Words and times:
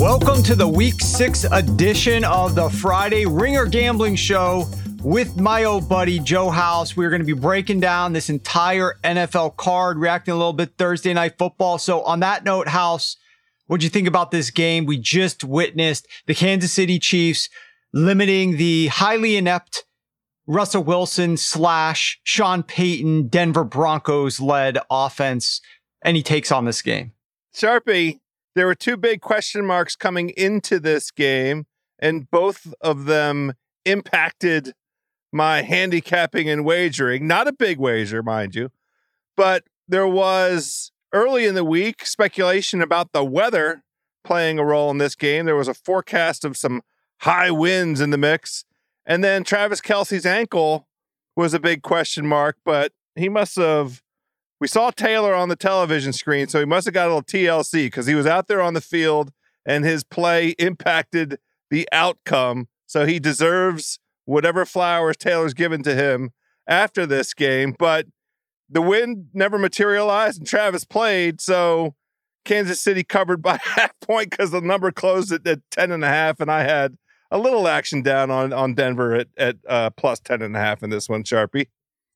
Welcome 0.00 0.42
to 0.44 0.54
the 0.54 0.66
week 0.66 0.98
six 1.02 1.44
edition 1.44 2.24
of 2.24 2.54
the 2.54 2.70
Friday 2.70 3.26
Ringer 3.26 3.66
Gambling 3.66 4.16
Show 4.16 4.66
with 5.02 5.38
my 5.38 5.64
old 5.64 5.90
buddy 5.90 6.18
Joe 6.18 6.48
House. 6.48 6.96
We're 6.96 7.10
going 7.10 7.20
to 7.20 7.26
be 7.26 7.38
breaking 7.38 7.80
down 7.80 8.14
this 8.14 8.30
entire 8.30 8.94
NFL 9.04 9.58
card, 9.58 9.98
reacting 9.98 10.32
a 10.32 10.38
little 10.38 10.54
bit 10.54 10.78
Thursday 10.78 11.12
night 11.12 11.36
football. 11.36 11.76
So 11.76 12.00
on 12.04 12.20
that 12.20 12.44
note, 12.44 12.68
House, 12.68 13.18
what'd 13.66 13.84
you 13.84 13.90
think 13.90 14.08
about 14.08 14.30
this 14.30 14.48
game? 14.48 14.86
We 14.86 14.96
just 14.96 15.44
witnessed 15.44 16.08
the 16.26 16.34
Kansas 16.34 16.72
City 16.72 16.98
Chiefs 16.98 17.50
limiting 17.92 18.56
the 18.56 18.86
highly 18.86 19.36
inept 19.36 19.84
Russell 20.46 20.82
Wilson 20.82 21.36
slash 21.36 22.18
Sean 22.24 22.62
Payton 22.62 23.28
Denver 23.28 23.64
Broncos 23.64 24.40
led 24.40 24.78
offense. 24.90 25.60
Any 26.02 26.22
takes 26.22 26.50
on 26.50 26.64
this 26.64 26.80
game? 26.80 27.12
Sharpie, 27.54 28.20
there 28.54 28.66
were 28.66 28.74
two 28.74 28.96
big 28.96 29.20
question 29.20 29.64
marks 29.64 29.96
coming 29.96 30.30
into 30.30 30.80
this 30.80 31.10
game, 31.10 31.66
and 31.98 32.30
both 32.30 32.72
of 32.80 33.04
them 33.04 33.54
impacted 33.84 34.74
my 35.32 35.62
handicapping 35.62 36.48
and 36.48 36.64
wagering. 36.64 37.26
Not 37.26 37.48
a 37.48 37.52
big 37.52 37.78
wager, 37.78 38.22
mind 38.22 38.54
you, 38.54 38.70
but 39.36 39.64
there 39.86 40.08
was 40.08 40.92
early 41.12 41.46
in 41.46 41.54
the 41.54 41.64
week 41.64 42.04
speculation 42.04 42.82
about 42.82 43.12
the 43.12 43.24
weather 43.24 43.82
playing 44.24 44.58
a 44.58 44.64
role 44.64 44.90
in 44.90 44.98
this 44.98 45.14
game. 45.14 45.46
There 45.46 45.56
was 45.56 45.68
a 45.68 45.74
forecast 45.74 46.44
of 46.44 46.56
some 46.56 46.82
high 47.20 47.50
winds 47.50 48.00
in 48.00 48.10
the 48.10 48.18
mix. 48.18 48.64
And 49.06 49.24
then 49.24 49.44
Travis 49.44 49.80
Kelce's 49.80 50.26
ankle 50.26 50.86
was 51.36 51.54
a 51.54 51.60
big 51.60 51.82
question 51.82 52.26
mark, 52.26 52.56
but 52.64 52.92
he 53.14 53.28
must 53.28 53.56
have. 53.56 54.02
We 54.60 54.68
saw 54.68 54.90
Taylor 54.90 55.34
on 55.34 55.48
the 55.48 55.56
television 55.56 56.12
screen, 56.12 56.46
so 56.48 56.58
he 56.58 56.66
must 56.66 56.84
have 56.84 56.92
got 56.92 57.06
a 57.06 57.14
little 57.14 57.22
TLC 57.22 57.86
because 57.86 58.06
he 58.06 58.14
was 58.14 58.26
out 58.26 58.46
there 58.46 58.60
on 58.60 58.74
the 58.74 58.82
field 58.82 59.32
and 59.64 59.84
his 59.84 60.04
play 60.04 60.50
impacted 60.58 61.38
the 61.70 61.88
outcome. 61.92 62.68
So 62.86 63.06
he 63.06 63.18
deserves 63.18 63.98
whatever 64.26 64.66
flowers 64.66 65.16
Taylor's 65.16 65.54
given 65.54 65.82
to 65.84 65.94
him 65.94 66.30
after 66.66 67.06
this 67.06 67.32
game. 67.32 67.74
But 67.78 68.06
the 68.68 68.82
win 68.82 69.28
never 69.32 69.58
materialized 69.58 70.40
and 70.40 70.46
Travis 70.46 70.84
played. 70.84 71.40
So 71.40 71.94
Kansas 72.44 72.80
City 72.80 73.02
covered 73.02 73.42
by 73.42 73.58
half 73.62 73.98
point 74.00 74.30
because 74.30 74.50
the 74.50 74.60
number 74.60 74.92
closed 74.92 75.32
at, 75.32 75.46
at 75.46 75.60
10 75.70 75.90
and 75.90 76.04
a 76.04 76.08
half. 76.08 76.38
And 76.38 76.50
I 76.50 76.64
had 76.64 76.96
a 77.30 77.38
little 77.38 77.66
action 77.66 78.02
down 78.02 78.30
on, 78.30 78.52
on 78.52 78.74
Denver 78.74 79.14
at, 79.14 79.28
at 79.38 79.56
uh, 79.68 79.90
plus 79.90 80.20
10 80.20 80.42
and 80.42 80.56
a 80.56 80.60
half 80.60 80.82
in 80.82 80.90
this 80.90 81.08
one, 81.08 81.22
Sharpie. 81.22 81.68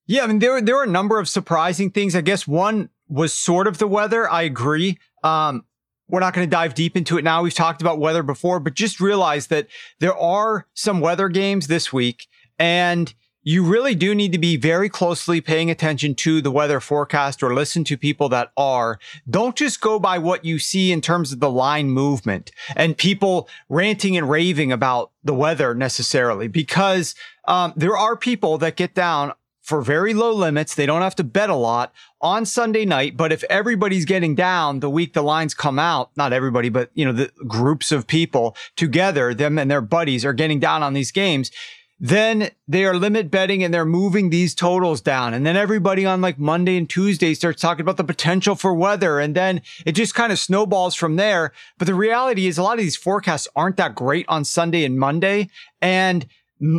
Yeah, 0.07 0.25
I 0.25 0.27
mean 0.27 0.39
there 0.39 0.61
there 0.61 0.77
were 0.77 0.85
a 0.85 0.89
number 0.89 1.19
of 1.19 1.29
surprising 1.29 1.91
things. 1.91 2.15
I 2.15 2.21
guess 2.21 2.47
one 2.47 2.91
was 3.09 3.33
sort 3.33 3.67
of 3.67 3.79
the 3.79 3.87
weather. 3.87 4.31
I 4.31 4.43
agree. 4.43 4.99
Um, 5.23 5.65
we're 6.09 6.21
not 6.21 6.35
going 6.35 6.47
to 6.47 6.51
dive 6.51 6.75
deep 6.75 6.97
into 6.97 7.17
it 7.17 7.25
now. 7.25 7.43
We've 7.43 7.55
talked 7.55 7.81
about 7.81 7.99
weather 7.99 8.23
before, 8.23 8.61
but 8.61 8.75
just 8.75 9.01
realize 9.01 9.47
that 9.47 9.69
there 10.01 10.17
are 10.17 10.67
some 10.75 11.01
weather 11.01 11.29
games 11.29 11.67
this 11.67 11.93
week, 11.93 12.27
and 12.59 13.15
you 13.43 13.63
really 13.63 13.95
do 13.95 14.15
need 14.15 14.33
to 14.33 14.39
be 14.39 14.57
very 14.57 14.89
closely 14.89 15.41
paying 15.41 15.71
attention 15.71 16.15
to 16.15 16.41
the 16.41 16.51
weather 16.51 16.81
forecast 16.81 17.43
or 17.43 17.55
listen 17.55 17.85
to 17.85 17.97
people 17.97 18.29
that 18.31 18.51
are. 18.57 18.99
Don't 19.29 19.55
just 19.55 19.81
go 19.81 19.99
by 19.99 20.19
what 20.19 20.45
you 20.45 20.59
see 20.59 20.93
in 20.93 21.03
terms 21.03 21.31
of 21.33 21.41
the 21.41 21.51
line 21.51 21.91
movement 21.91 22.51
and 22.75 22.97
people 22.97 23.49
ranting 23.69 24.17
and 24.17 24.31
raving 24.31 24.73
about 24.73 25.11
the 25.23 25.35
weather 25.35 25.75
necessarily, 25.75 26.49
because 26.49 27.15
um, 27.47 27.75
there 27.77 27.97
are 27.97 28.17
people 28.17 28.57
that 28.59 28.77
get 28.77 28.95
down 28.95 29.33
for 29.65 29.81
very 29.81 30.13
low 30.13 30.33
limits. 30.33 30.75
They 30.75 30.85
don't 30.85 31.01
have 31.01 31.17
to 31.17 31.25
bet 31.25 31.49
a 31.49 31.55
lot 31.57 31.93
on 32.21 32.45
Sunday 32.45 32.85
night. 32.85 33.17
But 33.17 33.33
if 33.33 33.43
everybody's 33.45 34.05
getting 34.05 34.35
down 34.35 34.81
the 34.81 34.91
week 34.91 35.15
the 35.15 35.23
lines 35.23 35.55
come 35.55 35.79
out, 35.79 36.11
not 36.17 36.35
everybody, 36.35 36.69
but 36.69 36.91
you 36.93 37.05
know, 37.05 37.13
the 37.13 37.33
groups 37.49 37.91
of 37.91 38.07
people 38.07 38.57
together, 38.77 39.33
them 39.33 39.59
and 39.59 39.71
their 39.71 39.81
buddies 39.81 40.25
are 40.25 40.35
getting 40.35 40.61
down 40.61 40.83
on 40.83 40.93
these 40.93 41.11
games. 41.11 41.51
Then 41.99 42.51
they 42.69 42.85
are 42.85 42.95
limit 42.95 43.31
betting 43.31 43.65
and 43.65 43.73
they're 43.73 43.87
moving 43.87 44.29
these 44.29 44.55
totals 44.55 45.01
down. 45.01 45.33
And 45.33 45.47
then 45.47 45.57
everybody 45.57 46.05
on 46.05 46.21
like 46.21 46.39
Monday 46.39 46.77
and 46.77 46.91
Tuesday 46.91 47.33
starts 47.33 47.63
talking 47.63 47.81
about 47.81 47.97
the 47.97 48.05
potential 48.05 48.57
for 48.57 48.75
weather. 48.75 49.19
And 49.19 49.35
then 49.35 49.63
it 49.87 49.93
just 49.93 50.15
kind 50.15 50.31
of 50.31 50.39
snowballs 50.39 50.95
from 50.95 51.17
there. 51.17 51.53
But 51.79 51.87
the 51.87 51.95
reality 51.95 52.47
is 52.47 52.59
a 52.59 52.63
lot 52.63 52.75
of 52.75 52.85
these 52.85 52.97
forecasts 52.97 53.49
aren't 53.57 53.79
that 53.79 53.95
great 53.95 54.27
on 54.29 54.45
Sunday 54.45 54.85
and 54.85 54.99
Monday. 54.99 55.49
And 55.81 56.27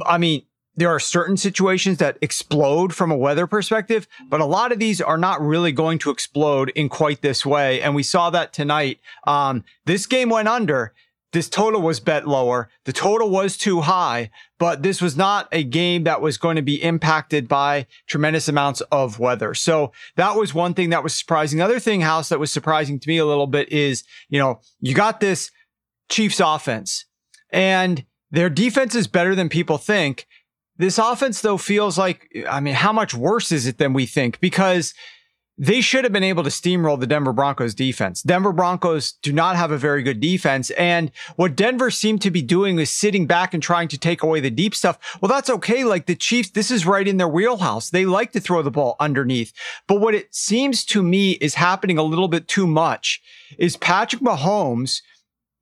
I 0.05 0.19
mean, 0.19 0.43
there 0.75 0.89
are 0.89 0.99
certain 0.99 1.37
situations 1.37 1.97
that 1.99 2.17
explode 2.21 2.93
from 2.93 3.11
a 3.11 3.17
weather 3.17 3.47
perspective, 3.47 4.07
but 4.29 4.41
a 4.41 4.45
lot 4.45 4.71
of 4.71 4.79
these 4.79 5.01
are 5.01 5.17
not 5.17 5.41
really 5.41 5.71
going 5.71 5.99
to 5.99 6.09
explode 6.09 6.69
in 6.75 6.89
quite 6.89 7.21
this 7.21 7.45
way. 7.45 7.81
And 7.81 7.95
we 7.95 8.03
saw 8.03 8.29
that 8.31 8.53
tonight. 8.53 8.99
Um, 9.25 9.63
this 9.85 10.05
game 10.05 10.29
went 10.29 10.47
under. 10.47 10.93
This 11.31 11.49
total 11.49 11.81
was 11.81 11.99
bet 11.99 12.25
lower. 12.25 12.69
The 12.85 12.93
total 12.93 13.29
was 13.29 13.57
too 13.57 13.81
high, 13.81 14.29
but 14.57 14.83
this 14.83 15.01
was 15.01 15.17
not 15.17 15.49
a 15.51 15.63
game 15.63 16.05
that 16.05 16.21
was 16.21 16.37
going 16.37 16.55
to 16.55 16.61
be 16.61 16.81
impacted 16.81 17.49
by 17.49 17.87
tremendous 18.07 18.47
amounts 18.47 18.79
of 18.89 19.19
weather. 19.19 19.53
So 19.53 19.91
that 20.15 20.37
was 20.37 20.53
one 20.53 20.73
thing 20.73 20.91
that 20.91 21.03
was 21.03 21.13
surprising. 21.13 21.59
The 21.59 21.65
other 21.65 21.79
thing, 21.79 22.01
House, 22.01 22.29
that 22.29 22.39
was 22.39 22.51
surprising 22.51 22.99
to 22.99 23.09
me 23.09 23.17
a 23.17 23.25
little 23.25 23.47
bit 23.47 23.69
is, 23.69 24.05
you 24.29 24.39
know, 24.39 24.61
you 24.79 24.93
got 24.93 25.19
this 25.19 25.51
Chiefs 26.09 26.39
offense 26.39 27.05
and 27.49 28.05
their 28.31 28.49
defense 28.49 28.95
is 28.95 29.07
better 29.07 29.35
than 29.35 29.49
people 29.49 29.77
think. 29.77 30.27
This 30.77 30.97
offense, 30.97 31.41
though, 31.41 31.57
feels 31.57 31.97
like, 31.97 32.29
I 32.49 32.59
mean, 32.59 32.75
how 32.75 32.91
much 32.91 33.13
worse 33.13 33.51
is 33.51 33.65
it 33.65 33.77
than 33.77 33.93
we 33.93 34.05
think? 34.05 34.39
Because 34.39 34.93
they 35.57 35.79
should 35.79 36.03
have 36.03 36.11
been 36.11 36.23
able 36.23 36.43
to 36.43 36.49
steamroll 36.49 36.99
the 36.99 37.07
Denver 37.07 37.31
Broncos 37.31 37.73
defense. 37.73 38.21
Denver 38.21 38.51
Broncos 38.51 39.13
do 39.21 39.31
not 39.31 39.55
have 39.55 39.71
a 39.71 39.77
very 39.77 40.03
good 40.03 40.19
defense. 40.19 40.69
And 40.71 41.11
what 41.37 41.55
Denver 41.55 41.89
seemed 41.89 42.21
to 42.23 42.31
be 42.31 42.41
doing 42.41 42.77
is 42.77 42.89
sitting 42.89 43.25
back 43.25 43.53
and 43.53 43.63
trying 43.63 43.87
to 43.89 43.97
take 43.97 44.21
away 44.21 44.41
the 44.41 44.49
deep 44.49 44.75
stuff. 44.75 44.99
Well, 45.21 45.29
that's 45.29 45.49
okay. 45.49 45.85
Like 45.85 46.07
the 46.07 46.15
Chiefs, 46.15 46.49
this 46.49 46.71
is 46.71 46.85
right 46.85 47.07
in 47.07 47.17
their 47.17 47.27
wheelhouse. 47.29 47.89
They 47.89 48.05
like 48.05 48.33
to 48.33 48.41
throw 48.41 48.61
the 48.63 48.71
ball 48.71 48.97
underneath. 48.99 49.53
But 49.87 50.01
what 50.01 50.13
it 50.13 50.35
seems 50.35 50.83
to 50.87 51.01
me 51.01 51.31
is 51.33 51.55
happening 51.55 51.97
a 51.97 52.03
little 52.03 52.27
bit 52.27 52.49
too 52.49 52.67
much 52.67 53.21
is 53.57 53.77
Patrick 53.77 54.21
Mahomes 54.21 55.01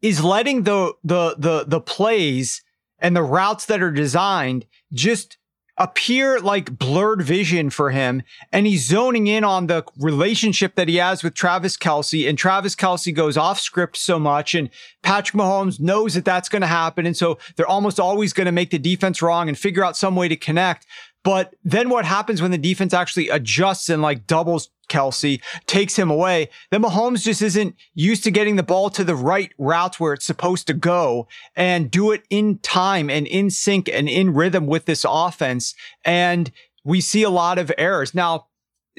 is 0.01 0.23
letting 0.23 0.63
the, 0.63 0.93
the, 1.03 1.35
the, 1.37 1.65
the 1.67 1.79
plays 1.79 2.62
and 3.03 3.15
the 3.15 3.21
routes 3.21 3.65
that 3.67 3.83
are 3.83 3.91
designed 3.91 4.65
just 4.93 5.37
appear 5.77 6.39
like 6.39 6.77
blurred 6.77 7.21
vision 7.21 7.69
for 7.69 7.91
him. 7.91 8.21
And 8.51 8.65
he's 8.67 8.87
zoning 8.87 9.27
in 9.27 9.43
on 9.43 9.67
the 9.67 9.83
relationship 9.97 10.75
that 10.75 10.87
he 10.87 10.97
has 10.97 11.23
with 11.23 11.33
Travis 11.33 11.75
Kelce. 11.75 12.29
And 12.29 12.37
Travis 12.37 12.75
Kelce 12.75 13.13
goes 13.13 13.37
off 13.37 13.59
script 13.59 13.97
so 13.97 14.19
much. 14.19 14.55
And 14.55 14.69
Patrick 15.01 15.35
Mahomes 15.35 15.79
knows 15.79 16.13
that 16.13 16.25
that's 16.25 16.49
going 16.49 16.61
to 16.61 16.67
happen. 16.67 17.05
And 17.05 17.17
so 17.17 17.39
they're 17.55 17.67
almost 17.67 17.99
always 17.99 18.33
going 18.33 18.45
to 18.45 18.51
make 18.51 18.69
the 18.69 18.79
defense 18.79 19.21
wrong 19.21 19.49
and 19.49 19.57
figure 19.57 19.83
out 19.83 19.97
some 19.97 20.15
way 20.15 20.27
to 20.27 20.35
connect. 20.35 20.85
But 21.23 21.55
then 21.63 21.89
what 21.89 22.05
happens 22.05 22.41
when 22.41 22.51
the 22.51 22.57
defense 22.57 22.93
actually 22.93 23.29
adjusts 23.29 23.89
and 23.89 24.01
like 24.01 24.27
doubles 24.27 24.69
Kelce, 24.93 25.41
takes 25.65 25.97
him 25.97 26.11
away? 26.11 26.49
Then 26.69 26.83
Mahomes 26.83 27.23
just 27.23 27.41
isn't 27.41 27.75
used 27.95 28.23
to 28.25 28.31
getting 28.31 28.55
the 28.55 28.63
ball 28.63 28.89
to 28.91 29.03
the 29.03 29.15
right 29.15 29.51
routes 29.57 29.99
where 29.99 30.13
it's 30.13 30.25
supposed 30.25 30.67
to 30.67 30.73
go 30.73 31.27
and 31.55 31.89
do 31.89 32.11
it 32.11 32.23
in 32.29 32.59
time 32.59 33.09
and 33.09 33.25
in 33.25 33.49
sync 33.49 33.89
and 33.89 34.07
in 34.07 34.33
rhythm 34.33 34.67
with 34.67 34.85
this 34.85 35.05
offense. 35.07 35.73
And 36.05 36.51
we 36.83 37.01
see 37.01 37.23
a 37.23 37.29
lot 37.29 37.57
of 37.57 37.71
errors. 37.77 38.13
Now, 38.13 38.47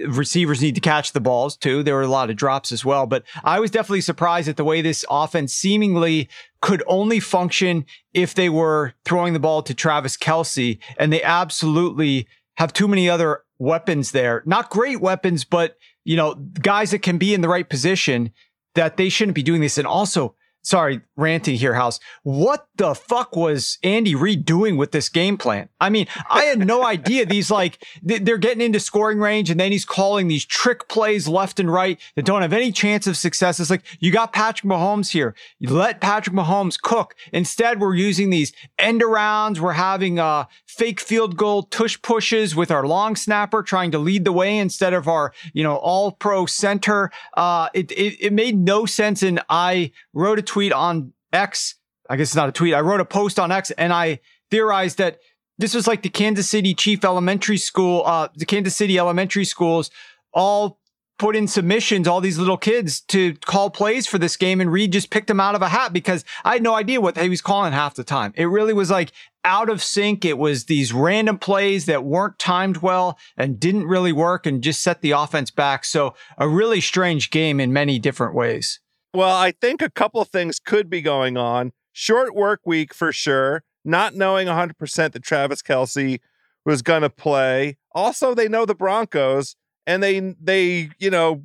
receivers 0.09 0.61
need 0.61 0.75
to 0.75 0.81
catch 0.81 1.13
the 1.13 1.21
balls 1.21 1.57
too. 1.57 1.83
There 1.83 1.95
were 1.95 2.03
a 2.03 2.09
lot 2.09 2.31
of 2.31 2.37
drops 2.37 2.73
as 2.73 2.85
well, 2.85 3.07
but 3.07 3.23
I 3.45 3.61
was 3.61 3.71
definitely 3.71 4.01
surprised 4.01 4.49
at 4.49 4.57
the 4.57 4.65
way 4.65 4.83
this 4.83 5.05
offense 5.09 5.53
seemingly 5.53 6.29
could 6.61 6.83
only 6.87 7.21
function 7.21 7.85
if 8.13 8.35
they 8.35 8.49
were 8.49 8.95
throwing 9.05 9.33
the 9.33 9.39
ball 9.39 9.63
to 9.63 9.75
Travis 9.75 10.17
Kelce. 10.17 10.79
and 10.99 11.13
they 11.13 11.23
absolutely 11.23 12.27
have 12.57 12.73
too 12.73 12.89
many 12.89 13.09
other 13.09 13.44
weapons 13.59 14.13
there. 14.13 14.43
Not 14.47 14.71
great 14.71 15.01
weapons, 15.01 15.45
but 15.45 15.77
you 16.05 16.17
know, 16.17 16.35
guys 16.35 16.91
that 16.91 17.01
can 17.01 17.19
be 17.19 17.35
in 17.35 17.41
the 17.41 17.49
right 17.49 17.69
position 17.69 18.33
that 18.75 18.97
they 18.97 19.09
shouldn't 19.09 19.35
be 19.35 19.43
doing 19.43 19.61
this. 19.61 19.79
And 19.79 19.87
also, 19.87 20.35
sorry, 20.65 21.03
ranting 21.17 21.57
here, 21.57 21.75
House. 21.75 22.01
What 22.23 22.67
the 22.77 22.95
fuck 22.95 23.37
was 23.37 23.79
Andy 23.85 24.15
Reid 24.15 24.45
doing 24.45 24.77
with 24.77 24.91
this 24.91 25.09
game 25.09 25.37
plan? 25.37 25.69
I 25.81 25.91
mean, 25.91 26.07
I 26.29 26.45
had 26.45 26.67
no 26.67 26.85
idea 26.87 27.27
these 27.27 27.51
like 27.51 27.85
they're 28.03 28.39
getting 28.39 28.63
into 28.63 28.81
scoring 28.81 29.19
range 29.19 29.51
and 29.51 29.61
then 29.61 29.71
he's 29.71 29.85
calling 29.85 30.27
these 30.27 30.45
trick 30.45 30.89
plays 30.89 31.29
left 31.29 31.61
and 31.61 31.71
right 31.71 32.01
that 32.17 32.25
don't 32.25 32.43
have 32.43 32.53
any 32.53 32.73
chance 32.73 33.07
of 33.07 33.17
success. 33.17 33.61
It's 33.61 33.71
like 33.71 33.85
you 34.01 34.11
got 34.11 34.33
Patrick 34.33 34.69
Mahomes 34.69 35.11
here. 35.13 35.35
You 35.59 35.71
let 35.71 36.01
Patrick 36.01 36.35
Mahomes 36.35 36.81
cook. 36.81 37.15
Instead, 37.33 37.81
we're 37.81 37.95
using 37.95 38.31
these 38.31 38.53
end 38.79 39.03
arounds. 39.03 39.61
We're 39.61 39.73
having 39.73 40.19
uh 40.19 40.47
fake 40.67 40.99
field 40.99 41.37
goal 41.37 41.63
tush 41.65 42.01
pushes 42.03 42.57
with 42.57 42.71
our 42.71 42.87
long 42.87 43.15
snapper 43.15 43.63
trying 43.63 43.93
to 43.93 43.99
lead 43.99 44.25
the 44.25 44.33
way 44.33 44.57
instead 44.59 44.95
of 44.95 45.07
our, 45.07 45.33
you 45.53 45.63
know, 45.63 45.77
all 45.77 46.11
pro 46.11 46.47
center. 46.47 47.11
Uh 47.37 47.69
it, 47.75 47.93
it 47.93 48.17
it 48.19 48.33
made 48.33 48.57
no 48.57 48.87
sense 48.87 49.23
and 49.23 49.41
I 49.51 49.93
wrote 50.15 50.39
a 50.39 50.43
tweet 50.43 50.54
on 50.73 51.13
X. 51.33 51.77
I 52.09 52.17
guess 52.17 52.29
it's 52.29 52.37
not 52.37 52.49
a 52.49 52.53
tweet. 52.53 52.75
I 52.75 52.81
wrote 52.81 53.01
a 53.01 53.05
post 53.05 53.39
on 53.39 53.51
X 53.51 53.71
and 53.73 53.93
I 53.93 54.21
theorized 54.51 54.99
that 54.99 55.19
this 55.59 55.75
was 55.75 55.87
like 55.87 56.03
the 56.03 56.09
Kansas 56.09 56.49
City 56.49 56.75
Chief 56.75 57.05
Elementary 57.05 57.57
School, 57.57 58.03
uh, 58.05 58.29
the 58.35 58.47
Kansas 58.47 58.75
City 58.77 58.99
elementary 58.99 59.45
schools 59.45 59.91
all 60.33 60.81
put 61.19 61.37
in 61.37 61.47
submissions, 61.47 62.09
all 62.09 62.21
these 62.21 62.39
little 62.39 62.57
kids 62.57 63.01
to 63.01 63.35
call 63.47 63.71
plays 63.71 64.07
for 64.07 64.19
this 64.19 64.37
game. 64.37 64.61
And 64.61 64.71
Reid 64.71 64.93
just 64.93 65.11
picked 65.11 65.29
them 65.29 65.41
out 65.41 65.55
of 65.55 65.63
a 65.63 65.69
hat 65.69 65.93
because 65.93 66.25
I 66.45 66.55
had 66.55 66.63
no 66.63 66.75
idea 66.75 67.01
what 67.01 67.17
he 67.17 67.29
was 67.29 67.41
calling 67.41 67.73
half 67.73 67.95
the 67.95 68.05
time. 68.05 68.33
It 68.37 68.47
really 68.47 68.73
was 68.73 68.91
like 68.91 69.13
out 69.45 69.69
of 69.69 69.83
sync. 69.83 70.25
It 70.25 70.39
was 70.39 70.65
these 70.65 70.93
random 70.93 71.39
plays 71.39 71.87
that 71.87 72.05
weren't 72.05 72.39
timed 72.39 72.79
well 72.79 73.19
and 73.37 73.61
didn't 73.61 73.87
really 73.87 74.13
work 74.13 74.45
and 74.45 74.63
just 74.63 74.83
set 74.83 75.03
the 75.03 75.13
offense 75.13 75.51
back. 75.51 75.85
So 75.85 76.15
a 76.37 76.49
really 76.49 76.81
strange 76.81 77.31
game 77.31 77.61
in 77.61 77.73
many 77.73 77.99
different 77.99 78.35
ways. 78.35 78.81
Well, 79.15 79.37
I 79.37 79.53
think 79.53 79.81
a 79.81 79.91
couple 79.91 80.25
things 80.25 80.59
could 80.59 80.91
be 80.91 81.01
going 81.01 81.37
on. 81.37 81.73
Short 81.93 82.35
work 82.35 82.63
week 82.67 82.93
for 82.93 83.13
sure. 83.13 83.63
Not 83.85 84.17
knowing 84.17 84.49
100% 84.49 85.13
that 85.13 85.23
Travis 85.23 85.63
Kelce 85.63 86.19
was 86.65 86.83
going 86.83 87.03
to 87.03 87.11
play. 87.11 87.77
Also, 87.95 88.35
they 88.35 88.49
know 88.49 88.65
the 88.67 88.75
Broncos 88.75 89.55
and 89.87 90.03
they 90.03 90.19
they, 90.41 90.91
you 90.99 91.11
know, 91.11 91.45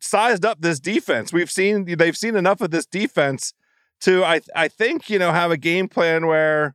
sized 0.00 0.44
up 0.44 0.62
this 0.62 0.80
defense. 0.80 1.32
We've 1.32 1.50
seen 1.50 1.84
they've 1.84 2.16
seen 2.16 2.34
enough 2.34 2.62
of 2.62 2.70
this 2.70 2.86
defense 2.86 3.52
to 4.00 4.24
I 4.24 4.40
I 4.56 4.68
think, 4.68 5.10
you 5.10 5.18
know, 5.18 5.32
have 5.32 5.50
a 5.50 5.58
game 5.58 5.88
plan 5.88 6.26
where 6.26 6.74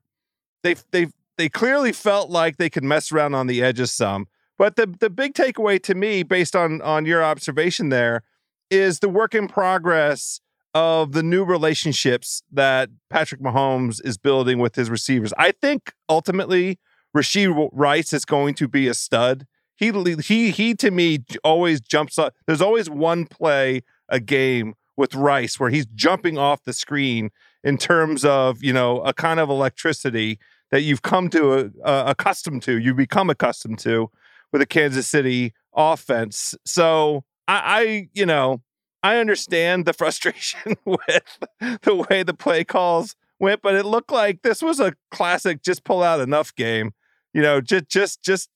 they 0.61 0.75
they 0.91 1.07
they 1.37 1.49
clearly 1.49 1.93
felt 1.93 2.29
like 2.29 2.57
they 2.57 2.69
could 2.69 2.83
mess 2.83 3.11
around 3.11 3.33
on 3.33 3.47
the 3.47 3.63
edges 3.63 3.91
some. 3.91 4.27
But 4.57 4.75
the 4.75 4.85
the 4.99 5.09
big 5.09 5.33
takeaway 5.33 5.81
to 5.83 5.95
me 5.95 6.21
based 6.21 6.55
on 6.55 6.81
on 6.83 7.05
your 7.05 7.23
observation 7.23 7.89
there 7.89 8.21
is 8.69 8.99
the 8.99 9.09
work 9.09 9.33
in 9.35 9.47
progress 9.47 10.41
of 10.73 11.13
the 11.13 11.23
new 11.23 11.43
relationships 11.43 12.43
that 12.51 12.89
Patrick 13.09 13.41
Mahomes 13.41 13.99
is 14.05 14.17
building 14.17 14.59
with 14.59 14.75
his 14.75 14.89
receivers. 14.89 15.33
I 15.37 15.51
think 15.51 15.93
ultimately 16.07 16.79
Rashee 17.15 17.69
Rice 17.71 18.13
is 18.13 18.25
going 18.25 18.53
to 18.55 18.67
be 18.67 18.87
a 18.87 18.93
stud. 18.93 19.47
He 19.75 19.91
he 20.23 20.51
he 20.51 20.75
to 20.75 20.91
me 20.91 21.19
always 21.43 21.81
jumps 21.81 22.17
up. 22.17 22.33
There's 22.45 22.61
always 22.61 22.89
one 22.89 23.25
play 23.25 23.81
a 24.09 24.19
game 24.19 24.75
with 24.95 25.15
Rice 25.15 25.59
where 25.59 25.69
he's 25.69 25.85
jumping 25.85 26.37
off 26.37 26.63
the 26.63 26.73
screen 26.73 27.29
in 27.63 27.77
terms 27.77 28.25
of 28.25 28.63
you 28.63 28.73
know 28.73 29.01
a 29.01 29.13
kind 29.13 29.39
of 29.39 29.49
electricity 29.49 30.39
that 30.71 30.81
you've 30.81 31.01
come 31.01 31.29
to 31.29 31.71
uh, 31.83 32.03
accustomed 32.07 32.63
to. 32.63 32.77
You 32.77 32.93
become 32.93 33.29
accustomed 33.29 33.79
to 33.79 34.11
with 34.51 34.61
a 34.61 34.65
Kansas 34.65 35.07
City 35.07 35.53
offense. 35.75 36.55
So 36.65 37.23
I, 37.47 37.61
I 37.65 38.09
you 38.13 38.25
know, 38.25 38.61
I 39.03 39.17
understand 39.17 39.85
the 39.85 39.93
frustration 40.01 40.75
with 40.85 41.39
the 41.59 42.05
way 42.09 42.23
the 42.23 42.33
play 42.33 42.63
calls 42.63 43.15
went, 43.39 43.61
but 43.61 43.75
it 43.75 43.85
looked 43.85 44.11
like 44.11 44.41
this 44.41 44.61
was 44.61 44.79
a 44.79 44.93
classic 45.11 45.61
just 45.63 45.83
pull 45.83 46.03
out 46.03 46.19
enough 46.19 46.53
game. 46.55 46.91
You 47.33 47.41
know, 47.41 47.61
just 47.61 47.89
just 47.89 48.23
just 48.23 48.49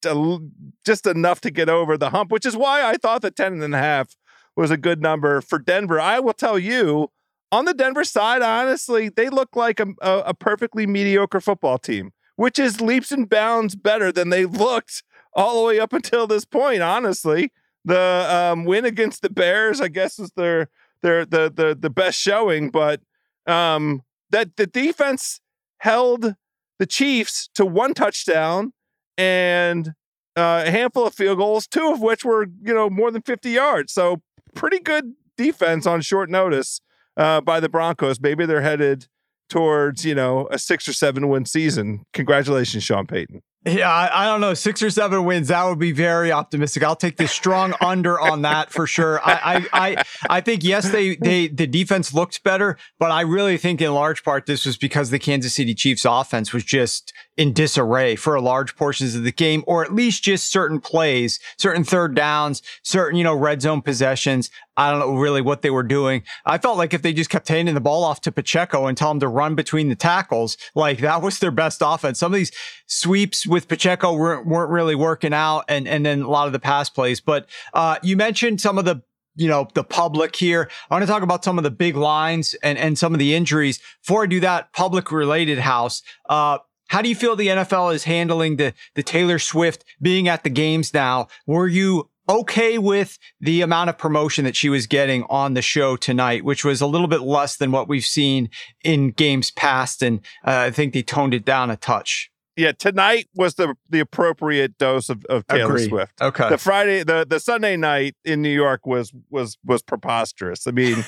just 0.85 1.05
enough 1.05 1.41
to 1.41 1.51
get 1.51 1.69
over 1.69 1.97
the 1.97 2.09
hump, 2.09 2.31
which 2.31 2.45
is 2.45 2.57
why 2.57 2.83
I 2.83 2.95
thought 2.97 3.21
the 3.21 3.29
10 3.29 3.61
and 3.61 3.75
a 3.75 3.77
half 3.77 4.15
was 4.55 4.71
a 4.71 4.77
good 4.77 5.01
number 5.01 5.41
for 5.41 5.59
Denver. 5.59 5.99
I 5.99 6.19
will 6.19 6.33
tell 6.33 6.57
you, 6.57 7.09
on 7.51 7.65
the 7.65 7.73
Denver 7.73 8.03
side, 8.03 8.41
honestly, 8.41 9.09
they 9.09 9.29
look 9.29 9.55
like 9.55 9.79
a, 9.79 9.87
a, 10.01 10.17
a 10.27 10.33
perfectly 10.33 10.87
mediocre 10.87 11.41
football 11.41 11.77
team, 11.77 12.11
which 12.37 12.57
is 12.57 12.81
leaps 12.81 13.11
and 13.11 13.29
bounds 13.29 13.75
better 13.75 14.11
than 14.11 14.29
they 14.29 14.45
looked 14.45 15.03
all 15.33 15.59
the 15.59 15.67
way 15.67 15.79
up 15.79 15.93
until 15.93 16.27
this 16.27 16.45
point, 16.45 16.81
honestly. 16.81 17.51
The 17.85 18.27
um, 18.29 18.65
win 18.65 18.85
against 18.85 19.21
the 19.21 19.29
Bears, 19.29 19.81
I 19.81 19.87
guess, 19.87 20.19
is 20.19 20.31
their 20.35 20.69
their 21.01 21.25
the 21.25 21.51
the 21.53 21.77
the 21.79 21.89
best 21.89 22.19
showing, 22.19 22.69
but 22.69 23.01
um, 23.47 24.03
that 24.29 24.55
the 24.55 24.67
defense 24.67 25.39
held 25.79 26.35
the 26.79 26.85
Chiefs 26.85 27.49
to 27.55 27.65
one 27.65 27.93
touchdown 27.93 28.73
and 29.17 29.89
uh, 30.35 30.63
a 30.65 30.71
handful 30.71 31.07
of 31.07 31.13
field 31.13 31.37
goals, 31.37 31.67
two 31.67 31.91
of 31.91 32.01
which 32.01 32.23
were 32.23 32.45
you 32.61 32.73
know 32.73 32.89
more 32.89 33.11
than 33.11 33.21
fifty 33.21 33.51
yards. 33.51 33.93
So 33.93 34.21
pretty 34.55 34.79
good 34.79 35.13
defense 35.37 35.85
on 35.85 36.01
short 36.01 36.29
notice 36.29 36.81
uh, 37.17 37.41
by 37.41 37.59
the 37.59 37.69
Broncos. 37.69 38.19
Maybe 38.21 38.45
they're 38.45 38.61
headed 38.61 39.07
towards 39.49 40.05
you 40.05 40.15
know 40.15 40.47
a 40.51 40.57
six 40.57 40.87
or 40.87 40.93
seven 40.93 41.27
win 41.29 41.45
season. 41.45 42.05
Congratulations, 42.13 42.83
Sean 42.83 43.07
Payton. 43.07 43.41
Yeah, 43.63 43.91
I, 43.91 44.23
I, 44.23 44.25
don't 44.25 44.41
know. 44.41 44.55
Six 44.55 44.81
or 44.81 44.89
seven 44.89 45.23
wins, 45.23 45.49
that 45.49 45.63
would 45.65 45.77
be 45.77 45.91
very 45.91 46.31
optimistic. 46.31 46.81
I'll 46.81 46.95
take 46.95 47.17
the 47.17 47.27
strong 47.27 47.75
under 47.81 48.19
on 48.19 48.41
that 48.41 48.71
for 48.71 48.87
sure. 48.87 49.21
I, 49.23 49.33
I, 49.33 49.67
I, 49.71 50.03
I, 50.27 50.41
think 50.41 50.63
yes, 50.63 50.89
they, 50.89 51.15
they, 51.17 51.47
the 51.47 51.67
defense 51.67 52.11
looked 52.11 52.43
better, 52.43 52.75
but 52.97 53.11
I 53.11 53.21
really 53.21 53.57
think 53.57 53.79
in 53.79 53.93
large 53.93 54.23
part 54.23 54.47
this 54.47 54.65
was 54.65 54.77
because 54.77 55.11
the 55.11 55.19
Kansas 55.19 55.53
City 55.53 55.75
Chiefs 55.75 56.05
offense 56.05 56.53
was 56.53 56.63
just 56.63 57.13
in 57.37 57.53
disarray 57.53 58.15
for 58.15 58.39
large 58.41 58.75
portions 58.75 59.13
of 59.13 59.23
the 59.23 59.31
game, 59.31 59.63
or 59.67 59.85
at 59.85 59.93
least 59.93 60.23
just 60.23 60.51
certain 60.51 60.79
plays, 60.79 61.39
certain 61.57 61.83
third 61.83 62.15
downs, 62.15 62.63
certain, 62.81 63.15
you 63.15 63.23
know, 63.23 63.35
red 63.35 63.61
zone 63.61 63.83
possessions. 63.83 64.49
I 64.77 64.89
don't 64.89 64.99
know 64.99 65.15
really 65.15 65.41
what 65.41 65.61
they 65.61 65.69
were 65.69 65.83
doing. 65.83 66.23
I 66.45 66.57
felt 66.57 66.77
like 66.77 66.93
if 66.93 67.01
they 67.01 67.13
just 67.13 67.29
kept 67.29 67.47
handing 67.47 67.75
the 67.75 67.81
ball 67.81 68.03
off 68.03 68.21
to 68.21 68.31
Pacheco 68.31 68.87
and 68.87 68.97
tell 68.97 69.11
him 69.11 69.19
to 69.19 69.27
run 69.27 69.55
between 69.55 69.89
the 69.89 69.95
tackles, 69.95 70.57
like 70.75 70.99
that 70.99 71.21
was 71.21 71.39
their 71.39 71.51
best 71.51 71.81
offense. 71.83 72.19
Some 72.19 72.33
of 72.33 72.37
these 72.37 72.51
sweeps 72.87 73.45
with 73.45 73.67
Pacheco 73.67 74.13
weren't, 74.13 74.47
weren't 74.47 74.71
really 74.71 74.95
working 74.95 75.33
out 75.33 75.65
and, 75.67 75.87
and 75.87 76.05
then 76.05 76.21
a 76.21 76.29
lot 76.29 76.47
of 76.47 76.53
the 76.53 76.59
pass 76.59 76.89
plays. 76.89 77.19
But, 77.19 77.49
uh, 77.73 77.97
you 78.01 78.15
mentioned 78.15 78.61
some 78.61 78.77
of 78.77 78.85
the, 78.85 79.01
you 79.35 79.47
know, 79.47 79.67
the 79.73 79.83
public 79.83 80.35
here. 80.35 80.69
I 80.89 80.95
want 80.95 81.03
to 81.03 81.07
talk 81.07 81.23
about 81.23 81.43
some 81.43 81.57
of 81.57 81.63
the 81.63 81.71
big 81.71 81.95
lines 81.95 82.55
and, 82.63 82.77
and 82.77 82.97
some 82.97 83.13
of 83.13 83.19
the 83.19 83.33
injuries. 83.35 83.79
Before 84.01 84.23
I 84.23 84.27
do 84.27 84.39
that, 84.41 84.73
public 84.73 85.11
related 85.11 85.59
house, 85.59 86.01
uh, 86.29 86.59
how 86.87 87.01
do 87.01 87.07
you 87.07 87.15
feel 87.15 87.37
the 87.37 87.47
NFL 87.47 87.95
is 87.95 88.03
handling 88.03 88.57
the 88.57 88.73
the 88.95 89.03
Taylor 89.03 89.39
Swift 89.39 89.85
being 90.01 90.27
at 90.27 90.43
the 90.43 90.49
games 90.49 90.93
now? 90.93 91.29
Were 91.47 91.69
you 91.69 92.09
okay 92.31 92.77
with 92.77 93.17
the 93.39 93.61
amount 93.61 93.89
of 93.89 93.97
promotion 93.97 94.45
that 94.45 94.55
she 94.55 94.69
was 94.69 94.87
getting 94.87 95.23
on 95.29 95.53
the 95.53 95.61
show 95.61 95.95
tonight, 95.95 96.43
which 96.43 96.65
was 96.65 96.81
a 96.81 96.87
little 96.87 97.07
bit 97.07 97.21
less 97.21 97.57
than 97.57 97.71
what 97.71 97.87
we've 97.87 98.05
seen 98.05 98.49
in 98.83 99.11
games 99.11 99.51
past, 99.51 100.01
and 100.01 100.19
uh, 100.45 100.65
I 100.67 100.71
think 100.71 100.93
they 100.93 101.03
toned 101.03 101.33
it 101.33 101.45
down 101.45 101.69
a 101.69 101.77
touch 101.77 102.31
yeah, 102.57 102.73
tonight 102.73 103.27
was 103.33 103.55
the 103.55 103.75
the 103.89 103.99
appropriate 103.99 104.77
dose 104.77 105.09
of, 105.09 105.25
of 105.25 105.47
Taylor 105.47 105.73
Agreed. 105.73 105.89
Swift. 105.89 106.21
Okay. 106.21 106.49
The 106.49 106.57
Friday, 106.57 107.03
the 107.03 107.25
the 107.27 107.39
Sunday 107.39 107.77
night 107.77 108.15
in 108.25 108.41
New 108.41 108.53
York 108.53 108.85
was 108.85 109.13
was 109.29 109.57
was 109.65 109.81
preposterous. 109.81 110.67
I 110.67 110.71
mean, 110.71 110.95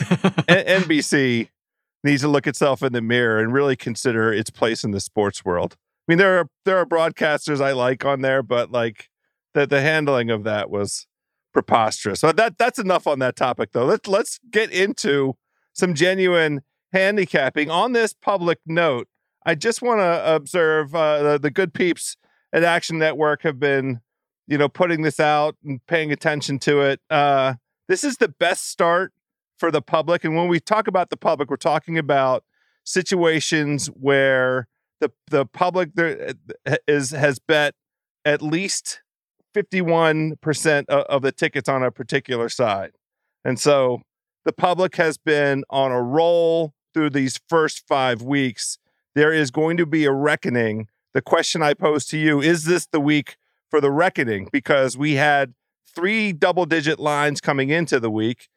NBC 0.47 1.49
needs 2.03 2.21
to 2.21 2.27
look 2.27 2.47
itself 2.47 2.81
in 2.81 2.93
the 2.93 3.01
mirror 3.01 3.39
and 3.39 3.53
really 3.53 3.75
consider 3.75 4.31
its 4.33 4.49
place 4.49 4.83
in 4.83 4.91
the 4.91 4.99
sports 4.99 5.43
world. 5.43 5.75
I 6.07 6.11
mean, 6.11 6.17
there 6.17 6.39
are 6.39 6.47
there 6.65 6.77
are 6.77 6.85
broadcasters 6.85 7.61
I 7.61 7.73
like 7.73 8.05
on 8.05 8.21
there, 8.21 8.41
but 8.41 8.71
like 8.71 9.09
the 9.53 9.67
the 9.67 9.81
handling 9.81 10.29
of 10.29 10.45
that 10.45 10.69
was 10.69 11.07
preposterous. 11.53 12.19
So 12.19 12.31
that 12.31 12.57
that's 12.57 12.79
enough 12.79 13.07
on 13.07 13.19
that 13.19 13.35
topic, 13.35 13.71
though. 13.71 13.85
Let's 13.85 14.07
let's 14.07 14.39
get 14.51 14.71
into 14.71 15.35
some 15.73 15.93
genuine 15.93 16.61
handicapping 16.91 17.69
on 17.69 17.93
this 17.93 18.13
public 18.13 18.59
note. 18.65 19.07
I 19.45 19.55
just 19.55 19.81
want 19.81 19.99
to 19.99 20.35
observe 20.35 20.95
uh, 20.95 21.23
the, 21.23 21.39
the 21.39 21.51
good 21.51 21.73
peeps 21.73 22.17
at 22.53 22.63
Action 22.63 22.97
Network 22.97 23.43
have 23.43 23.59
been, 23.59 23.99
you 24.47 24.57
know, 24.57 24.69
putting 24.69 25.01
this 25.01 25.19
out 25.19 25.55
and 25.63 25.85
paying 25.87 26.11
attention 26.11 26.59
to 26.59 26.81
it. 26.81 27.01
Uh, 27.09 27.55
this 27.87 28.03
is 28.03 28.17
the 28.17 28.29
best 28.29 28.69
start 28.69 29.11
for 29.57 29.71
the 29.71 29.81
public, 29.81 30.23
and 30.23 30.35
when 30.35 30.47
we 30.47 30.59
talk 30.59 30.87
about 30.87 31.09
the 31.09 31.17
public, 31.17 31.49
we're 31.49 31.57
talking 31.57 31.97
about 31.97 32.43
situations 32.83 33.87
where 33.87 34.67
the 34.99 35.11
the 35.29 35.45
public 35.45 35.91
there 35.95 36.33
uh, 36.65 36.75
has 36.87 37.39
bet 37.39 37.75
at 38.25 38.41
least 38.41 39.02
51% 39.53 40.85
of 40.87 41.21
the 41.21 41.31
tickets 41.31 41.69
on 41.69 41.83
a 41.83 41.91
particular 41.91 42.49
side. 42.49 42.91
And 43.45 43.59
so 43.59 44.01
the 44.45 44.53
public 44.53 44.95
has 44.95 45.17
been 45.17 45.63
on 45.69 45.91
a 45.91 46.01
roll 46.01 46.73
through 46.93 47.11
these 47.11 47.39
first 47.47 47.87
5 47.87 48.21
weeks. 48.21 48.77
There 49.15 49.31
is 49.31 49.51
going 49.51 49.77
to 49.77 49.85
be 49.85 50.05
a 50.05 50.11
reckoning. 50.11 50.87
The 51.13 51.21
question 51.21 51.61
I 51.61 51.73
pose 51.73 52.05
to 52.07 52.17
you 52.17 52.41
is 52.41 52.65
this 52.65 52.87
the 52.87 52.99
week 52.99 53.37
for 53.69 53.79
the 53.79 53.91
reckoning 53.91 54.49
because 54.51 54.97
we 54.97 55.13
had 55.13 55.53
three 55.85 56.33
double 56.33 56.65
digit 56.65 56.99
lines 56.99 57.41
coming 57.41 57.69
into 57.69 57.99
the 57.99 58.09
week. 58.09 58.49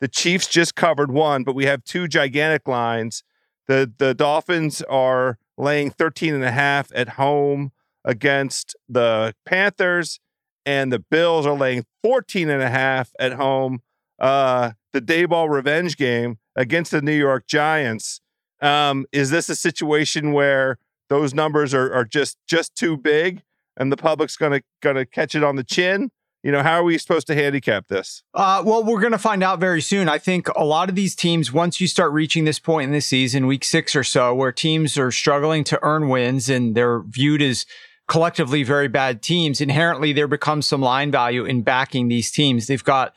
The 0.00 0.08
Chiefs 0.08 0.48
just 0.48 0.74
covered 0.74 1.10
one, 1.10 1.44
but 1.44 1.54
we 1.54 1.66
have 1.66 1.84
two 1.84 2.08
gigantic 2.08 2.68
lines. 2.68 3.24
The 3.66 3.90
the 3.96 4.14
Dolphins 4.14 4.82
are 4.82 5.38
laying 5.56 5.90
13 5.90 6.34
and 6.34 6.44
a 6.44 6.50
half 6.50 6.90
at 6.94 7.10
home 7.10 7.72
against 8.04 8.76
the 8.88 9.34
Panthers 9.46 10.20
and 10.66 10.92
the 10.92 10.98
Bills 10.98 11.46
are 11.46 11.56
laying 11.56 11.84
14 12.02 12.48
and 12.48 12.62
a 12.62 12.70
half 12.70 13.10
at 13.18 13.32
home. 13.32 13.80
Uh, 14.18 14.72
the 14.92 15.00
Daboll 15.00 15.50
revenge 15.50 15.96
game 15.96 16.38
against 16.56 16.92
the 16.92 17.02
New 17.02 17.16
York 17.16 17.46
Giants. 17.46 18.20
Um, 18.60 19.06
is 19.12 19.30
this 19.30 19.48
a 19.48 19.56
situation 19.56 20.32
where 20.32 20.78
those 21.08 21.34
numbers 21.34 21.74
are, 21.74 21.92
are 21.92 22.04
just 22.04 22.38
just 22.46 22.74
too 22.74 22.96
big 22.96 23.42
and 23.76 23.90
the 23.92 23.96
public's 23.96 24.36
gonna 24.36 24.62
gonna 24.80 25.04
catch 25.04 25.34
it 25.34 25.42
on 25.42 25.56
the 25.56 25.64
chin? 25.64 26.10
You 26.44 26.52
know, 26.52 26.62
how 26.62 26.74
are 26.74 26.84
we 26.84 26.98
supposed 26.98 27.26
to 27.28 27.34
handicap 27.34 27.88
this? 27.88 28.22
Uh, 28.34 28.62
well, 28.66 28.84
we're 28.84 29.00
going 29.00 29.12
to 29.12 29.18
find 29.18 29.42
out 29.42 29.60
very 29.60 29.80
soon. 29.80 30.10
I 30.10 30.18
think 30.18 30.46
a 30.50 30.62
lot 30.62 30.90
of 30.90 30.94
these 30.94 31.14
teams, 31.16 31.50
once 31.50 31.80
you 31.80 31.86
start 31.86 32.12
reaching 32.12 32.44
this 32.44 32.58
point 32.58 32.88
in 32.88 32.92
the 32.92 33.00
season, 33.00 33.46
week 33.46 33.64
six 33.64 33.96
or 33.96 34.04
so, 34.04 34.34
where 34.34 34.52
teams 34.52 34.98
are 34.98 35.10
struggling 35.10 35.64
to 35.64 35.78
earn 35.82 36.10
wins 36.10 36.50
and 36.50 36.74
they're 36.74 37.00
viewed 37.00 37.40
as 37.40 37.64
collectively 38.08 38.62
very 38.62 38.88
bad 38.88 39.22
teams, 39.22 39.60
inherently 39.60 40.12
there 40.12 40.28
becomes 40.28 40.66
some 40.66 40.80
line 40.80 41.10
value 41.10 41.44
in 41.44 41.62
backing 41.62 42.08
these 42.08 42.30
teams. 42.30 42.66
They've 42.66 42.84
got 42.84 43.14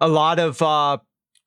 a 0.00 0.08
lot 0.08 0.38
of 0.38 0.60
uh, 0.62 0.98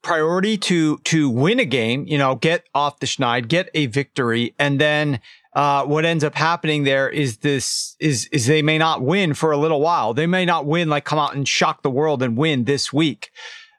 priority 0.01 0.57
to 0.57 0.97
to 0.99 1.29
win 1.29 1.59
a 1.59 1.65
game, 1.65 2.05
you 2.07 2.17
know, 2.17 2.35
get 2.35 2.65
off 2.73 2.99
the 2.99 3.05
schneid, 3.05 3.47
get 3.47 3.69
a 3.73 3.85
victory, 3.87 4.53
and 4.57 4.79
then 4.79 5.19
uh, 5.53 5.83
what 5.85 6.05
ends 6.05 6.23
up 6.23 6.35
happening 6.35 6.83
there 6.83 7.09
is 7.09 7.37
this 7.37 7.95
is 7.99 8.27
is 8.31 8.47
they 8.47 8.61
may 8.61 8.77
not 8.77 9.01
win 9.01 9.33
for 9.33 9.51
a 9.51 9.57
little 9.57 9.81
while. 9.81 10.13
They 10.13 10.27
may 10.27 10.45
not 10.45 10.65
win 10.65 10.89
like 10.89 11.05
come 11.05 11.19
out 11.19 11.35
and 11.35 11.47
shock 11.47 11.81
the 11.81 11.89
world 11.89 12.23
and 12.23 12.37
win 12.37 12.63
this 12.65 12.91
week. 12.93 13.31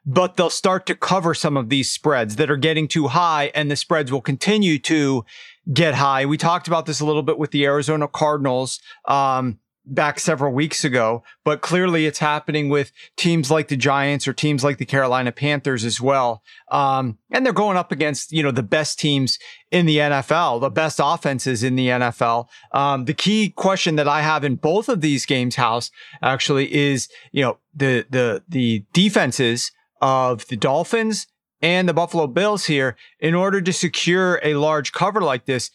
But 0.05 0.35
they'll 0.35 0.49
start 0.49 0.85
to 0.87 0.95
cover 0.95 1.33
some 1.33 1.55
of 1.55 1.69
these 1.69 1.89
spreads 1.89 2.35
that 2.35 2.51
are 2.51 2.57
getting 2.57 2.89
too 2.89 3.07
high, 3.07 3.51
and 3.55 3.71
the 3.71 3.77
spreads 3.77 4.11
will 4.11 4.21
continue 4.21 4.77
to 4.79 5.23
get 5.71 5.95
high. 5.95 6.25
We 6.25 6.37
talked 6.37 6.67
about 6.67 6.85
this 6.85 6.99
a 6.99 7.05
little 7.05 7.23
bit 7.23 7.37
with 7.37 7.51
the 7.51 7.65
Arizona 7.65 8.07
Cardinals 8.07 8.79
um, 9.07 9.59
back 9.85 10.19
several 10.19 10.53
weeks 10.53 10.83
ago, 10.83 11.23
but 11.43 11.61
clearly 11.61 12.05
it's 12.05 12.19
happening 12.19 12.69
with 12.69 12.91
teams 13.17 13.51
like 13.51 13.67
the 13.67 13.77
Giants 13.77 14.27
or 14.27 14.33
teams 14.33 14.63
like 14.63 14.77
the 14.77 14.85
Carolina 14.85 15.31
Panthers 15.31 15.83
as 15.83 15.99
well. 15.99 16.41
Um, 16.71 17.17
and 17.31 17.45
they're 17.45 17.53
going 17.53 17.77
up 17.77 17.91
against, 17.91 18.31
you 18.31 18.43
know, 18.43 18.51
the 18.51 18.63
best 18.63 18.99
teams 18.99 19.39
in 19.71 19.85
the 19.85 19.97
NFL, 19.97 20.61
the 20.61 20.69
best 20.69 20.99
offenses 21.03 21.63
in 21.63 21.75
the 21.75 21.87
NFL. 21.87 22.47
Um, 22.71 23.05
the 23.05 23.13
key 23.13 23.49
question 23.49 23.95
that 23.95 24.07
I 24.07 24.21
have 24.21 24.43
in 24.43 24.55
both 24.55 24.89
of 24.89 25.01
these 25.01 25.25
games, 25.25 25.55
House, 25.55 25.91
actually 26.21 26.73
is, 26.73 27.09
you 27.31 27.41
know, 27.41 27.57
the, 27.73 28.05
the, 28.09 28.43
the 28.47 28.85
defenses 28.93 29.71
of 30.01 30.47
the 30.47 30.57
Dolphins 30.57 31.27
and 31.63 31.87
the 31.87 31.93
Buffalo 31.93 32.27
Bills 32.27 32.65
here, 32.65 32.97
in 33.19 33.33
order 33.33 33.61
to 33.61 33.71
secure 33.71 34.39
a 34.43 34.55
large 34.55 34.91
cover 34.91 35.21
like 35.21 35.45
this, 35.45 35.71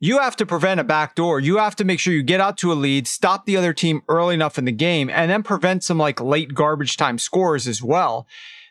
you 0.00 0.18
have 0.18 0.34
to 0.36 0.46
prevent 0.46 0.80
a 0.80 0.84
backdoor. 0.84 1.40
You 1.40 1.58
have 1.58 1.76
to 1.76 1.84
make 1.84 2.00
sure 2.00 2.14
you 2.14 2.22
get 2.22 2.40
out 2.40 2.56
to 2.58 2.72
a 2.72 2.74
lead, 2.74 3.06
stop 3.06 3.44
the 3.44 3.58
other 3.58 3.74
team 3.74 4.00
early 4.08 4.34
enough 4.34 4.56
in 4.56 4.64
the 4.64 4.72
game, 4.72 5.10
and 5.10 5.30
then 5.30 5.42
prevent 5.42 5.84
some 5.84 5.98
like 5.98 6.22
late 6.22 6.54
garbage 6.54 6.96
time 6.96 7.18
scores 7.18 7.68
as 7.68 7.82
well. 7.82 8.26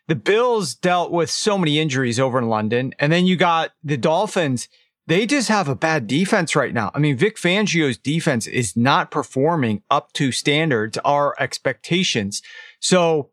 The 0.08 0.16
Bills 0.16 0.74
dealt 0.74 1.12
with 1.12 1.30
so 1.30 1.56
many 1.56 1.78
injuries 1.78 2.20
over 2.20 2.40
in 2.40 2.50
London, 2.50 2.96
and 2.98 3.14
then 3.14 3.28
you 3.28 3.36
got 3.36 3.74
the 3.84 3.96
Dolphins. 3.96 4.68
They 5.06 5.28
just 5.28 5.50
have 5.50 5.68
a 5.68 5.76
bad 5.76 6.08
defense 6.08 6.56
right 6.56 6.74
now. 6.74 6.90
I 6.96 7.00
mean, 7.00 7.16
Vic 7.16 7.38
Fangio's 7.38 7.98
defense 7.98 8.48
is 8.48 8.76
not 8.76 9.12
performing 9.12 9.84
up 9.92 10.14
to 10.14 10.32
standards, 10.32 10.98
our 11.06 11.36
expectations. 11.40 12.42
So 12.80 13.30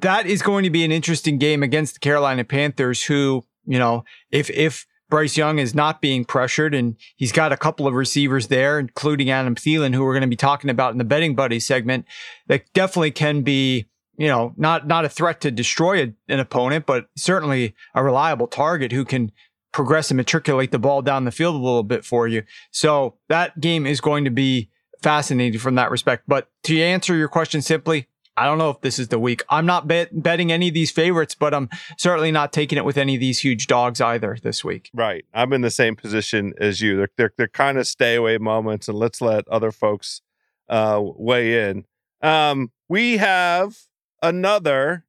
that 0.00 0.26
is 0.26 0.42
going 0.42 0.64
to 0.64 0.70
be 0.70 0.84
an 0.84 0.92
interesting 0.92 1.38
game 1.38 1.62
against 1.62 1.94
the 1.94 2.00
Carolina 2.00 2.44
Panthers, 2.44 3.04
who, 3.04 3.44
you 3.66 3.78
know, 3.78 4.04
if, 4.30 4.50
if 4.50 4.86
Bryce 5.10 5.36
Young 5.36 5.58
is 5.58 5.74
not 5.74 6.00
being 6.00 6.24
pressured 6.24 6.74
and 6.74 6.96
he's 7.16 7.32
got 7.32 7.52
a 7.52 7.56
couple 7.56 7.86
of 7.86 7.94
receivers 7.94 8.48
there, 8.48 8.78
including 8.78 9.30
Adam 9.30 9.54
Thielen, 9.54 9.94
who 9.94 10.04
we're 10.04 10.12
going 10.12 10.22
to 10.22 10.28
be 10.28 10.36
talking 10.36 10.70
about 10.70 10.92
in 10.92 10.98
the 10.98 11.04
betting 11.04 11.34
buddy 11.34 11.58
segment, 11.58 12.04
that 12.46 12.70
definitely 12.74 13.10
can 13.10 13.42
be, 13.42 13.88
you 14.16 14.28
know, 14.28 14.52
not, 14.56 14.86
not 14.86 15.04
a 15.04 15.08
threat 15.08 15.40
to 15.40 15.50
destroy 15.50 16.02
a, 16.02 16.12
an 16.28 16.40
opponent, 16.40 16.86
but 16.86 17.08
certainly 17.16 17.74
a 17.94 18.04
reliable 18.04 18.46
target 18.46 18.92
who 18.92 19.04
can 19.04 19.32
progress 19.72 20.10
and 20.10 20.16
matriculate 20.16 20.70
the 20.70 20.78
ball 20.78 21.02
down 21.02 21.24
the 21.24 21.30
field 21.30 21.54
a 21.54 21.58
little 21.58 21.82
bit 21.82 22.04
for 22.04 22.28
you. 22.28 22.42
So 22.70 23.14
that 23.28 23.60
game 23.60 23.86
is 23.86 24.00
going 24.00 24.24
to 24.24 24.30
be 24.30 24.70
fascinating 25.02 25.60
from 25.60 25.76
that 25.76 25.90
respect. 25.90 26.24
But 26.26 26.48
to 26.64 26.80
answer 26.80 27.14
your 27.14 27.28
question 27.28 27.62
simply, 27.62 28.08
I 28.38 28.44
don't 28.44 28.58
know 28.58 28.70
if 28.70 28.80
this 28.82 29.00
is 29.00 29.08
the 29.08 29.18
week. 29.18 29.42
I'm 29.48 29.66
not 29.66 29.88
bet- 29.88 30.22
betting 30.22 30.52
any 30.52 30.68
of 30.68 30.74
these 30.74 30.92
favorites, 30.92 31.34
but 31.34 31.52
I'm 31.52 31.68
certainly 31.96 32.30
not 32.30 32.52
taking 32.52 32.78
it 32.78 32.84
with 32.84 32.96
any 32.96 33.16
of 33.16 33.20
these 33.20 33.40
huge 33.40 33.66
dogs 33.66 34.00
either 34.00 34.38
this 34.40 34.64
week. 34.64 34.90
Right. 34.94 35.24
I'm 35.34 35.52
in 35.52 35.62
the 35.62 35.70
same 35.70 35.96
position 35.96 36.54
as 36.60 36.80
you. 36.80 36.96
They're 36.96 37.08
they're, 37.16 37.32
they're 37.36 37.48
kind 37.48 37.78
of 37.78 37.88
stay 37.88 38.14
away 38.14 38.38
moments, 38.38 38.86
and 38.86 38.96
let's 38.96 39.20
let 39.20 39.48
other 39.48 39.72
folks 39.72 40.22
uh, 40.68 41.00
weigh 41.02 41.68
in. 41.68 41.84
Um, 42.22 42.70
we 42.88 43.16
have 43.16 43.76
another 44.22 45.04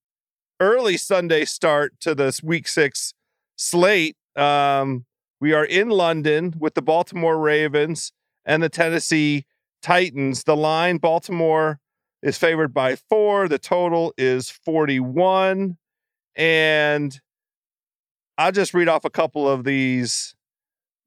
early 0.60 0.98
Sunday 0.98 1.46
start 1.46 2.00
to 2.02 2.16
this 2.16 2.42
Week 2.42 2.68
Six 2.68 3.14
slate. 3.56 4.18
Um, 4.36 5.06
we 5.40 5.54
are 5.54 5.66
in 5.66 5.90
London 5.90 6.56
with 6.58 6.74
the 6.74 6.82
Baltimore 6.82 7.38
Ravens 7.38 8.12
and 8.44 8.64
the 8.64 8.70
Tennessee 8.70 9.46
Titans. 9.84 10.46
The 10.46 10.56
line 10.56 10.98
Baltimore 10.98 11.80
is 12.22 12.38
favored 12.38 12.74
by 12.74 12.96
four. 12.96 13.48
The 13.48 13.60
total 13.60 14.14
is 14.18 14.50
41. 14.50 15.78
And 16.36 17.22
I'll 18.38 18.52
just 18.52 18.74
read 18.74 18.88
off 18.88 19.06
a 19.06 19.10
couple 19.10 19.48
of 19.48 19.64
these 19.64 20.36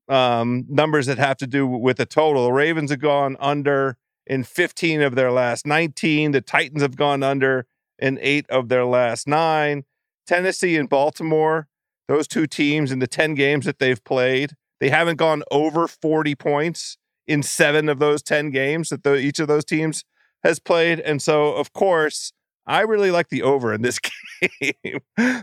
um, 0.09 0.67
numbers 0.69 1.07
that 1.07 1.19
have 1.19 1.39
to 1.39 1.47
do 1.47 1.67
with 1.67 1.97
the 1.97 2.07
total. 2.07 2.45
The 2.45 2.53
Ravens 2.53 2.91
have 2.91 3.01
gone 3.01 3.37
under 3.41 3.97
in 4.27 4.45
15 4.45 5.03
of 5.03 5.15
their 5.15 5.31
last 5.31 5.67
19. 5.67 6.33
The 6.33 6.41
Titans 6.41 6.83
have 6.83 6.97
gone 6.97 7.23
under 7.23 7.67
in 7.99 8.19
eight 8.21 8.49
of 8.51 8.69
their 8.69 8.85
last 8.85 9.27
nine. 9.27 9.85
Tennessee 10.27 10.77
and 10.77 10.89
Baltimore, 10.89 11.69
those 12.09 12.29
two 12.29 12.47
teams 12.47 12.93
in 12.93 12.99
the 12.99 13.07
10 13.07 13.35
games 13.35 13.65
that 13.65 13.79
they've 13.79 14.03
played, 14.05 14.53
they 14.81 14.91
haven't 14.91 15.17
gone 15.17 15.43
over 15.51 15.87
40 15.87 16.35
points 16.35 16.99
in 17.27 17.43
seven 17.43 17.89
of 17.89 17.99
those 17.99 18.23
10 18.23 18.51
games 18.51 18.89
that 18.89 19.05
the, 19.05 19.17
each 19.17 19.39
of 19.39 19.49
those 19.49 19.65
teams 19.65 20.05
has 20.43 20.59
played. 20.59 21.01
And 21.01 21.21
so, 21.21 21.55
of 21.55 21.73
course, 21.73 22.33
I 22.67 22.81
really 22.81 23.11
like 23.11 23.29
the 23.29 23.43
over 23.43 23.73
in 23.73 23.83
this 23.83 23.99
game 24.61 25.01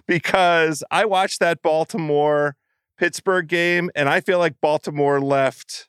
because 0.08 0.84
I 0.92 1.06
watched 1.06 1.40
that 1.40 1.62
Baltimore 1.62 2.56
Pittsburgh 2.98 3.48
game 3.48 3.90
and 3.96 4.10
I 4.10 4.22
feel 4.22 4.40
like 4.40 4.56
Baltimore 4.62 5.20
left, 5.20 5.88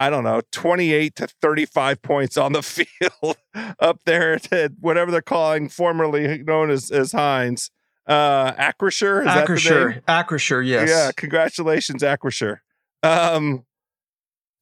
I 0.00 0.10
don't 0.10 0.24
know, 0.24 0.42
28 0.52 1.16
to 1.16 1.26
35 1.26 2.02
points 2.02 2.36
on 2.36 2.52
the 2.52 2.62
field 2.62 3.36
up 3.78 4.00
there 4.04 4.38
at 4.50 4.72
whatever 4.80 5.10
they're 5.10 5.22
calling, 5.22 5.68
formerly 5.68 6.42
known 6.42 6.70
as, 6.70 6.90
as 6.90 7.12
Heinz. 7.12 7.70
Uh, 8.06 8.52
Acrisure? 8.52 9.22
Is 9.22 9.28
Acrisure. 9.28 10.02
Acrisure, 10.04 10.66
yes. 10.66 10.90
Yeah, 10.90 11.10
congratulations, 11.16 12.02
Acrisure. 12.02 12.58
Um, 13.02 13.64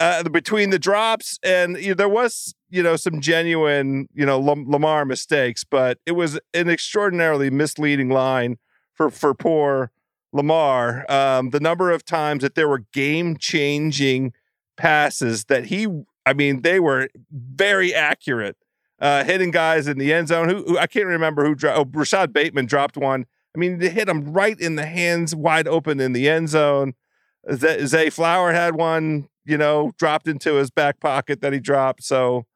uh, 0.00 0.22
between 0.24 0.70
the 0.70 0.78
drops 0.78 1.38
and 1.42 1.76
you 1.76 1.88
know, 1.88 1.94
there 1.94 2.08
was 2.08 2.54
you 2.70 2.82
know 2.82 2.96
some 2.96 3.20
genuine 3.20 4.08
you 4.14 4.26
know 4.26 4.38
Lamar 4.38 5.04
mistakes, 5.04 5.64
but 5.64 5.98
it 6.06 6.12
was 6.12 6.38
an 6.54 6.68
extraordinarily 6.68 7.50
misleading 7.50 8.08
line 8.08 8.58
for 8.94 9.10
for 9.10 9.34
poor 9.34 9.92
Lamar. 10.32 11.10
Um, 11.10 11.50
the 11.50 11.60
number 11.60 11.90
of 11.90 12.04
times 12.04 12.42
that 12.42 12.54
there 12.54 12.68
were 12.68 12.84
game 12.92 13.36
changing 13.36 14.32
passes 14.76 15.44
that 15.44 15.66
he, 15.66 15.86
I 16.24 16.32
mean, 16.32 16.62
they 16.62 16.80
were 16.80 17.08
very 17.30 17.94
accurate, 17.94 18.56
uh, 19.00 19.24
hitting 19.24 19.50
guys 19.50 19.86
in 19.86 19.98
the 19.98 20.12
end 20.12 20.28
zone. 20.28 20.48
Who, 20.48 20.64
who 20.64 20.78
I 20.78 20.86
can't 20.86 21.06
remember 21.06 21.44
who 21.44 21.54
dropped. 21.54 21.78
Oh, 21.78 21.98
Rashod 21.98 22.32
Bateman 22.32 22.66
dropped 22.66 22.96
one. 22.96 23.26
I 23.54 23.58
mean, 23.58 23.78
they 23.78 23.90
hit 23.90 24.08
him 24.08 24.32
right 24.32 24.58
in 24.58 24.76
the 24.76 24.86
hands, 24.86 25.36
wide 25.36 25.68
open 25.68 26.00
in 26.00 26.14
the 26.14 26.28
end 26.28 26.48
zone. 26.48 26.94
Zay 27.54 28.08
Flower 28.08 28.52
had 28.52 28.76
one, 28.76 29.28
you 29.44 29.58
know, 29.58 29.92
dropped 29.98 30.28
into 30.28 30.54
his 30.54 30.70
back 30.70 31.00
pocket 31.00 31.40
that 31.40 31.52
he 31.52 31.60
dropped. 31.60 32.04
So 32.04 32.46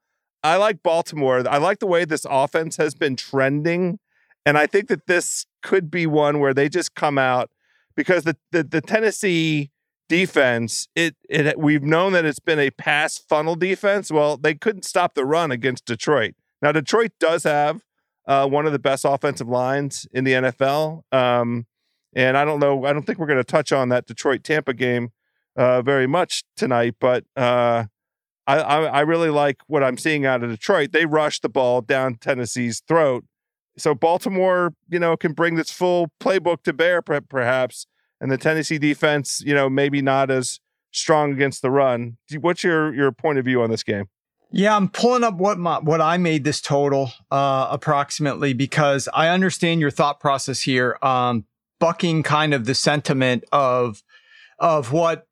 I 0.43 0.57
like 0.57 0.83
Baltimore. 0.83 1.47
I 1.47 1.57
like 1.57 1.79
the 1.79 1.87
way 1.87 2.05
this 2.05 2.25
offense 2.29 2.77
has 2.77 2.95
been 2.95 3.15
trending. 3.15 3.99
And 4.45 4.57
I 4.57 4.67
think 4.67 4.87
that 4.87 5.07
this 5.07 5.45
could 5.61 5.91
be 5.91 6.07
one 6.07 6.39
where 6.39 6.53
they 6.53 6.69
just 6.69 6.95
come 6.95 7.17
out 7.17 7.49
because 7.95 8.23
the, 8.23 8.37
the, 8.51 8.63
the 8.63 8.81
Tennessee 8.81 9.71
defense, 10.07 10.87
it 10.95 11.15
it 11.29 11.59
we've 11.59 11.83
known 11.83 12.13
that 12.13 12.23
it's 12.23 12.39
been 12.39 12.59
a 12.59 12.69
pass 12.71 13.17
funnel 13.17 13.55
defense. 13.55 14.09
Well, 14.09 14.37
they 14.37 14.53
couldn't 14.53 14.85
stop 14.85 15.15
the 15.15 15.25
run 15.25 15.51
against 15.51 15.85
Detroit. 15.85 16.35
Now 16.61 16.71
Detroit 16.71 17.11
does 17.19 17.43
have 17.43 17.83
uh, 18.25 18.47
one 18.47 18.65
of 18.65 18.71
the 18.71 18.79
best 18.79 19.05
offensive 19.05 19.47
lines 19.47 20.07
in 20.11 20.23
the 20.23 20.33
NFL. 20.33 21.01
Um, 21.11 21.65
and 22.15 22.37
I 22.37 22.45
don't 22.45 22.59
know, 22.59 22.85
I 22.85 22.93
don't 22.93 23.05
think 23.05 23.19
we're 23.19 23.27
going 23.27 23.37
to 23.37 23.43
touch 23.43 23.71
on 23.71 23.89
that 23.89 24.05
Detroit 24.05 24.43
Tampa 24.43 24.73
game 24.73 25.11
uh, 25.57 25.81
very 25.81 26.07
much 26.07 26.43
tonight, 26.55 26.95
but 26.99 27.25
uh, 27.35 27.85
I, 28.45 28.57
I, 28.59 28.83
I 28.85 28.99
really 29.01 29.29
like 29.29 29.57
what 29.67 29.83
I'm 29.83 29.97
seeing 29.97 30.25
out 30.25 30.43
of 30.43 30.49
Detroit. 30.49 30.91
They 30.93 31.05
rushed 31.05 31.41
the 31.41 31.49
ball 31.49 31.81
down 31.81 32.15
Tennessee's 32.15 32.81
throat. 32.87 33.25
So 33.77 33.93
Baltimore, 33.93 34.73
you 34.89 34.99
know, 34.99 35.17
can 35.17 35.33
bring 35.33 35.55
this 35.55 35.69
full 35.69 36.11
playbook 36.19 36.63
to 36.63 36.73
bear, 36.73 37.01
perhaps 37.01 37.85
and 38.19 38.31
the 38.31 38.37
Tennessee 38.37 38.77
defense, 38.77 39.41
you 39.45 39.53
know, 39.53 39.69
maybe 39.69 40.01
not 40.01 40.31
as 40.31 40.59
strong 40.91 41.31
against 41.31 41.61
the 41.61 41.69
run. 41.69 42.17
What's 42.39 42.63
your 42.63 42.93
your 42.93 43.11
point 43.11 43.39
of 43.39 43.45
view 43.45 43.61
on 43.61 43.69
this 43.69 43.83
game? 43.83 44.05
Yeah, 44.51 44.75
I'm 44.75 44.87
pulling 44.87 45.23
up 45.23 45.35
what 45.35 45.59
my, 45.59 45.79
what 45.79 45.99
I 45.99 46.17
made 46.17 46.45
this 46.45 46.61
total 46.61 47.11
uh, 47.31 47.67
approximately 47.69 48.53
because 48.53 49.09
I 49.13 49.27
understand 49.27 49.81
your 49.81 49.91
thought 49.91 50.21
process 50.21 50.61
here, 50.61 50.97
um, 51.01 51.45
bucking 51.79 52.23
kind 52.23 52.53
of 52.53 52.65
the 52.65 52.75
sentiment 52.75 53.43
of 53.51 54.03
of 54.59 54.91
what 54.91 55.26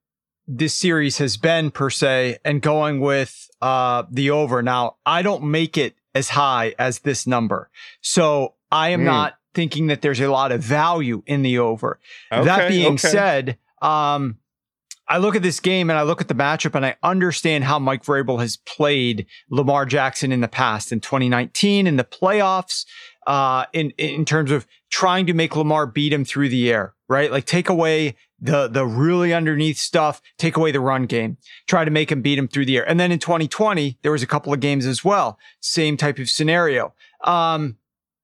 this 0.47 0.73
series 0.73 1.17
has 1.17 1.37
been 1.37 1.71
per 1.71 1.89
se, 1.89 2.37
and 2.45 2.61
going 2.61 2.99
with 2.99 3.49
uh, 3.61 4.03
the 4.09 4.31
over. 4.31 4.61
Now, 4.61 4.97
I 5.05 5.21
don't 5.21 5.43
make 5.45 5.77
it 5.77 5.95
as 6.13 6.29
high 6.29 6.75
as 6.79 6.99
this 6.99 7.25
number, 7.27 7.69
so 8.01 8.55
I 8.71 8.89
am 8.89 9.01
mm. 9.01 9.05
not 9.05 9.35
thinking 9.53 9.87
that 9.87 10.01
there's 10.01 10.19
a 10.19 10.27
lot 10.27 10.51
of 10.51 10.61
value 10.61 11.23
in 11.25 11.41
the 11.41 11.59
over. 11.59 11.99
Okay, 12.31 12.43
that 12.45 12.69
being 12.69 12.93
okay. 12.93 13.07
said, 13.07 13.57
um, 13.81 14.37
I 15.07 15.19
look 15.19 15.35
at 15.35 15.43
this 15.43 15.59
game 15.59 15.89
and 15.89 15.99
I 15.99 16.03
look 16.03 16.21
at 16.21 16.27
the 16.27 16.33
matchup 16.33 16.75
and 16.75 16.85
I 16.85 16.95
understand 17.03 17.63
how 17.63 17.77
Mike 17.77 18.03
Vrabel 18.03 18.39
has 18.39 18.57
played 18.57 19.27
Lamar 19.49 19.85
Jackson 19.85 20.31
in 20.31 20.41
the 20.41 20.47
past 20.47 20.91
in 20.91 20.99
2019 20.99 21.85
in 21.85 21.95
the 21.95 22.03
playoffs, 22.03 22.85
uh, 23.27 23.65
in, 23.71 23.91
in 23.91 24.25
terms 24.25 24.51
of 24.51 24.65
trying 24.89 25.27
to 25.27 25.33
make 25.33 25.55
Lamar 25.55 25.85
beat 25.85 26.11
him 26.11 26.25
through 26.25 26.49
the 26.49 26.71
air, 26.71 26.95
right? 27.07 27.31
Like 27.31 27.45
take 27.45 27.69
away 27.69 28.15
the, 28.39 28.67
the 28.67 28.85
really 28.85 29.33
underneath 29.33 29.77
stuff, 29.77 30.21
take 30.37 30.57
away 30.57 30.71
the 30.71 30.79
run 30.79 31.05
game, 31.05 31.37
try 31.67 31.85
to 31.85 31.91
make 31.91 32.11
him 32.11 32.21
beat 32.21 32.37
him 32.37 32.47
through 32.47 32.65
the 32.65 32.77
air. 32.77 32.87
And 32.87 32.99
then 32.99 33.11
in 33.11 33.19
2020, 33.19 33.97
there 34.01 34.11
was 34.11 34.23
a 34.23 34.27
couple 34.27 34.53
of 34.53 34.59
games 34.59 34.85
as 34.85 35.03
well. 35.03 35.39
Same 35.61 35.97
type 35.97 36.19
of 36.19 36.29
scenario. 36.29 36.93
Um, 37.23 37.77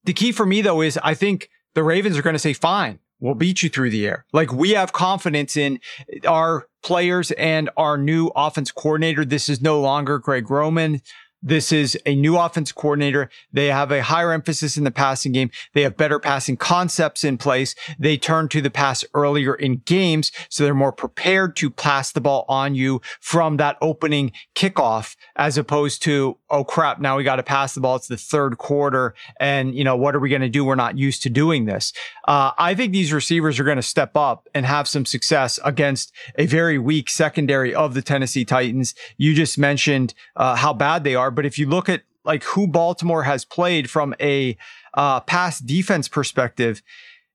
the 0.03 0.13
key 0.13 0.32
for 0.32 0.46
me 0.46 0.62
though 0.62 0.82
is 0.82 0.98
I 1.03 1.13
think 1.13 1.50
the 1.74 1.84
Ravens 1.84 2.18
are 2.18 2.22
going 2.22 2.34
to 2.34 2.39
say, 2.39 2.53
fine, 2.53 3.00
we'll 3.20 3.36
beat 3.36 3.63
you 3.63 3.70
through 3.70 3.91
the 3.91 4.06
air. 4.06 4.25
Like 4.34 4.51
we 4.51 4.72
have 4.72 4.91
confidence 4.91 5.56
in 5.56 5.80
our 6.27 6.68
players 6.84 7.32
and 7.32 7.70
our 7.77 7.98
new 7.98 8.32
offense 8.36 8.72
coordinator. 8.72 9.24
This 9.24 9.48
is 9.48 9.62
no 9.62 9.80
longer 9.80 10.20
Greg 10.20 10.50
Roman. 10.50 11.01
This 11.44 11.72
is 11.72 11.98
a 12.06 12.16
new 12.16 12.38
offense 12.38 12.72
coordinator. 12.72 13.30
They 13.52 13.68
have 13.68 13.92
a 13.92 14.04
higher 14.04 14.32
emphasis 14.32 14.78
in 14.78 14.84
the 14.84 14.92
passing 14.92 15.32
game. 15.32 15.50
They 15.74 15.82
have 15.82 15.98
better 15.98 16.20
passing 16.20 16.58
concepts 16.58 17.24
in 17.24 17.38
place. 17.38 17.74
They 17.98 18.18
turn 18.18 18.48
to 18.50 18.62
the 18.62 18.70
pass 18.70 19.04
earlier 19.14 19.56
in 19.56 19.78
games. 19.78 20.32
So 20.50 20.64
they're 20.64 20.74
more 20.74 20.92
prepared 20.92 21.56
to 21.58 21.72
pass 21.72 22.12
the 22.12 22.22
ball 22.22 22.46
on 22.48 22.75
you 22.75 23.01
from 23.20 23.58
that 23.58 23.77
opening 23.82 24.34
kickoff 24.56 25.16
as 25.36 25.58
opposed 25.58 26.04
to, 26.04 26.38
oh 26.51 26.64
crap, 26.64 27.00
now 27.00 27.18
we 27.18 27.24
got 27.24 27.37
to 27.37 27.44
pass 27.44 27.74
the 27.74 27.81
ball. 27.81 27.96
It's 27.96 28.07
the 28.07 28.18
third 28.18 28.57
quarter. 28.59 29.16
And, 29.40 29.74
you 29.74 29.83
know, 29.83 29.96
what 29.96 30.16
are 30.16 30.20
we 30.20 30.29
going 30.29 30.42
to 30.42 30.50
do? 30.50 30.64
We're 30.64 30.75
not 30.75 30.98
used 30.98 31.24
to 31.24 31.29
doing 31.29 31.66
this. 31.66 31.94
Uh, 32.27 32.51
I 32.57 32.75
think 32.75 32.94
these 32.94 33.11
receivers 33.11 33.59
are 33.59 33.64
going 33.64 33.77
to 33.77 33.81
step 33.81 34.16
up 34.16 34.48
and 34.53 34.66
have 34.66 34.87
some 34.87 35.05
success 35.05 35.59
against 35.66 36.14
a 36.37 36.46
very 36.46 36.77
weak 36.77 37.09
secondary 37.09 37.74
of 37.74 37.94
the 37.94 38.01
Tennessee 38.01 38.46
Titans. 38.46 38.94
You 39.18 39.33
just 39.33 39.57
mentioned 39.57 40.14
uh, 40.35 40.55
how 40.55 40.74
bad 40.74 41.03
they 41.03 41.16
are 41.16 41.31
but 41.31 41.46
if 41.46 41.57
you 41.57 41.68
look 41.68 41.90
at 41.90 42.03
like 42.24 42.44
who 42.44 42.68
Baltimore 42.68 43.24
has 43.24 43.46
played 43.46 43.90
from 43.90 44.14
a 44.20 44.57
uh, 44.94 45.22
pass 45.22 45.59
defense 45.59 46.07
perspective, 46.07 46.81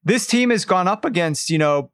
this 0.05 0.27
team 0.27 0.51
has 0.51 0.65
gone 0.65 0.87
up 0.87 1.05
against 1.05 1.51
you 1.51 1.59
know 1.59 1.91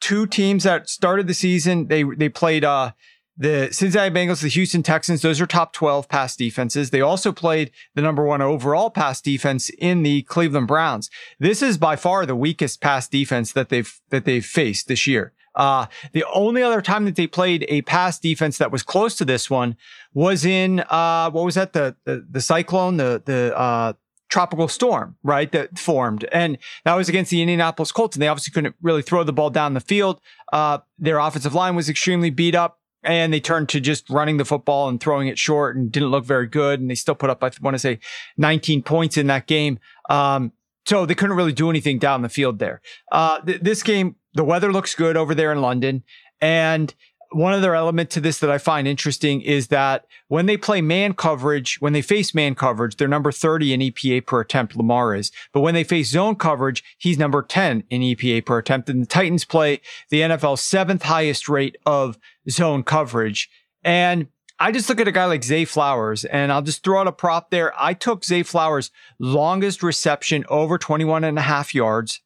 two 0.00 0.26
teams 0.26 0.64
that 0.64 0.88
started 0.88 1.26
the 1.26 1.34
season. 1.34 1.88
They 1.88 2.04
they 2.04 2.28
played 2.28 2.64
uh, 2.64 2.92
the 3.40 3.70
Cincinnati 3.72 4.14
Bengals, 4.14 4.42
the 4.42 4.48
Houston 4.48 4.82
Texans. 4.82 5.22
Those 5.22 5.40
are 5.40 5.46
top 5.46 5.72
twelve 5.72 6.10
pass 6.10 6.36
defenses. 6.36 6.90
They 6.90 7.00
also 7.00 7.32
played 7.32 7.72
the 7.94 8.02
number 8.02 8.22
one 8.22 8.42
overall 8.42 8.90
pass 8.90 9.22
defense 9.22 9.70
in 9.78 10.02
the 10.02 10.22
Cleveland 10.22 10.68
Browns. 10.68 11.08
This 11.38 11.62
is 11.62 11.78
by 11.78 11.96
far 11.96 12.26
the 12.26 12.36
weakest 12.36 12.82
pass 12.82 13.08
defense 13.08 13.52
that 13.52 13.70
they've 13.70 13.98
that 14.10 14.26
they've 14.26 14.44
faced 14.44 14.88
this 14.88 15.06
year. 15.06 15.32
Uh, 15.54 15.86
the 16.12 16.24
only 16.32 16.62
other 16.62 16.82
time 16.82 17.06
that 17.06 17.16
they 17.16 17.26
played 17.26 17.64
a 17.68 17.80
pass 17.82 18.18
defense 18.18 18.58
that 18.58 18.70
was 18.70 18.82
close 18.82 19.16
to 19.16 19.24
this 19.24 19.48
one 19.48 19.74
was 20.12 20.44
in 20.44 20.80
uh, 20.90 21.30
what 21.30 21.44
was 21.44 21.54
that 21.54 21.72
the 21.72 21.96
the, 22.04 22.24
the 22.30 22.42
cyclone 22.42 22.98
the 22.98 23.22
the 23.24 23.56
uh, 23.58 23.94
tropical 24.28 24.68
storm 24.68 25.16
right 25.22 25.50
that 25.50 25.78
formed 25.78 26.24
and 26.30 26.58
that 26.84 26.94
was 26.94 27.08
against 27.08 27.30
the 27.30 27.40
Indianapolis 27.40 27.90
Colts 27.90 28.16
and 28.16 28.22
they 28.22 28.28
obviously 28.28 28.52
couldn't 28.52 28.76
really 28.82 29.02
throw 29.02 29.24
the 29.24 29.32
ball 29.32 29.48
down 29.48 29.72
the 29.72 29.80
field. 29.80 30.20
Uh, 30.52 30.78
their 30.98 31.18
offensive 31.18 31.54
line 31.54 31.74
was 31.74 31.88
extremely 31.88 32.28
beat 32.28 32.54
up 32.54 32.79
and 33.02 33.32
they 33.32 33.40
turned 33.40 33.68
to 33.70 33.80
just 33.80 34.08
running 34.10 34.36
the 34.36 34.44
football 34.44 34.88
and 34.88 35.00
throwing 35.00 35.28
it 35.28 35.38
short 35.38 35.76
and 35.76 35.90
didn't 35.90 36.10
look 36.10 36.24
very 36.24 36.46
good 36.46 36.80
and 36.80 36.90
they 36.90 36.94
still 36.94 37.14
put 37.14 37.30
up 37.30 37.42
I 37.42 37.50
want 37.60 37.74
to 37.74 37.78
say 37.78 37.98
19 38.36 38.82
points 38.82 39.16
in 39.16 39.26
that 39.28 39.46
game. 39.46 39.78
Um, 40.08 40.52
so 40.86 41.06
they 41.06 41.14
couldn't 41.14 41.36
really 41.36 41.52
do 41.52 41.70
anything 41.70 41.98
down 41.98 42.22
the 42.22 42.28
field 42.28 42.58
there. 42.58 42.80
Uh, 43.12 43.40
th- 43.40 43.60
this 43.60 43.82
game 43.82 44.16
the 44.34 44.44
weather 44.44 44.72
looks 44.72 44.94
good 44.94 45.16
over 45.16 45.34
there 45.34 45.52
in 45.52 45.60
London. 45.60 46.04
And 46.40 46.94
one 47.32 47.52
other 47.52 47.74
element 47.74 48.10
to 48.10 48.20
this 48.20 48.38
that 48.38 48.50
I 48.50 48.58
find 48.58 48.88
interesting 48.88 49.40
is 49.40 49.68
that 49.68 50.06
when 50.28 50.46
they 50.46 50.56
play 50.56 50.80
man 50.80 51.14
coverage, 51.14 51.80
when 51.80 51.92
they 51.92 52.02
face 52.02 52.34
man 52.34 52.54
coverage, 52.54 52.96
they're 52.96 53.08
number 53.08 53.32
30 53.32 53.72
in 53.72 53.80
EPA 53.80 54.26
per 54.26 54.40
attempt, 54.40 54.76
Lamar 54.76 55.14
is. 55.14 55.30
But 55.52 55.60
when 55.60 55.74
they 55.74 55.84
face 55.84 56.10
zone 56.10 56.36
coverage, 56.36 56.82
he's 56.98 57.18
number 57.18 57.42
10 57.42 57.84
in 57.88 58.00
EPA 58.02 58.44
per 58.46 58.58
attempt. 58.58 58.88
And 58.88 59.02
the 59.02 59.06
Titans 59.06 59.44
play 59.44 59.80
the 60.10 60.20
NFL's 60.20 60.60
seventh 60.60 61.02
highest 61.02 61.48
rate 61.48 61.76
of 61.86 62.18
zone 62.48 62.82
coverage. 62.82 63.48
And 63.84 64.28
I 64.58 64.72
just 64.72 64.88
look 64.88 65.00
at 65.00 65.08
a 65.08 65.12
guy 65.12 65.24
like 65.24 65.44
Zay 65.44 65.64
Flowers 65.64 66.24
and 66.24 66.52
I'll 66.52 66.62
just 66.62 66.84
throw 66.84 67.00
out 67.00 67.06
a 67.06 67.12
prop 67.12 67.50
there. 67.50 67.72
I 67.80 67.94
took 67.94 68.24
Zay 68.24 68.42
Flowers 68.42 68.90
longest 69.18 69.82
reception 69.82 70.44
over 70.48 70.78
21 70.78 71.24
and 71.24 71.38
a 71.38 71.42
half 71.42 71.74
yards 71.74 72.20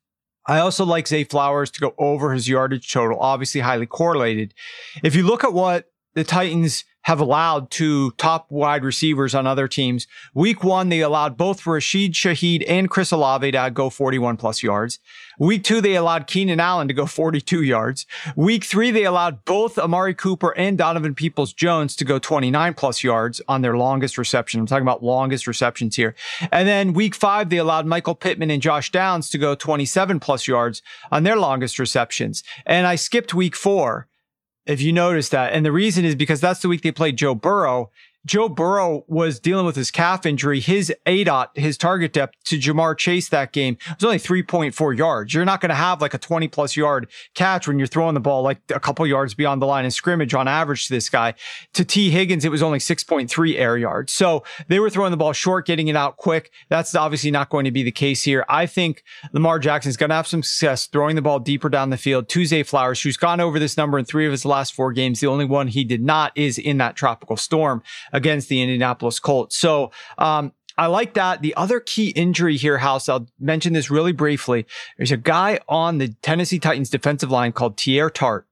I 0.46 0.58
also 0.58 0.84
like 0.84 1.08
Zay 1.08 1.24
Flowers 1.24 1.70
to 1.72 1.80
go 1.80 1.94
over 1.98 2.32
his 2.32 2.48
yardage 2.48 2.92
total, 2.92 3.18
obviously 3.18 3.60
highly 3.62 3.86
correlated. 3.86 4.54
If 5.02 5.14
you 5.14 5.22
look 5.22 5.42
at 5.42 5.54
what 5.54 5.90
the 6.14 6.24
Titans 6.24 6.84
have 7.04 7.20
allowed 7.20 7.70
to 7.70 8.10
top 8.12 8.50
wide 8.50 8.82
receivers 8.82 9.34
on 9.34 9.46
other 9.46 9.68
teams. 9.68 10.06
Week 10.32 10.64
one, 10.64 10.88
they 10.88 11.00
allowed 11.00 11.36
both 11.36 11.66
Rashid 11.66 12.14
Shaheed 12.14 12.64
and 12.66 12.88
Chris 12.88 13.12
Olave 13.12 13.50
to 13.52 13.70
go 13.72 13.90
41 13.90 14.38
plus 14.38 14.62
yards. 14.62 14.98
Week 15.38 15.62
two, 15.62 15.82
they 15.82 15.96
allowed 15.96 16.26
Keenan 16.26 16.60
Allen 16.60 16.88
to 16.88 16.94
go 16.94 17.04
42 17.04 17.62
yards. 17.62 18.06
Week 18.36 18.64
three, 18.64 18.90
they 18.90 19.04
allowed 19.04 19.44
both 19.44 19.78
Amari 19.78 20.14
Cooper 20.14 20.56
and 20.56 20.78
Donovan 20.78 21.14
Peoples 21.14 21.52
Jones 21.52 21.94
to 21.96 22.06
go 22.06 22.18
29 22.18 22.72
plus 22.72 23.04
yards 23.04 23.42
on 23.48 23.60
their 23.60 23.76
longest 23.76 24.16
reception. 24.16 24.60
I'm 24.60 24.66
talking 24.66 24.82
about 24.82 25.04
longest 25.04 25.46
receptions 25.46 25.96
here. 25.96 26.14
And 26.50 26.66
then 26.66 26.94
week 26.94 27.14
five, 27.14 27.50
they 27.50 27.58
allowed 27.58 27.84
Michael 27.84 28.14
Pittman 28.14 28.50
and 28.50 28.62
Josh 28.62 28.90
Downs 28.90 29.28
to 29.30 29.38
go 29.38 29.54
27 29.54 30.20
plus 30.20 30.48
yards 30.48 30.80
on 31.12 31.24
their 31.24 31.36
longest 31.36 31.78
receptions. 31.78 32.42
And 32.64 32.86
I 32.86 32.94
skipped 32.94 33.34
week 33.34 33.54
four 33.54 34.08
if 34.66 34.80
you 34.80 34.92
notice 34.92 35.28
that. 35.30 35.52
And 35.52 35.64
the 35.64 35.72
reason 35.72 36.04
is 36.04 36.14
because 36.14 36.40
that's 36.40 36.60
the 36.60 36.68
week 36.68 36.82
they 36.82 36.92
played 36.92 37.16
Joe 37.16 37.34
Burrow. 37.34 37.90
Joe 38.26 38.48
Burrow 38.48 39.04
was 39.06 39.38
dealing 39.38 39.66
with 39.66 39.76
his 39.76 39.90
calf 39.90 40.24
injury. 40.24 40.60
His 40.60 40.92
ADOT, 41.06 41.48
his 41.56 41.76
target 41.76 42.12
depth 42.12 42.36
to 42.44 42.58
Ja'Marr 42.58 42.96
Chase 42.96 43.28
that 43.28 43.52
game 43.52 43.76
was 43.88 44.04
only 44.04 44.18
3.4 44.18 44.96
yards. 44.96 45.34
You're 45.34 45.44
not 45.44 45.60
going 45.60 45.70
to 45.70 45.74
have 45.74 46.00
like 46.00 46.14
a 46.14 46.18
20 46.18 46.48
plus 46.48 46.76
yard 46.76 47.10
catch 47.34 47.68
when 47.68 47.78
you're 47.78 47.86
throwing 47.86 48.14
the 48.14 48.20
ball 48.20 48.42
like 48.42 48.60
a 48.74 48.80
couple 48.80 49.06
yards 49.06 49.34
beyond 49.34 49.60
the 49.60 49.66
line 49.66 49.84
of 49.84 49.92
scrimmage 49.92 50.34
on 50.34 50.48
average 50.48 50.86
to 50.86 50.94
this 50.94 51.08
guy. 51.10 51.34
To 51.74 51.84
Tee 51.84 52.10
Higgins, 52.10 52.44
it 52.44 52.50
was 52.50 52.62
only 52.62 52.78
6.3 52.78 53.58
air 53.58 53.76
yards. 53.76 54.12
So 54.12 54.42
they 54.68 54.80
were 54.80 54.90
throwing 54.90 55.10
the 55.10 55.16
ball 55.16 55.32
short, 55.32 55.66
getting 55.66 55.88
it 55.88 55.96
out 55.96 56.16
quick. 56.16 56.50
That's 56.68 56.94
obviously 56.94 57.30
not 57.30 57.50
going 57.50 57.64
to 57.64 57.70
be 57.70 57.82
the 57.82 57.92
case 57.92 58.22
here. 58.22 58.44
I 58.48 58.66
think 58.66 59.02
Lamar 59.32 59.58
Jackson 59.58 59.90
is 59.90 59.96
going 59.96 60.10
to 60.10 60.16
have 60.16 60.26
some 60.26 60.42
success 60.42 60.86
throwing 60.86 61.16
the 61.16 61.22
ball 61.22 61.40
deeper 61.40 61.68
down 61.68 61.90
the 61.90 61.96
field 61.96 62.30
Zay 62.30 62.62
Flowers, 62.62 63.02
who's 63.02 63.16
gone 63.16 63.40
over 63.40 63.58
this 63.58 63.76
number 63.76 63.98
in 63.98 64.04
three 64.04 64.26
of 64.26 64.32
his 64.32 64.44
last 64.44 64.74
four 64.74 64.92
games. 64.92 65.20
The 65.20 65.26
only 65.26 65.44
one 65.44 65.68
he 65.68 65.84
did 65.84 66.02
not 66.02 66.32
is 66.34 66.58
in 66.58 66.78
that 66.78 66.96
tropical 66.96 67.36
storm 67.36 67.82
against 68.14 68.48
the 68.48 68.62
Indianapolis 68.62 69.18
Colts. 69.18 69.58
So, 69.58 69.90
um, 70.16 70.52
I 70.76 70.86
like 70.86 71.14
that. 71.14 71.40
The 71.40 71.54
other 71.54 71.78
key 71.78 72.08
injury 72.08 72.56
here, 72.56 72.78
House, 72.78 73.08
I'll 73.08 73.28
mention 73.38 73.74
this 73.74 73.90
really 73.92 74.10
briefly. 74.10 74.66
There's 74.96 75.12
a 75.12 75.16
guy 75.16 75.60
on 75.68 75.98
the 75.98 76.08
Tennessee 76.20 76.58
Titans 76.58 76.90
defensive 76.90 77.30
line 77.30 77.52
called 77.52 77.76
Teair 77.76 78.12
Tart 78.12 78.48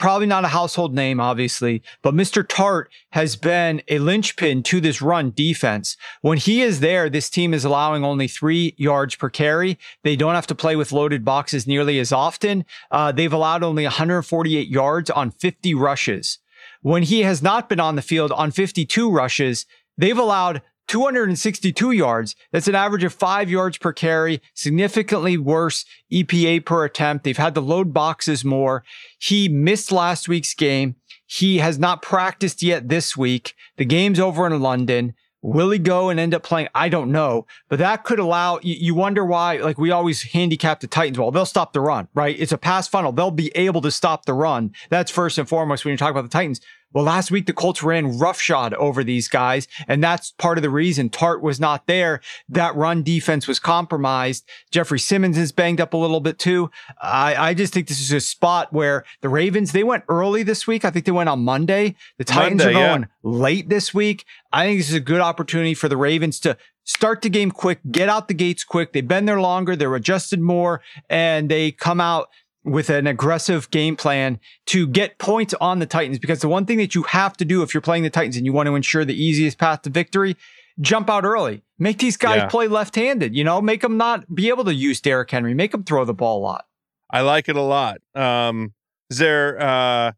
probably 0.00 0.26
not 0.26 0.44
a 0.44 0.48
household 0.48 0.94
name, 0.94 1.20
obviously, 1.20 1.82
but 2.02 2.14
Mr. 2.14 2.44
Tart 2.46 2.90
has 3.12 3.36
been 3.36 3.82
a 3.88 3.98
linchpin 3.98 4.62
to 4.64 4.80
this 4.80 5.00
run 5.02 5.30
defense. 5.30 5.96
When 6.22 6.38
he 6.38 6.62
is 6.62 6.80
there, 6.80 7.08
this 7.08 7.30
team 7.30 7.54
is 7.54 7.64
allowing 7.64 8.02
only 8.02 8.26
three 8.26 8.74
yards 8.78 9.14
per 9.14 9.28
carry. 9.28 9.78
They 10.02 10.16
don't 10.16 10.34
have 10.34 10.46
to 10.48 10.54
play 10.54 10.74
with 10.74 10.90
loaded 10.90 11.24
boxes 11.24 11.66
nearly 11.66 12.00
as 12.00 12.10
often. 12.10 12.64
Uh, 12.90 13.12
they've 13.12 13.32
allowed 13.32 13.62
only 13.62 13.84
148 13.84 14.68
yards 14.68 15.10
on 15.10 15.30
50 15.30 15.74
rushes. 15.74 16.38
When 16.82 17.02
he 17.02 17.20
has 17.22 17.42
not 17.42 17.68
been 17.68 17.80
on 17.80 17.96
the 17.96 18.02
field 18.02 18.32
on 18.32 18.50
52 18.50 19.10
rushes, 19.10 19.66
they've 19.98 20.16
allowed 20.16 20.62
262 20.88 21.92
yards. 21.92 22.34
That's 22.52 22.66
an 22.66 22.74
average 22.74 23.04
of 23.04 23.14
five 23.14 23.48
yards 23.48 23.78
per 23.78 23.92
carry, 23.92 24.40
significantly 24.54 25.36
worse 25.36 25.84
EPA 26.10 26.64
per 26.64 26.84
attempt. 26.84 27.22
They've 27.22 27.36
had 27.36 27.54
to 27.54 27.60
load 27.60 27.92
boxes 27.92 28.44
more. 28.44 28.82
He 29.18 29.48
missed 29.48 29.92
last 29.92 30.28
week's 30.28 30.54
game. 30.54 30.96
He 31.26 31.58
has 31.58 31.78
not 31.78 32.02
practiced 32.02 32.60
yet 32.60 32.88
this 32.88 33.16
week. 33.16 33.54
The 33.76 33.84
game's 33.84 34.18
over 34.18 34.46
in 34.46 34.60
London. 34.60 35.14
Will 35.42 35.70
he 35.70 35.78
go 35.78 36.10
and 36.10 36.20
end 36.20 36.34
up 36.34 36.42
playing? 36.42 36.68
I 36.74 36.88
don't 36.90 37.10
know, 37.10 37.46
but 37.68 37.78
that 37.78 38.04
could 38.04 38.18
allow 38.18 38.58
you 38.62 38.94
wonder 38.94 39.24
why, 39.24 39.56
like 39.56 39.78
we 39.78 39.90
always 39.90 40.22
handicap 40.22 40.80
the 40.80 40.86
Titans. 40.86 41.18
Well, 41.18 41.30
they'll 41.30 41.46
stop 41.46 41.72
the 41.72 41.80
run, 41.80 42.08
right? 42.14 42.36
It's 42.38 42.52
a 42.52 42.58
pass 42.58 42.86
funnel. 42.86 43.12
They'll 43.12 43.30
be 43.30 43.50
able 43.54 43.80
to 43.82 43.90
stop 43.90 44.26
the 44.26 44.34
run. 44.34 44.72
That's 44.90 45.10
first 45.10 45.38
and 45.38 45.48
foremost 45.48 45.84
when 45.84 45.92
you 45.92 45.98
talk 45.98 46.10
about 46.10 46.24
the 46.24 46.28
Titans. 46.28 46.60
Well, 46.92 47.04
last 47.04 47.30
week 47.30 47.46
the 47.46 47.52
Colts 47.52 47.82
ran 47.82 48.18
roughshod 48.18 48.74
over 48.74 49.04
these 49.04 49.28
guys, 49.28 49.68
and 49.86 50.02
that's 50.02 50.32
part 50.32 50.58
of 50.58 50.62
the 50.62 50.70
reason 50.70 51.08
Tart 51.08 51.40
was 51.40 51.60
not 51.60 51.86
there. 51.86 52.20
That 52.48 52.74
run 52.74 53.02
defense 53.02 53.46
was 53.46 53.60
compromised. 53.60 54.44
Jeffrey 54.70 54.98
Simmons 54.98 55.38
is 55.38 55.52
banged 55.52 55.80
up 55.80 55.94
a 55.94 55.96
little 55.96 56.20
bit 56.20 56.38
too. 56.38 56.70
I, 57.00 57.50
I 57.50 57.54
just 57.54 57.72
think 57.72 57.86
this 57.86 58.00
is 58.00 58.12
a 58.12 58.20
spot 58.20 58.72
where 58.72 59.04
the 59.20 59.28
Ravens, 59.28 59.72
they 59.72 59.84
went 59.84 60.04
early 60.08 60.42
this 60.42 60.66
week. 60.66 60.84
I 60.84 60.90
think 60.90 61.04
they 61.04 61.12
went 61.12 61.28
on 61.28 61.40
Monday. 61.40 61.94
The 62.18 62.24
Titans 62.24 62.64
Monday, 62.64 62.78
are 62.78 62.88
going 62.88 63.02
yeah. 63.02 63.06
late 63.22 63.68
this 63.68 63.94
week. 63.94 64.24
I 64.52 64.66
think 64.66 64.80
this 64.80 64.88
is 64.88 64.94
a 64.96 65.00
good 65.00 65.20
opportunity 65.20 65.74
for 65.74 65.88
the 65.88 65.96
Ravens 65.96 66.40
to 66.40 66.56
start 66.84 67.22
the 67.22 67.30
game 67.30 67.52
quick, 67.52 67.78
get 67.90 68.08
out 68.08 68.26
the 68.26 68.34
gates 68.34 68.64
quick. 68.64 68.92
They've 68.92 69.06
been 69.06 69.26
there 69.26 69.40
longer. 69.40 69.76
They're 69.76 69.94
adjusted 69.94 70.40
more 70.40 70.80
and 71.08 71.48
they 71.48 71.70
come 71.70 72.00
out 72.00 72.30
with 72.64 72.90
an 72.90 73.06
aggressive 73.06 73.70
game 73.70 73.96
plan 73.96 74.38
to 74.66 74.86
get 74.86 75.18
points 75.18 75.54
on 75.60 75.78
the 75.78 75.86
Titans. 75.86 76.18
Because 76.18 76.40
the 76.40 76.48
one 76.48 76.66
thing 76.66 76.78
that 76.78 76.94
you 76.94 77.02
have 77.04 77.36
to 77.38 77.44
do 77.44 77.62
if 77.62 77.72
you're 77.72 77.80
playing 77.80 78.02
the 78.02 78.10
Titans 78.10 78.36
and 78.36 78.44
you 78.44 78.52
want 78.52 78.66
to 78.66 78.74
ensure 78.74 79.04
the 79.04 79.14
easiest 79.14 79.58
path 79.58 79.82
to 79.82 79.90
victory, 79.90 80.36
jump 80.80 81.08
out 81.10 81.24
early. 81.24 81.62
Make 81.78 81.98
these 81.98 82.16
guys 82.16 82.38
yeah. 82.38 82.48
play 82.48 82.68
left 82.68 82.94
handed, 82.96 83.34
you 83.34 83.44
know, 83.44 83.60
make 83.60 83.80
them 83.82 83.96
not 83.96 84.34
be 84.34 84.48
able 84.48 84.64
to 84.64 84.74
use 84.74 85.00
Derrick 85.00 85.30
Henry, 85.30 85.54
make 85.54 85.72
them 85.72 85.84
throw 85.84 86.04
the 86.04 86.14
ball 86.14 86.38
a 86.38 86.42
lot. 86.42 86.66
I 87.10 87.22
like 87.22 87.48
it 87.48 87.56
a 87.56 87.62
lot. 87.62 88.00
Um, 88.14 88.74
is 89.08 89.18
there 89.18 89.60
uh, 89.60 90.12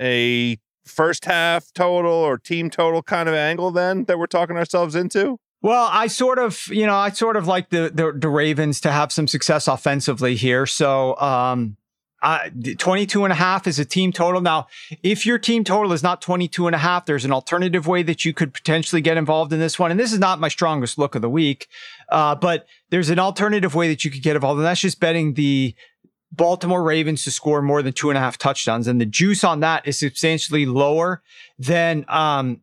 a 0.00 0.58
first 0.86 1.24
half 1.24 1.72
total 1.74 2.12
or 2.12 2.38
team 2.38 2.70
total 2.70 3.02
kind 3.02 3.28
of 3.28 3.34
angle 3.34 3.70
then 3.70 4.04
that 4.04 4.18
we're 4.18 4.26
talking 4.26 4.56
ourselves 4.56 4.94
into? 4.94 5.38
Well, 5.62 5.90
I 5.92 6.06
sort 6.06 6.38
of, 6.38 6.66
you 6.68 6.86
know, 6.86 6.96
I 6.96 7.10
sort 7.10 7.36
of 7.36 7.46
like 7.46 7.68
the, 7.68 7.90
the, 7.92 8.12
the 8.16 8.30
Ravens 8.30 8.80
to 8.80 8.90
have 8.90 9.12
some 9.12 9.28
success 9.28 9.68
offensively 9.68 10.34
here. 10.34 10.64
So, 10.64 11.16
um, 11.18 11.76
uh, 12.22 12.50
22 12.78 13.24
and 13.24 13.32
a 13.32 13.36
half 13.36 13.66
is 13.66 13.78
a 13.78 13.84
team 13.84 14.12
total. 14.12 14.40
Now, 14.40 14.66
if 15.02 15.24
your 15.24 15.38
team 15.38 15.64
total 15.64 15.92
is 15.92 16.02
not 16.02 16.20
22 16.20 16.66
and 16.66 16.74
a 16.74 16.78
half, 16.78 17.06
there's 17.06 17.24
an 17.24 17.32
alternative 17.32 17.86
way 17.86 18.02
that 18.02 18.24
you 18.24 18.34
could 18.34 18.52
potentially 18.52 19.00
get 19.00 19.16
involved 19.16 19.52
in 19.52 19.58
this 19.58 19.78
one. 19.78 19.90
And 19.90 19.98
this 19.98 20.12
is 20.12 20.18
not 20.18 20.38
my 20.38 20.48
strongest 20.48 20.98
look 20.98 21.14
of 21.14 21.22
the 21.22 21.30
week. 21.30 21.66
Uh, 22.10 22.34
but 22.34 22.66
there's 22.90 23.10
an 23.10 23.18
alternative 23.18 23.74
way 23.74 23.88
that 23.88 24.04
you 24.04 24.10
could 24.10 24.22
get 24.22 24.36
involved. 24.36 24.58
And 24.58 24.66
that's 24.66 24.80
just 24.80 25.00
betting 25.00 25.34
the 25.34 25.74
Baltimore 26.32 26.82
Ravens 26.82 27.24
to 27.24 27.30
score 27.30 27.62
more 27.62 27.82
than 27.82 27.92
two 27.92 28.10
and 28.10 28.18
a 28.18 28.20
half 28.20 28.36
touchdowns. 28.36 28.86
And 28.86 29.00
the 29.00 29.06
juice 29.06 29.42
on 29.42 29.60
that 29.60 29.86
is 29.86 29.98
substantially 29.98 30.66
lower 30.66 31.22
than, 31.58 32.04
um, 32.08 32.60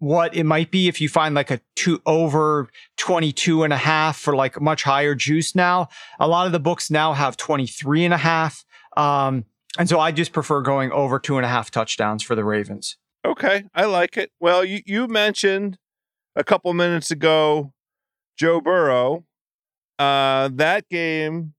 what 0.00 0.34
it 0.34 0.44
might 0.44 0.70
be 0.70 0.88
if 0.88 0.98
you 1.00 1.08
find 1.10 1.34
like 1.34 1.50
a 1.50 1.60
two 1.76 2.00
over 2.06 2.70
22 2.96 3.64
and 3.64 3.72
a 3.72 3.76
half 3.76 4.16
for 4.16 4.34
like 4.34 4.60
much 4.60 4.82
higher 4.82 5.14
juice 5.14 5.54
now. 5.54 5.88
A 6.18 6.26
lot 6.26 6.46
of 6.46 6.52
the 6.52 6.58
books 6.58 6.90
now 6.90 7.12
have 7.12 7.36
23 7.36 8.06
and 8.06 8.14
a 8.14 8.18
half. 8.18 8.64
Um, 8.96 9.44
and 9.78 9.88
so 9.88 10.00
I 10.00 10.12
just 10.12 10.32
prefer 10.32 10.62
going 10.62 10.90
over 10.92 11.18
two 11.18 11.36
and 11.36 11.46
a 11.46 11.48
half 11.48 11.70
touchdowns 11.70 12.22
for 12.22 12.34
the 12.34 12.44
Ravens. 12.44 12.96
Okay, 13.24 13.64
I 13.74 13.84
like 13.84 14.16
it. 14.16 14.32
Well, 14.40 14.64
you, 14.64 14.80
you 14.86 15.06
mentioned 15.06 15.78
a 16.34 16.42
couple 16.42 16.72
minutes 16.74 17.10
ago 17.10 17.72
Joe 18.36 18.60
Burrow. 18.60 19.24
Uh, 19.98 20.48
that 20.54 20.88
game 20.88 21.52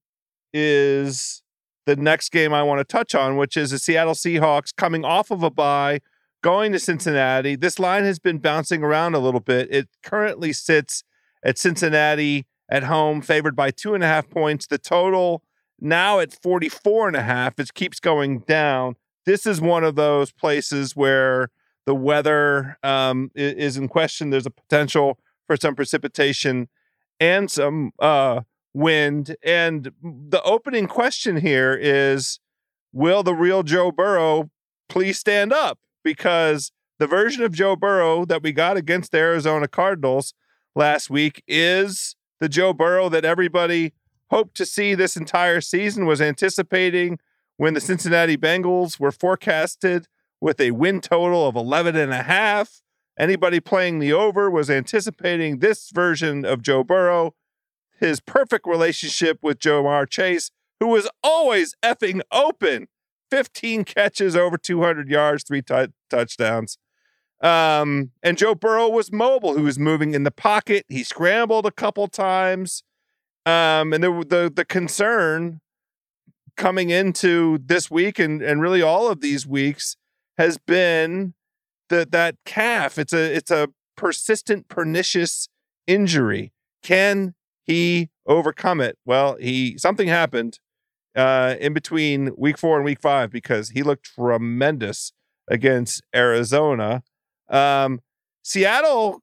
is 0.52 1.42
the 1.86 1.96
next 1.96 2.30
game 2.30 2.52
I 2.52 2.62
want 2.62 2.80
to 2.80 2.84
touch 2.84 3.14
on, 3.14 3.36
which 3.36 3.56
is 3.56 3.70
the 3.70 3.78
Seattle 3.78 4.14
Seahawks 4.14 4.74
coming 4.74 5.04
off 5.04 5.30
of 5.30 5.42
a 5.42 5.50
bye, 5.50 6.00
going 6.42 6.72
to 6.72 6.78
Cincinnati. 6.78 7.56
This 7.56 7.78
line 7.78 8.04
has 8.04 8.18
been 8.18 8.38
bouncing 8.38 8.82
around 8.82 9.14
a 9.14 9.20
little 9.20 9.40
bit. 9.40 9.68
It 9.70 9.88
currently 10.02 10.52
sits 10.52 11.04
at 11.44 11.58
Cincinnati 11.58 12.46
at 12.68 12.84
home, 12.84 13.22
favored 13.22 13.54
by 13.54 13.70
two 13.70 13.94
and 13.94 14.02
a 14.02 14.08
half 14.08 14.28
points. 14.28 14.66
The 14.66 14.78
total 14.78 15.42
now 15.82 16.20
it's 16.20 16.36
44 16.36 17.08
and 17.08 17.16
a 17.16 17.22
half, 17.22 17.58
it 17.58 17.74
keeps 17.74 17.98
going 17.98 18.40
down. 18.40 18.94
This 19.26 19.46
is 19.46 19.60
one 19.60 19.84
of 19.84 19.96
those 19.96 20.32
places 20.32 20.94
where 20.94 21.48
the 21.86 21.94
weather 21.94 22.78
um, 22.82 23.30
is 23.34 23.76
in 23.76 23.88
question. 23.88 24.30
There's 24.30 24.46
a 24.46 24.50
potential 24.50 25.18
for 25.46 25.56
some 25.56 25.74
precipitation 25.74 26.68
and 27.18 27.50
some 27.50 27.90
uh, 27.98 28.42
wind. 28.72 29.36
And 29.42 29.90
the 30.02 30.42
opening 30.44 30.86
question 30.86 31.38
here 31.38 31.74
is 31.74 32.38
Will 32.92 33.22
the 33.22 33.34
real 33.34 33.62
Joe 33.62 33.90
Burrow 33.90 34.50
please 34.88 35.18
stand 35.18 35.52
up? 35.52 35.78
Because 36.04 36.70
the 36.98 37.06
version 37.06 37.42
of 37.42 37.52
Joe 37.52 37.74
Burrow 37.74 38.24
that 38.26 38.42
we 38.42 38.52
got 38.52 38.76
against 38.76 39.10
the 39.10 39.18
Arizona 39.18 39.66
Cardinals 39.66 40.34
last 40.76 41.10
week 41.10 41.42
is 41.48 42.14
the 42.40 42.48
Joe 42.48 42.72
Burrow 42.72 43.08
that 43.08 43.24
everybody 43.24 43.94
hoped 44.32 44.56
to 44.56 44.66
see 44.66 44.94
this 44.94 45.16
entire 45.16 45.60
season, 45.60 46.06
was 46.06 46.20
anticipating 46.20 47.18
when 47.58 47.74
the 47.74 47.80
Cincinnati 47.80 48.36
Bengals 48.36 48.98
were 48.98 49.12
forecasted 49.12 50.08
with 50.40 50.58
a 50.58 50.70
win 50.70 51.00
total 51.00 51.46
of 51.46 51.54
11 51.54 51.94
and 51.94 52.12
a 52.12 52.22
half. 52.22 52.82
Anybody 53.18 53.60
playing 53.60 53.98
the 53.98 54.12
over 54.14 54.50
was 54.50 54.70
anticipating 54.70 55.58
this 55.58 55.90
version 55.90 56.46
of 56.46 56.62
Joe 56.62 56.82
Burrow, 56.82 57.34
his 58.00 58.20
perfect 58.20 58.66
relationship 58.66 59.38
with 59.42 59.58
Ja'Marr 59.58 60.08
Chase, 60.08 60.50
who 60.80 60.88
was 60.88 61.08
always 61.22 61.76
effing 61.82 62.22
open. 62.32 62.88
15 63.30 63.84
catches, 63.84 64.34
over 64.34 64.56
200 64.58 65.08
yards, 65.08 65.44
three 65.44 65.62
t- 65.62 65.86
touchdowns. 66.10 66.78
Um, 67.42 68.12
and 68.22 68.38
Joe 68.38 68.54
Burrow 68.54 68.88
was 68.88 69.12
mobile, 69.12 69.56
who 69.56 69.64
was 69.64 69.78
moving 69.78 70.14
in 70.14 70.22
the 70.22 70.30
pocket. 70.30 70.84
He 70.88 71.04
scrambled 71.04 71.66
a 71.66 71.70
couple 71.70 72.08
times. 72.08 72.82
Um, 73.44 73.92
and 73.92 74.04
the, 74.04 74.24
the 74.28 74.52
the 74.54 74.64
concern 74.64 75.60
coming 76.56 76.90
into 76.90 77.58
this 77.64 77.90
week 77.90 78.18
and 78.18 78.42
and 78.42 78.60
really 78.60 78.82
all 78.82 79.08
of 79.08 79.20
these 79.20 79.46
weeks 79.46 79.96
has 80.38 80.58
been 80.58 81.34
that 81.88 82.12
that 82.12 82.36
calf. 82.44 82.98
It's 82.98 83.12
a 83.12 83.34
it's 83.34 83.50
a 83.50 83.68
persistent 83.96 84.68
pernicious 84.68 85.48
injury. 85.86 86.52
Can 86.82 87.34
he 87.64 88.10
overcome 88.26 88.80
it? 88.80 88.98
Well, 89.04 89.36
he 89.36 89.76
something 89.78 90.08
happened 90.08 90.58
uh, 91.14 91.56
in 91.60 91.72
between 91.72 92.32
week 92.36 92.58
four 92.58 92.76
and 92.76 92.84
week 92.84 93.00
five 93.00 93.30
because 93.30 93.70
he 93.70 93.82
looked 93.82 94.14
tremendous 94.14 95.12
against 95.48 96.02
Arizona. 96.14 97.02
Um, 97.48 98.00
Seattle 98.42 99.22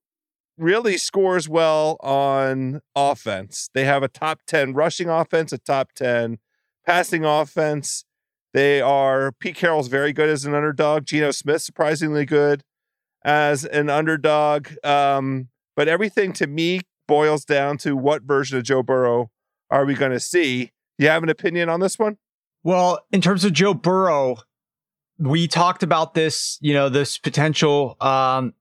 really 0.60 0.98
scores 0.98 1.48
well 1.50 1.98
on 2.02 2.82
offense. 2.96 3.70
They 3.74 3.86
have 3.86 4.04
a 4.04 4.08
top 4.08 4.42
10 4.48 4.74
rushing 4.74 5.10
offense, 5.10 5.54
a 5.54 5.58
top 5.58 5.94
10 5.94 6.38
passing 6.86 7.26
offense. 7.26 8.06
They 8.54 8.82
are 8.82 9.32
Pete 9.32 9.56
Carroll's 9.56 9.88
very 9.88 10.12
good 10.12 10.30
as 10.30 10.46
an 10.46 10.54
underdog. 10.54 11.06
Geno 11.06 11.32
Smith 11.32 11.62
surprisingly 11.62 12.26
good. 12.26 12.64
as 13.24 13.66
an 13.66 13.90
underdog. 13.90 14.70
Um, 14.84 15.50
but 15.76 15.88
everything 15.88 16.34
to 16.34 16.48
me 16.48 16.82
boils 17.08 17.46
down 17.46 17.78
to 17.80 17.96
what 17.96 18.24
version 18.24 18.58
of 18.58 18.64
Joe 18.64 18.84
Burrow 18.84 19.30
are 19.70 19.86
we 19.86 19.94
going 19.94 20.12
to 20.12 20.20
see? 20.20 20.72
You 20.98 21.10
have 21.10 21.24
an 21.24 21.30
opinion 21.30 21.70
on 21.70 21.80
this 21.80 22.00
one? 22.00 22.18
Well, 22.64 23.00
in 23.12 23.22
terms 23.22 23.44
of 23.46 23.54
Joe 23.54 23.74
Burrow, 23.74 24.38
we 25.18 25.48
talked 25.48 25.84
about 25.84 26.14
this, 26.14 26.58
you 26.62 26.74
know, 26.74 26.90
this 26.90 27.18
potential. 27.18 27.98
Um, 28.02 28.54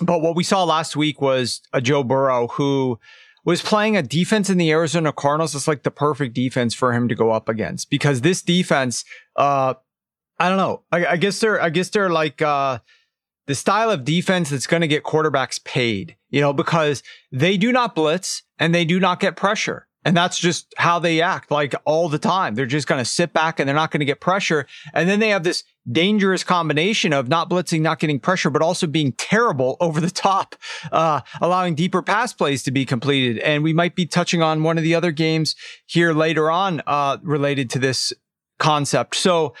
but 0.00 0.20
what 0.20 0.36
we 0.36 0.44
saw 0.44 0.64
last 0.64 0.96
week 0.96 1.20
was 1.20 1.60
a 1.72 1.80
Joe 1.80 2.02
Burrow 2.02 2.48
who 2.48 2.98
was 3.44 3.62
playing 3.62 3.96
a 3.96 4.02
defense 4.02 4.48
in 4.48 4.58
the 4.58 4.70
Arizona 4.70 5.12
Cardinals. 5.12 5.54
It's 5.54 5.68
like 5.68 5.82
the 5.82 5.90
perfect 5.90 6.34
defense 6.34 6.74
for 6.74 6.92
him 6.92 7.08
to 7.08 7.14
go 7.14 7.30
up 7.30 7.48
against 7.48 7.90
because 7.90 8.22
this 8.22 8.42
defense, 8.42 9.04
uh, 9.36 9.74
I 10.38 10.48
don't 10.48 10.58
know. 10.58 10.82
I, 10.90 11.06
I 11.06 11.16
guess 11.16 11.38
they're, 11.40 11.60
I 11.60 11.70
guess 11.70 11.90
they're 11.90 12.10
like, 12.10 12.42
uh, 12.42 12.78
the 13.46 13.54
style 13.54 13.90
of 13.90 14.04
defense 14.04 14.50
that's 14.50 14.66
going 14.66 14.80
to 14.80 14.88
get 14.88 15.04
quarterbacks 15.04 15.62
paid, 15.62 16.16
you 16.30 16.40
know, 16.40 16.52
because 16.52 17.02
they 17.30 17.56
do 17.56 17.72
not 17.72 17.94
blitz 17.94 18.42
and 18.58 18.74
they 18.74 18.84
do 18.84 18.98
not 18.98 19.20
get 19.20 19.36
pressure. 19.36 19.86
And 20.04 20.16
that's 20.16 20.38
just 20.38 20.72
how 20.76 20.98
they 20.98 21.20
act 21.22 21.50
like 21.50 21.74
all 21.84 22.08
the 22.08 22.18
time. 22.18 22.54
They're 22.54 22.66
just 22.66 22.86
going 22.86 23.00
to 23.00 23.04
sit 23.04 23.32
back 23.32 23.58
and 23.58 23.68
they're 23.68 23.74
not 23.74 23.90
going 23.90 24.00
to 24.00 24.06
get 24.06 24.20
pressure. 24.20 24.66
And 24.92 25.08
then 25.08 25.20
they 25.20 25.30
have 25.30 25.44
this 25.44 25.64
dangerous 25.90 26.44
combination 26.44 27.12
of 27.12 27.28
not 27.28 27.48
blitzing, 27.48 27.80
not 27.80 27.98
getting 27.98 28.20
pressure, 28.20 28.50
but 28.50 28.62
also 28.62 28.86
being 28.86 29.12
terrible 29.12 29.76
over 29.80 30.00
the 30.00 30.10
top, 30.10 30.56
uh, 30.92 31.20
allowing 31.40 31.74
deeper 31.74 32.02
pass 32.02 32.32
plays 32.32 32.62
to 32.64 32.70
be 32.70 32.84
completed. 32.84 33.38
And 33.38 33.62
we 33.62 33.72
might 33.72 33.94
be 33.94 34.06
touching 34.06 34.42
on 34.42 34.62
one 34.62 34.78
of 34.78 34.84
the 34.84 34.94
other 34.94 35.12
games 35.12 35.56
here 35.86 36.12
later 36.12 36.50
on, 36.50 36.82
uh, 36.86 37.18
related 37.22 37.70
to 37.70 37.78
this 37.78 38.12
concept. 38.58 39.14
So, 39.14 39.54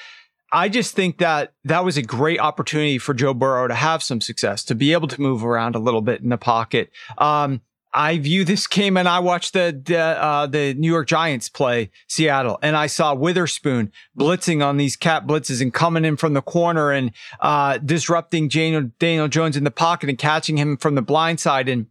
I 0.52 0.68
just 0.68 0.94
think 0.94 1.18
that 1.18 1.52
that 1.64 1.84
was 1.84 1.96
a 1.96 2.02
great 2.02 2.38
opportunity 2.38 2.98
for 2.98 3.12
Joe 3.12 3.34
Burrow 3.34 3.66
to 3.66 3.74
have 3.74 4.04
some 4.04 4.20
success, 4.20 4.62
to 4.66 4.76
be 4.76 4.92
able 4.92 5.08
to 5.08 5.20
move 5.20 5.44
around 5.44 5.74
a 5.74 5.80
little 5.80 6.00
bit 6.00 6.20
in 6.20 6.28
the 6.28 6.38
pocket. 6.38 6.92
Um, 7.18 7.60
I 7.94 8.18
view 8.18 8.44
this 8.44 8.66
game 8.66 8.96
and 8.96 9.08
I 9.08 9.20
watched 9.20 9.52
the 9.52 9.80
the, 9.84 9.98
uh, 9.98 10.46
the 10.46 10.74
New 10.74 10.90
York 10.90 11.06
Giants 11.06 11.48
play 11.48 11.90
Seattle, 12.08 12.58
and 12.60 12.76
I 12.76 12.88
saw 12.88 13.14
Witherspoon 13.14 13.92
blitzing 14.18 14.64
on 14.64 14.76
these 14.76 14.96
cat 14.96 15.26
blitzes 15.26 15.62
and 15.62 15.72
coming 15.72 16.04
in 16.04 16.16
from 16.16 16.34
the 16.34 16.42
corner 16.42 16.90
and 16.90 17.12
uh, 17.40 17.78
disrupting 17.78 18.48
Daniel, 18.48 18.90
Daniel 18.98 19.28
Jones 19.28 19.56
in 19.56 19.64
the 19.64 19.70
pocket 19.70 20.08
and 20.08 20.18
catching 20.18 20.56
him 20.56 20.76
from 20.76 20.96
the 20.96 21.02
blind 21.02 21.38
side 21.38 21.68
and 21.68 21.86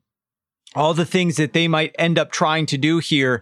all 0.75 0.93
the 0.93 1.05
things 1.05 1.37
that 1.37 1.53
they 1.53 1.67
might 1.67 1.95
end 1.97 2.19
up 2.19 2.31
trying 2.31 2.65
to 2.65 2.77
do 2.77 2.99
here 2.99 3.41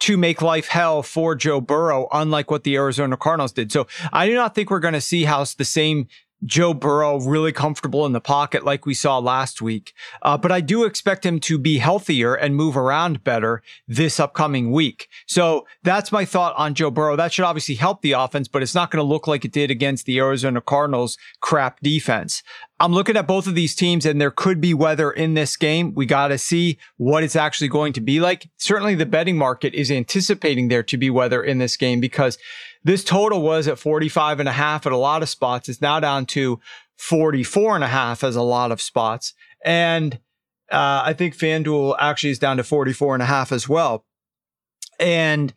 to 0.00 0.16
make 0.16 0.40
life 0.40 0.68
hell 0.68 1.02
for 1.02 1.34
Joe 1.34 1.60
Burrow, 1.60 2.08
unlike 2.10 2.50
what 2.50 2.64
the 2.64 2.74
Arizona 2.74 3.16
Cardinals 3.16 3.52
did. 3.52 3.70
So 3.70 3.86
I 4.12 4.26
do 4.26 4.34
not 4.34 4.54
think 4.54 4.70
we're 4.70 4.80
going 4.80 4.94
to 4.94 5.00
see 5.00 5.24
how 5.24 5.44
the 5.44 5.64
same 5.64 6.08
Joe 6.44 6.74
Burrow 6.74 7.20
really 7.20 7.52
comfortable 7.52 8.06
in 8.06 8.12
the 8.12 8.20
pocket 8.20 8.64
like 8.64 8.86
we 8.86 8.94
saw 8.94 9.18
last 9.18 9.60
week. 9.60 9.92
Uh, 10.22 10.38
but 10.38 10.52
I 10.52 10.60
do 10.60 10.84
expect 10.84 11.24
him 11.26 11.40
to 11.40 11.58
be 11.58 11.78
healthier 11.78 12.34
and 12.34 12.56
move 12.56 12.76
around 12.76 13.24
better 13.24 13.62
this 13.86 14.18
upcoming 14.18 14.72
week. 14.72 15.08
So 15.26 15.66
that's 15.82 16.12
my 16.12 16.24
thought 16.24 16.54
on 16.56 16.74
Joe 16.74 16.90
Burrow. 16.90 17.16
That 17.16 17.32
should 17.32 17.44
obviously 17.44 17.74
help 17.74 18.02
the 18.02 18.12
offense, 18.12 18.48
but 18.48 18.62
it's 18.62 18.74
not 18.74 18.90
going 18.90 19.02
to 19.02 19.08
look 19.08 19.26
like 19.26 19.44
it 19.44 19.52
did 19.52 19.70
against 19.70 20.06
the 20.06 20.18
Arizona 20.18 20.60
Cardinals 20.60 21.18
crap 21.40 21.80
defense. 21.80 22.42
I'm 22.80 22.92
looking 22.92 23.16
at 23.18 23.26
both 23.26 23.46
of 23.46 23.54
these 23.54 23.74
teams 23.74 24.06
and 24.06 24.18
there 24.18 24.30
could 24.30 24.58
be 24.58 24.72
weather 24.72 25.10
in 25.10 25.34
this 25.34 25.54
game. 25.58 25.92
We 25.94 26.06
got 26.06 26.28
to 26.28 26.38
see 26.38 26.78
what 26.96 27.22
it's 27.22 27.36
actually 27.36 27.68
going 27.68 27.92
to 27.92 28.00
be 28.00 28.20
like. 28.20 28.48
Certainly 28.56 28.94
the 28.94 29.04
betting 29.04 29.36
market 29.36 29.74
is 29.74 29.90
anticipating 29.90 30.68
there 30.68 30.82
to 30.84 30.96
be 30.96 31.10
weather 31.10 31.42
in 31.42 31.58
this 31.58 31.76
game 31.76 32.00
because 32.00 32.38
this 32.82 33.04
total 33.04 33.42
was 33.42 33.68
at 33.68 33.78
45 33.78 34.40
and 34.40 34.48
a 34.48 34.52
half 34.52 34.86
at 34.86 34.92
a 34.92 34.96
lot 34.96 35.22
of 35.22 35.28
spots. 35.28 35.68
It's 35.68 35.80
now 35.80 36.00
down 36.00 36.26
to 36.26 36.60
44 36.96 37.74
and 37.74 37.84
a 37.84 37.88
half 37.88 38.24
as 38.24 38.36
a 38.36 38.42
lot 38.42 38.72
of 38.72 38.80
spots. 38.80 39.34
And 39.64 40.14
uh, 40.70 41.02
I 41.04 41.12
think 41.12 41.36
FanDuel 41.36 41.96
actually 41.98 42.30
is 42.30 42.38
down 42.38 42.56
to 42.56 42.64
44 42.64 43.14
and 43.14 43.22
a 43.22 43.26
half 43.26 43.52
as 43.52 43.68
well. 43.68 44.04
And 44.98 45.52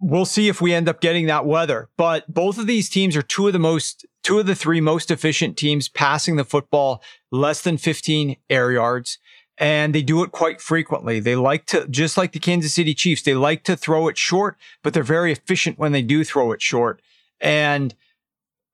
we'll 0.00 0.24
see 0.24 0.48
if 0.48 0.60
we 0.60 0.72
end 0.72 0.88
up 0.88 1.00
getting 1.00 1.26
that 1.26 1.46
weather. 1.46 1.88
But 1.96 2.32
both 2.32 2.58
of 2.58 2.66
these 2.66 2.88
teams 2.88 3.16
are 3.16 3.22
two 3.22 3.46
of 3.46 3.52
the 3.52 3.58
most, 3.58 4.06
two 4.22 4.38
of 4.38 4.46
the 4.46 4.54
three 4.54 4.80
most 4.80 5.10
efficient 5.10 5.56
teams 5.56 5.88
passing 5.88 6.36
the 6.36 6.44
football 6.44 7.02
less 7.30 7.60
than 7.60 7.76
15 7.76 8.36
air 8.48 8.72
yards 8.72 9.18
and 9.60 9.94
they 9.94 10.02
do 10.02 10.22
it 10.24 10.32
quite 10.32 10.60
frequently. 10.60 11.20
They 11.20 11.36
like 11.36 11.66
to, 11.66 11.86
just 11.86 12.16
like 12.16 12.32
the 12.32 12.38
Kansas 12.38 12.72
City 12.72 12.94
Chiefs, 12.94 13.22
they 13.22 13.34
like 13.34 13.62
to 13.64 13.76
throw 13.76 14.08
it 14.08 14.16
short, 14.16 14.56
but 14.82 14.94
they're 14.94 15.02
very 15.02 15.30
efficient 15.30 15.78
when 15.78 15.92
they 15.92 16.02
do 16.02 16.24
throw 16.24 16.50
it 16.52 16.62
short. 16.62 17.02
And 17.42 17.94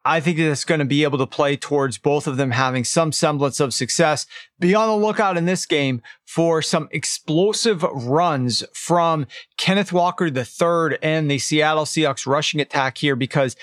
I 0.05 0.21
think 0.21 0.39
that's 0.39 0.65
going 0.65 0.79
to 0.79 0.85
be 0.85 1.03
able 1.03 1.19
to 1.19 1.27
play 1.27 1.57
towards 1.57 1.99
both 1.99 2.29
of 2.29 2.37
them 2.37 2.53
having 2.53 2.85
some 2.85 3.11
semblance 3.11 3.59
of 3.59 3.75
success. 3.75 4.25
Be 4.61 4.73
on 4.77 4.89
the 4.89 5.05
lookout 5.05 5.37
in 5.37 5.47
this 5.47 5.67
game 5.67 6.01
for 6.25 6.63
some 6.63 6.89
explosive 6.93 7.83
runs 7.83 8.63
from 8.73 9.27
Kenneth 9.57 9.93
Walker 9.93 10.27
III 10.27 10.99
and 11.03 11.29
the 11.29 11.41
Seattle 11.41 11.85
Seahawks 11.85 12.29
rushing 12.29 12.61
attack 12.61 12.99
here 12.99 13.17
because 13.17 13.57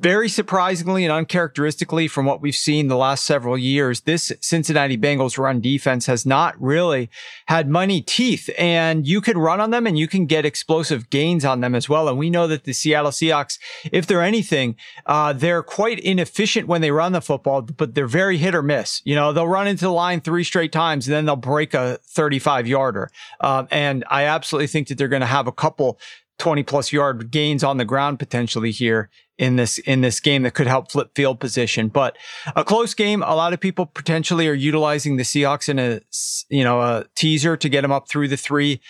very 0.00 0.30
surprisingly 0.30 1.04
and 1.04 1.12
uncharacteristically 1.12 2.08
from 2.08 2.24
what 2.24 2.40
we've 2.40 2.56
seen 2.56 2.88
the 2.88 2.96
last 2.96 3.24
several 3.24 3.58
years, 3.58 4.00
this 4.02 4.32
Cincinnati 4.40 4.96
Bengals 4.96 5.36
run 5.36 5.60
defense 5.60 6.06
has 6.06 6.24
not 6.24 6.60
really 6.60 7.10
had 7.46 7.68
money 7.68 8.00
teeth 8.00 8.48
and 8.58 9.06
you 9.06 9.20
can 9.20 9.36
run 9.36 9.60
on 9.60 9.70
them 9.70 9.86
and 9.86 9.98
you 9.98 10.08
can 10.08 10.24
get 10.24 10.46
explosive 10.46 11.10
gains 11.10 11.44
on 11.44 11.60
them 11.60 11.74
as 11.74 11.88
well. 11.88 12.08
And 12.08 12.18
we 12.18 12.30
know 12.30 12.46
that 12.46 12.64
the 12.64 12.72
Seattle 12.72 13.10
Seahawks, 13.10 13.58
if 13.92 14.06
they're 14.06 14.22
anything, 14.22 14.74
uh, 15.04 15.34
they're 15.34 15.62
quite 15.62 16.00
inefficient 16.00 16.66
when 16.66 16.80
they 16.80 16.90
run 16.90 17.12
the 17.12 17.20
football, 17.20 17.60
but 17.62 17.94
they're 17.94 18.06
very 18.06 18.38
hit 18.38 18.54
or 18.54 18.62
miss. 18.62 19.02
You 19.04 19.14
know, 19.14 19.34
they'll 19.34 19.48
run 19.48 19.68
into 19.68 19.84
the 19.84 19.92
line 19.92 20.22
three 20.22 20.44
straight 20.44 20.72
times 20.72 21.06
and 21.06 21.14
then 21.14 21.26
they'll 21.26 21.36
break 21.36 21.74
a 21.74 21.98
35 22.04 22.66
yarder. 22.66 23.10
Um, 23.40 23.68
and 23.70 24.04
I 24.08 24.24
absolutely 24.24 24.68
think 24.68 24.88
that 24.88 24.96
they're 24.96 25.08
going 25.08 25.20
to 25.20 25.26
have 25.26 25.46
a 25.46 25.52
couple 25.52 25.98
20 26.38 26.62
plus 26.62 26.90
yard 26.90 27.30
gains 27.30 27.62
on 27.62 27.76
the 27.76 27.84
ground 27.84 28.18
potentially 28.18 28.70
here 28.70 29.10
in 29.40 29.56
this 29.56 29.78
in 29.78 30.02
this 30.02 30.20
game 30.20 30.42
that 30.42 30.52
could 30.52 30.66
help 30.66 30.92
flip 30.92 31.12
field 31.14 31.40
position. 31.40 31.88
But 31.88 32.16
a 32.54 32.62
close 32.62 32.92
game. 32.92 33.22
A 33.22 33.34
lot 33.34 33.54
of 33.54 33.58
people 33.58 33.86
potentially 33.86 34.46
are 34.46 34.54
utilizing 34.54 35.16
the 35.16 35.22
Seahawks 35.22 35.68
in 35.68 35.78
a 35.78 36.02
you 36.50 36.62
know 36.62 36.80
a 36.80 37.06
teaser 37.16 37.56
to 37.56 37.68
get 37.68 37.80
them 37.80 37.90
up 37.90 38.08
through 38.08 38.28
the 38.28 38.36
three. 38.36 38.80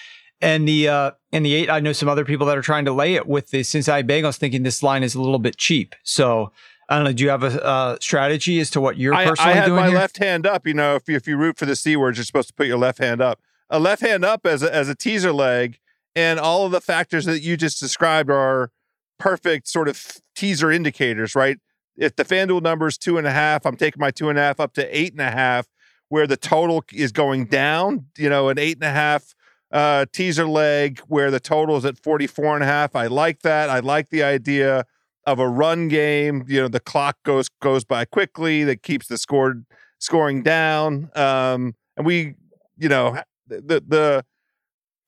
And 0.42 0.66
the 0.66 0.88
uh 0.88 1.10
and 1.32 1.46
the 1.46 1.54
eight, 1.54 1.70
I 1.70 1.78
know 1.78 1.92
some 1.92 2.08
other 2.08 2.24
people 2.24 2.46
that 2.48 2.58
are 2.58 2.62
trying 2.62 2.84
to 2.86 2.92
lay 2.92 3.14
it 3.14 3.28
with 3.28 3.50
the 3.50 3.62
Cincinnati 3.62 4.02
Bengals, 4.02 4.38
thinking 4.38 4.64
this 4.64 4.82
line 4.82 5.04
is 5.04 5.14
a 5.14 5.22
little 5.22 5.38
bit 5.38 5.56
cheap. 5.56 5.94
So 6.02 6.50
I 6.88 6.96
don't 6.96 7.04
know. 7.04 7.12
Do 7.12 7.22
you 7.22 7.30
have 7.30 7.44
a 7.44 7.64
uh, 7.64 7.96
strategy 8.00 8.58
as 8.58 8.70
to 8.70 8.80
what 8.80 8.96
you're 8.96 9.14
personally 9.14 9.52
I, 9.52 9.52
I 9.52 9.54
had 9.54 9.66
doing? 9.66 9.76
my 9.76 9.88
here? 9.88 9.98
left 9.98 10.18
hand 10.18 10.46
up. 10.46 10.66
You 10.66 10.74
know, 10.74 10.96
if 10.96 11.08
you, 11.08 11.14
if 11.14 11.28
you 11.28 11.36
root 11.36 11.56
for 11.58 11.66
the 11.66 11.76
C 11.76 11.94
words, 11.94 12.18
you're 12.18 12.24
supposed 12.24 12.48
to 12.48 12.54
put 12.54 12.66
your 12.66 12.78
left 12.78 12.98
hand 12.98 13.22
up. 13.22 13.38
A 13.68 13.78
left 13.78 14.02
hand 14.02 14.24
up 14.24 14.44
as 14.44 14.64
a, 14.64 14.74
as 14.74 14.88
a 14.88 14.96
teaser 14.96 15.32
leg, 15.32 15.78
and 16.16 16.40
all 16.40 16.66
of 16.66 16.72
the 16.72 16.80
factors 16.80 17.26
that 17.26 17.42
you 17.42 17.56
just 17.56 17.78
described 17.78 18.28
are 18.28 18.72
perfect 19.20 19.68
sort 19.68 19.86
of 19.86 20.16
teaser 20.34 20.72
indicators, 20.72 21.36
right? 21.36 21.58
If 21.96 22.16
the 22.16 22.24
FanDuel 22.24 22.62
number 22.62 22.88
is 22.88 22.98
two 22.98 23.18
and 23.18 23.26
a 23.26 23.30
half, 23.30 23.64
I'm 23.66 23.76
taking 23.76 24.00
my 24.00 24.10
two 24.10 24.28
and 24.30 24.38
a 24.38 24.42
half 24.42 24.58
up 24.58 24.72
to 24.74 24.98
eight 24.98 25.12
and 25.12 25.20
a 25.20 25.30
half, 25.30 25.66
where 26.08 26.26
the 26.26 26.36
total 26.36 26.82
is 26.92 27.12
going 27.12 27.44
down, 27.46 28.06
you 28.18 28.28
know, 28.28 28.48
an 28.48 28.58
eight 28.58 28.76
and 28.78 28.84
a 28.84 28.90
half 28.90 29.34
uh, 29.70 30.06
teaser 30.12 30.46
leg 30.46 31.00
where 31.06 31.30
the 31.30 31.38
total 31.38 31.76
is 31.76 31.84
at 31.84 31.98
44 31.98 32.54
and 32.54 32.64
a 32.64 32.66
half. 32.66 32.96
I 32.96 33.06
like 33.06 33.42
that. 33.42 33.70
I 33.70 33.78
like 33.80 34.08
the 34.08 34.22
idea 34.22 34.84
of 35.26 35.38
a 35.38 35.48
run 35.48 35.88
game. 35.88 36.44
You 36.48 36.62
know, 36.62 36.68
the 36.68 36.80
clock 36.80 37.18
goes 37.24 37.48
goes 37.60 37.84
by 37.84 38.04
quickly 38.04 38.64
that 38.64 38.82
keeps 38.82 39.06
the 39.06 39.18
score 39.18 39.62
scoring 39.98 40.42
down. 40.42 41.10
Um, 41.14 41.74
and 41.96 42.06
we, 42.06 42.34
you 42.76 42.88
know, 42.88 43.18
the 43.46 43.82
the 43.86 44.24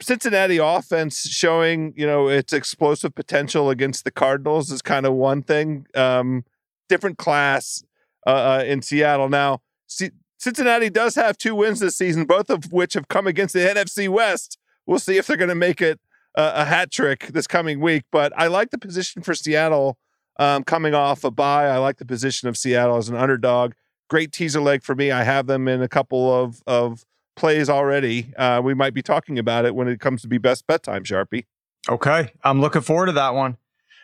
Cincinnati 0.03 0.59
offense 0.59 1.29
showing, 1.29 1.95
you 1.97 2.07
know, 2.07 2.29
its 2.29 2.53
explosive 2.53 3.15
potential 3.15 3.71
against 3.71 4.05
the 4.05 4.11
Cardinals 4.11 4.71
is 4.71 4.83
kind 4.83 5.07
of 5.07 5.15
one 5.15 5.43
thing. 5.43 5.87
Um, 5.95 6.45
different 6.89 7.19
class 7.19 7.85
uh, 8.27 8.31
uh, 8.31 8.65
in 8.67 8.83
Seattle. 8.83 9.29
Now, 9.29 9.61
C- 9.87 10.11
Cincinnati 10.39 10.91
does 10.91 11.15
have 11.15 11.39
two 11.39 11.55
wins 11.55 11.81
this 11.81 11.97
season, 11.97 12.25
both 12.25 12.51
of 12.51 12.73
which 12.73 12.95
have 12.95 13.09
come 13.09 13.27
against 13.27 13.55
the 13.55 13.61
NFC 13.61 14.09
West. 14.09 14.59
We'll 14.87 14.99
see 14.99 15.17
if 15.17 15.27
they're 15.27 15.37
going 15.37 15.49
to 15.49 15.55
make 15.55 15.81
it 15.81 16.01
uh, 16.35 16.53
a 16.55 16.65
hat 16.65 16.91
trick 16.91 17.29
this 17.29 17.47
coming 17.47 17.81
week. 17.81 18.05
But 18.11 18.33
I 18.37 18.49
like 18.49 18.71
the 18.71 18.79
position 18.79 19.23
for 19.23 19.35
Seattle 19.35 19.99
um, 20.39 20.65
coming 20.65 20.95
off 20.95 21.25
a 21.25 21.31
bye. 21.31 21.67
I 21.67 21.79
like 21.79 21.99
the 21.99 22.05
position 22.05 22.49
of 22.49 22.57
Seattle 22.57 22.97
as 22.97 23.09
an 23.09 23.17
underdog. 23.17 23.73
Great 24.09 24.33
teaser 24.33 24.61
leg 24.61 24.83
for 24.83 24.95
me. 24.95 25.11
I 25.11 25.25
have 25.25 25.47
them 25.47 25.69
in 25.69 25.83
a 25.83 25.89
couple 25.89 26.33
of 26.33 26.63
of 26.67 27.05
plays 27.37 27.69
already. 27.69 28.33
Uh, 28.37 28.61
we 28.63 28.75
might 28.75 28.95
be 28.95 29.03
talking 29.03 29.39
about 29.39 29.65
it 29.65 29.75
when 29.75 29.89
it 29.89 30.01
comes 30.01 30.23
to 30.23 30.29
be 30.29 30.39
best 30.39 30.67
bet 30.67 30.83
time, 30.83 31.05
Sharpie. 31.05 31.47
Okay. 31.89 32.33
I'm 32.45 32.61
looking 32.61 32.83
forward 32.83 33.07
to 33.07 33.13
that 33.13 33.35
one. 33.35 33.57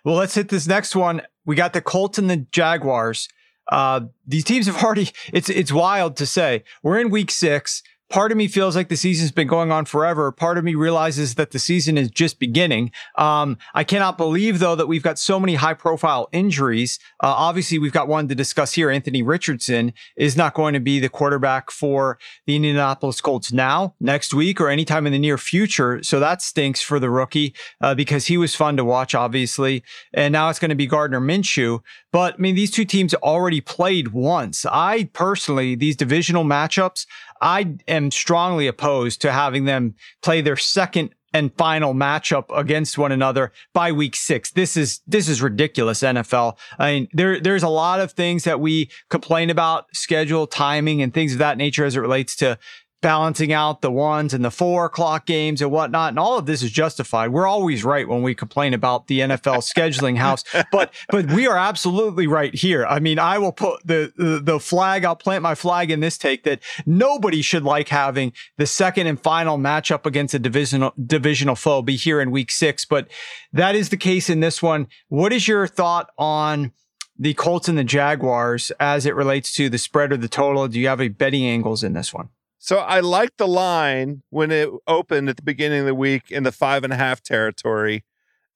Well, 0.04 0.16
let's 0.16 0.34
hit 0.34 0.48
this 0.48 0.66
next 0.66 0.96
one. 0.96 1.22
We 1.44 1.56
got 1.56 1.72
the 1.72 1.80
Colts 1.80 2.18
and 2.18 2.28
the 2.30 2.38
Jaguars. 2.38 3.28
Uh, 3.70 4.02
these 4.26 4.44
teams 4.44 4.66
have 4.66 4.76
already, 4.82 5.10
it's, 5.32 5.48
it's 5.48 5.72
wild 5.72 6.16
to 6.16 6.26
say. 6.26 6.64
We're 6.82 6.98
in 6.98 7.10
week 7.10 7.30
six. 7.30 7.82
Part 8.11 8.33
of 8.33 8.38
me 8.38 8.49
feels 8.49 8.75
like 8.75 8.88
the 8.88 8.97
season's 8.97 9.33
been 9.33 9.47
going 9.47 9.71
on 9.71 9.85
forever. 9.85 10.33
Part 10.33 10.59
of 10.59 10.64
me 10.64 10.75
realizes 10.75 11.35
that 11.35 11.51
the 11.51 11.59
season 11.59 11.99
is 11.99 12.11
just 12.11 12.38
beginning. 12.38 12.90
Um, 13.16 13.59
I 13.75 13.85
cannot 13.85 14.16
believe 14.16 14.59
though 14.59 14.75
that 14.75 14.87
we've 14.87 15.03
got 15.03 15.18
so 15.18 15.38
many 15.38 15.57
high 15.57 15.75
profile 15.75 16.29
injuries. 16.33 16.99
Uh, 17.23 17.35
obviously 17.37 17.79
we've 17.79 17.92
got 17.92 18.09
one 18.09 18.29
to 18.29 18.35
discuss 18.35 18.73
here. 18.73 18.90
Anthony 18.90 19.23
Richardson 19.23 19.92
is 20.16 20.37
not 20.37 20.55
going 20.55 20.75
to 20.75 20.81
be 20.81 21.01
the 21.01 21.09
quarterback 21.09 21.71
for 21.71 22.18
the 22.47 22.57
Indianapolis 22.57 23.21
Colts 23.21 23.53
now, 23.53 23.94
next 24.01 24.33
week, 24.33 24.61
or 24.61 24.68
anytime 24.68 25.07
in 25.07 25.12
the 25.12 25.18
near 25.18 25.38
future. 25.38 26.03
So 26.03 26.21
that 26.21 26.42
stinks 26.42 26.81
for 26.81 26.99
the 26.99 27.11
rookie, 27.11 27.55
uh, 27.81 27.94
because 27.94 28.27
he 28.27 28.37
was 28.37 28.55
fun 28.55 28.77
to 28.77 28.85
watch, 28.85 29.14
obviously. 29.14 29.83
And 30.14 30.33
now 30.33 30.49
it's 30.49 30.59
going 30.59 30.71
to 30.71 30.75
be 30.75 30.87
Gardner 30.87 31.21
Minshew. 31.21 31.81
But 32.12 32.35
I 32.35 32.37
mean, 32.38 32.55
these 32.55 32.71
two 32.71 32.85
teams 32.85 33.14
already 33.14 33.61
played 33.61 34.09
once. 34.09 34.64
I 34.66 35.11
personally, 35.12 35.75
these 35.75 35.97
divisional 35.97 36.44
matchups, 36.44 37.07
I 37.40 37.77
am 37.87 38.11
strongly 38.11 38.66
opposed 38.66 39.20
to 39.22 39.33
having 39.33 39.64
them 39.64 39.94
play 40.22 40.40
their 40.40 40.57
second 40.57 41.14
and 41.35 41.53
final 41.57 41.94
matchup 41.94 42.44
against 42.57 42.96
one 42.96 43.12
another 43.12 43.53
by 43.74 43.92
week 43.92 44.16
six. 44.16 44.51
This 44.51 44.77
is 44.77 45.01
this 45.07 45.29
is 45.29 45.42
ridiculous, 45.42 46.01
NFL. 46.01 46.57
I 46.79 46.92
mean, 46.92 47.09
there 47.12 47.40
there's 47.40 47.62
a 47.62 47.68
lot 47.68 48.01
of 48.01 48.12
things 48.12 48.44
that 48.44 48.61
we 48.61 48.90
complain 49.11 49.51
about, 49.51 49.94
schedule, 49.94 50.46
timing, 50.46 51.03
and 51.03 51.12
things 51.12 51.35
of 51.35 51.38
that 51.38 51.59
nature 51.59 51.85
as 51.85 51.96
it 51.96 52.01
relates 52.01 52.35
to 52.37 52.59
balancing 53.00 53.52
out 53.52 53.80
the 53.80 53.90
ones 53.90 54.34
and 54.34 54.44
the 54.44 54.50
four 54.50 54.87
o'clock 54.87 55.24
games 55.24 55.62
and 55.62 55.70
whatnot. 55.70 56.11
And 56.11 56.18
all 56.18 56.37
of 56.37 56.46
this 56.46 56.62
is 56.62 56.70
justified. 56.70 57.30
We're 57.30 57.46
always 57.46 57.84
right 57.84 58.08
when 58.08 58.22
we 58.22 58.34
complain 58.34 58.74
about 58.74 59.06
the 59.06 59.20
NFL 59.20 59.58
scheduling 59.58 60.16
house, 60.16 60.42
but, 60.72 60.92
but 61.08 61.30
we 61.32 61.46
are 61.46 61.56
absolutely 61.56 62.26
right 62.26 62.54
here. 62.54 62.84
I 62.87 62.98
mean, 62.98 63.18
I 63.18 63.38
will 63.38 63.52
put 63.52 63.87
the, 63.87 64.12
the, 64.16 64.40
the, 64.40 64.58
flag, 64.58 65.04
I'll 65.04 65.16
plant 65.16 65.42
my 65.42 65.54
flag 65.54 65.90
in 65.90 66.00
this 66.00 66.18
take 66.18 66.42
that 66.44 66.61
nobody 66.84 67.42
should 67.42 67.62
like 67.62 67.88
having 67.88 68.32
the 68.56 68.66
second 68.66 69.06
and 69.06 69.20
final 69.20 69.56
matchup 69.56 70.04
against 70.04 70.34
a 70.34 70.38
divisional, 70.38 70.92
divisional 71.06 71.54
foe 71.54 71.82
be 71.82 71.96
here 71.96 72.20
in 72.20 72.30
week 72.32 72.50
six. 72.50 72.84
But 72.84 73.08
that 73.52 73.76
is 73.76 73.90
the 73.90 73.96
case 73.96 74.28
in 74.28 74.40
this 74.40 74.61
one. 74.61 74.88
What 75.08 75.32
is 75.32 75.46
your 75.46 75.66
thought 75.68 76.11
on 76.18 76.72
the 77.16 77.34
Colts 77.34 77.68
and 77.68 77.78
the 77.78 77.84
Jaguars 77.84 78.72
as 78.80 79.06
it 79.06 79.14
relates 79.14 79.52
to 79.54 79.68
the 79.68 79.78
spread 79.78 80.12
or 80.12 80.16
the 80.16 80.28
total? 80.28 80.66
Do 80.66 80.80
you 80.80 80.88
have 80.88 81.00
any 81.00 81.08
betting 81.08 81.44
angles 81.44 81.84
in 81.84 81.92
this 81.92 82.12
one? 82.12 82.30
So 82.59 82.79
I 82.79 83.01
liked 83.01 83.38
the 83.38 83.49
line 83.49 84.23
when 84.31 84.51
it 84.51 84.68
opened 84.87 85.29
at 85.29 85.37
the 85.37 85.42
beginning 85.42 85.81
of 85.81 85.87
the 85.87 85.94
week 85.94 86.31
in 86.31 86.42
the 86.42 86.53
five 86.53 86.85
and 86.85 86.92
a 86.92 86.97
half 86.97 87.23
territory. 87.23 88.05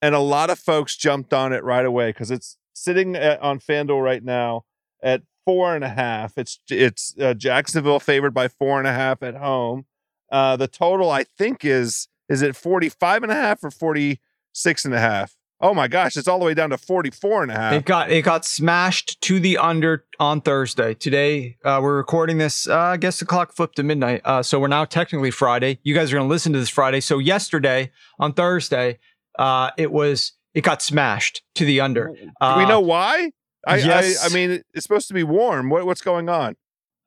And 0.00 0.14
a 0.14 0.20
lot 0.20 0.50
of 0.50 0.58
folks 0.58 0.96
jumped 0.96 1.32
on 1.32 1.52
it 1.52 1.62
right 1.62 1.84
away 1.84 2.10
because 2.10 2.30
it's 2.30 2.58
sitting 2.74 3.14
at, 3.14 3.40
on 3.40 3.60
FanDuel 3.60 4.02
right 4.02 4.24
now 4.24 4.64
at 5.02 5.22
four 5.44 5.74
and 5.74 5.84
a 5.84 5.88
half. 5.88 6.36
It's 6.36 6.58
it's 6.68 7.14
uh, 7.20 7.34
Jacksonville 7.34 8.00
favored 8.00 8.34
by 8.34 8.48
four 8.48 8.78
and 8.78 8.88
a 8.88 8.92
half 8.92 9.22
at 9.22 9.36
home. 9.36 9.86
Uh, 10.30 10.56
the 10.56 10.68
total 10.68 11.10
I 11.10 11.24
think 11.24 11.64
is 11.64 12.08
is 12.28 12.42
it 12.42 12.56
45 12.56 13.22
and 13.22 13.32
a 13.32 13.36
half 13.36 13.62
or 13.62 13.70
46 13.70 14.84
and 14.84 14.94
a 14.94 15.00
half? 15.00 15.36
Oh 15.64 15.72
my 15.72 15.86
gosh, 15.86 16.16
it's 16.16 16.26
all 16.26 16.40
the 16.40 16.44
way 16.44 16.54
down 16.54 16.70
to 16.70 16.76
44 16.76 17.44
and 17.44 17.52
a 17.52 17.54
half. 17.54 17.72
It 17.72 17.84
got 17.84 18.10
it 18.10 18.22
got 18.22 18.44
smashed 18.44 19.20
to 19.22 19.38
the 19.38 19.58
under 19.58 20.04
on 20.18 20.40
Thursday. 20.40 20.92
Today, 20.92 21.56
uh, 21.64 21.78
we're 21.80 21.96
recording 21.96 22.38
this. 22.38 22.68
Uh, 22.68 22.76
I 22.76 22.96
guess 22.96 23.20
the 23.20 23.26
clock 23.26 23.52
flipped 23.52 23.76
to 23.76 23.84
midnight. 23.84 24.22
Uh, 24.24 24.42
so 24.42 24.58
we're 24.58 24.66
now 24.66 24.84
technically 24.84 25.30
Friday. 25.30 25.78
You 25.84 25.94
guys 25.94 26.12
are 26.12 26.16
going 26.16 26.26
to 26.26 26.32
listen 26.32 26.52
to 26.54 26.58
this 26.58 26.68
Friday. 26.68 26.98
So 26.98 27.20
yesterday 27.20 27.92
on 28.18 28.32
Thursday, 28.32 28.98
uh, 29.38 29.70
it 29.78 29.92
was 29.92 30.32
it 30.52 30.62
got 30.62 30.82
smashed 30.82 31.42
to 31.54 31.64
the 31.64 31.80
under. 31.80 32.08
Do 32.08 32.56
we 32.56 32.66
know 32.66 32.78
uh, 32.78 32.80
why? 32.80 33.30
I, 33.64 33.76
yes. 33.76 34.20
I, 34.20 34.26
I 34.26 34.28
mean, 34.30 34.62
it's 34.74 34.82
supposed 34.82 35.06
to 35.08 35.14
be 35.14 35.22
warm. 35.22 35.70
What, 35.70 35.86
what's 35.86 36.02
going 36.02 36.28
on? 36.28 36.56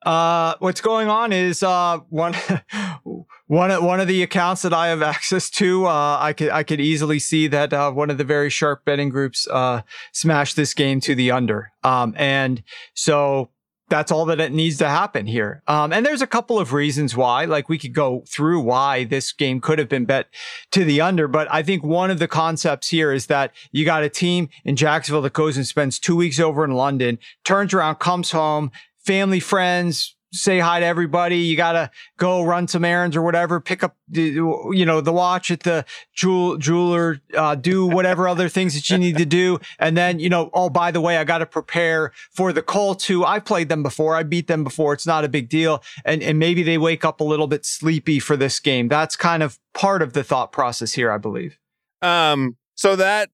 Uh, 0.06 0.54
what's 0.60 0.80
going 0.80 1.08
on 1.08 1.32
is 1.32 1.62
uh, 1.62 1.98
one 2.08 2.34
one 3.46 3.70
of 3.70 3.82
one 3.82 4.00
of 4.00 4.08
the 4.08 4.22
accounts 4.22 4.62
that 4.62 4.72
I 4.72 4.88
have 4.88 5.02
access 5.14 5.50
to. 5.50 5.86
Uh, 5.86 6.18
I 6.20 6.32
could 6.32 6.50
I 6.50 6.62
could 6.62 6.80
easily 6.80 7.18
see 7.18 7.46
that 7.48 7.72
uh, 7.72 7.90
one 7.90 8.10
of 8.10 8.18
the 8.18 8.24
very 8.24 8.50
sharp 8.50 8.84
betting 8.84 9.08
groups 9.08 9.46
uh, 9.48 9.82
smashed 10.12 10.56
this 10.56 10.74
game 10.74 11.00
to 11.02 11.14
the 11.14 11.30
under. 11.30 11.72
Um, 11.82 12.14
and 12.16 12.62
so 12.94 13.50
that's 13.88 14.10
all 14.10 14.24
that 14.26 14.40
it 14.40 14.52
needs 14.52 14.78
to 14.78 14.88
happen 14.88 15.26
here. 15.26 15.62
Um, 15.68 15.92
and 15.92 16.04
there's 16.04 16.22
a 16.22 16.26
couple 16.26 16.58
of 16.58 16.72
reasons 16.72 17.16
why, 17.16 17.44
like 17.44 17.68
we 17.68 17.78
could 17.78 17.94
go 17.94 18.24
through 18.26 18.60
why 18.60 19.04
this 19.04 19.32
game 19.32 19.60
could 19.60 19.78
have 19.78 19.88
been 19.88 20.04
bet 20.04 20.26
to 20.72 20.84
the 20.84 21.00
under. 21.00 21.28
But 21.28 21.46
I 21.52 21.62
think 21.62 21.84
one 21.84 22.10
of 22.10 22.18
the 22.18 22.26
concepts 22.26 22.88
here 22.88 23.12
is 23.12 23.26
that 23.26 23.52
you 23.70 23.84
got 23.84 24.02
a 24.02 24.08
team 24.08 24.48
in 24.64 24.74
Jacksonville 24.74 25.22
that 25.22 25.34
goes 25.34 25.56
and 25.56 25.66
spends 25.66 26.00
two 26.00 26.16
weeks 26.16 26.40
over 26.40 26.64
in 26.64 26.72
London, 26.72 27.18
turns 27.44 27.72
around, 27.72 27.96
comes 27.96 28.32
home, 28.32 28.72
family, 28.98 29.38
friends, 29.38 30.15
say 30.32 30.58
hi 30.58 30.80
to 30.80 30.86
everybody. 30.86 31.38
You 31.38 31.56
got 31.56 31.72
to 31.72 31.90
go 32.16 32.42
run 32.42 32.68
some 32.68 32.84
errands 32.84 33.16
or 33.16 33.22
whatever, 33.22 33.60
pick 33.60 33.82
up, 33.82 33.96
you 34.10 34.84
know, 34.84 35.00
the 35.00 35.12
watch 35.12 35.50
at 35.50 35.60
the 35.60 35.84
jewel, 36.14 36.56
jeweler, 36.56 37.20
uh, 37.36 37.54
do 37.54 37.86
whatever 37.86 38.28
other 38.28 38.48
things 38.48 38.74
that 38.74 38.90
you 38.90 38.98
need 38.98 39.16
to 39.18 39.24
do. 39.24 39.58
And 39.78 39.96
then, 39.96 40.18
you 40.18 40.28
know, 40.28 40.50
oh, 40.52 40.68
by 40.68 40.90
the 40.90 41.00
way, 41.00 41.16
I 41.16 41.24
got 41.24 41.38
to 41.38 41.46
prepare 41.46 42.12
for 42.32 42.52
the 42.52 42.62
Colts 42.62 43.06
who 43.06 43.24
I've 43.24 43.44
played 43.44 43.68
them 43.68 43.82
before. 43.82 44.16
I 44.16 44.22
beat 44.22 44.46
them 44.46 44.64
before. 44.64 44.92
It's 44.92 45.06
not 45.06 45.24
a 45.24 45.28
big 45.28 45.48
deal. 45.48 45.82
And, 46.04 46.22
and 46.22 46.38
maybe 46.38 46.62
they 46.62 46.78
wake 46.78 47.04
up 47.04 47.20
a 47.20 47.24
little 47.24 47.46
bit 47.46 47.64
sleepy 47.64 48.18
for 48.18 48.36
this 48.36 48.60
game. 48.60 48.88
That's 48.88 49.16
kind 49.16 49.42
of 49.42 49.58
part 49.74 50.02
of 50.02 50.12
the 50.12 50.24
thought 50.24 50.52
process 50.52 50.92
here, 50.92 51.10
I 51.10 51.18
believe. 51.18 51.58
Um, 52.02 52.56
so 52.74 52.96
that 52.96 53.30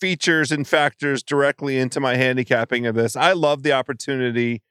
features 0.00 0.50
and 0.50 0.66
factors 0.66 1.22
directly 1.22 1.78
into 1.78 2.00
my 2.00 2.16
handicapping 2.16 2.86
of 2.86 2.94
this. 2.94 3.16
I 3.16 3.32
love 3.32 3.62
the 3.62 3.72
opportunity 3.72 4.62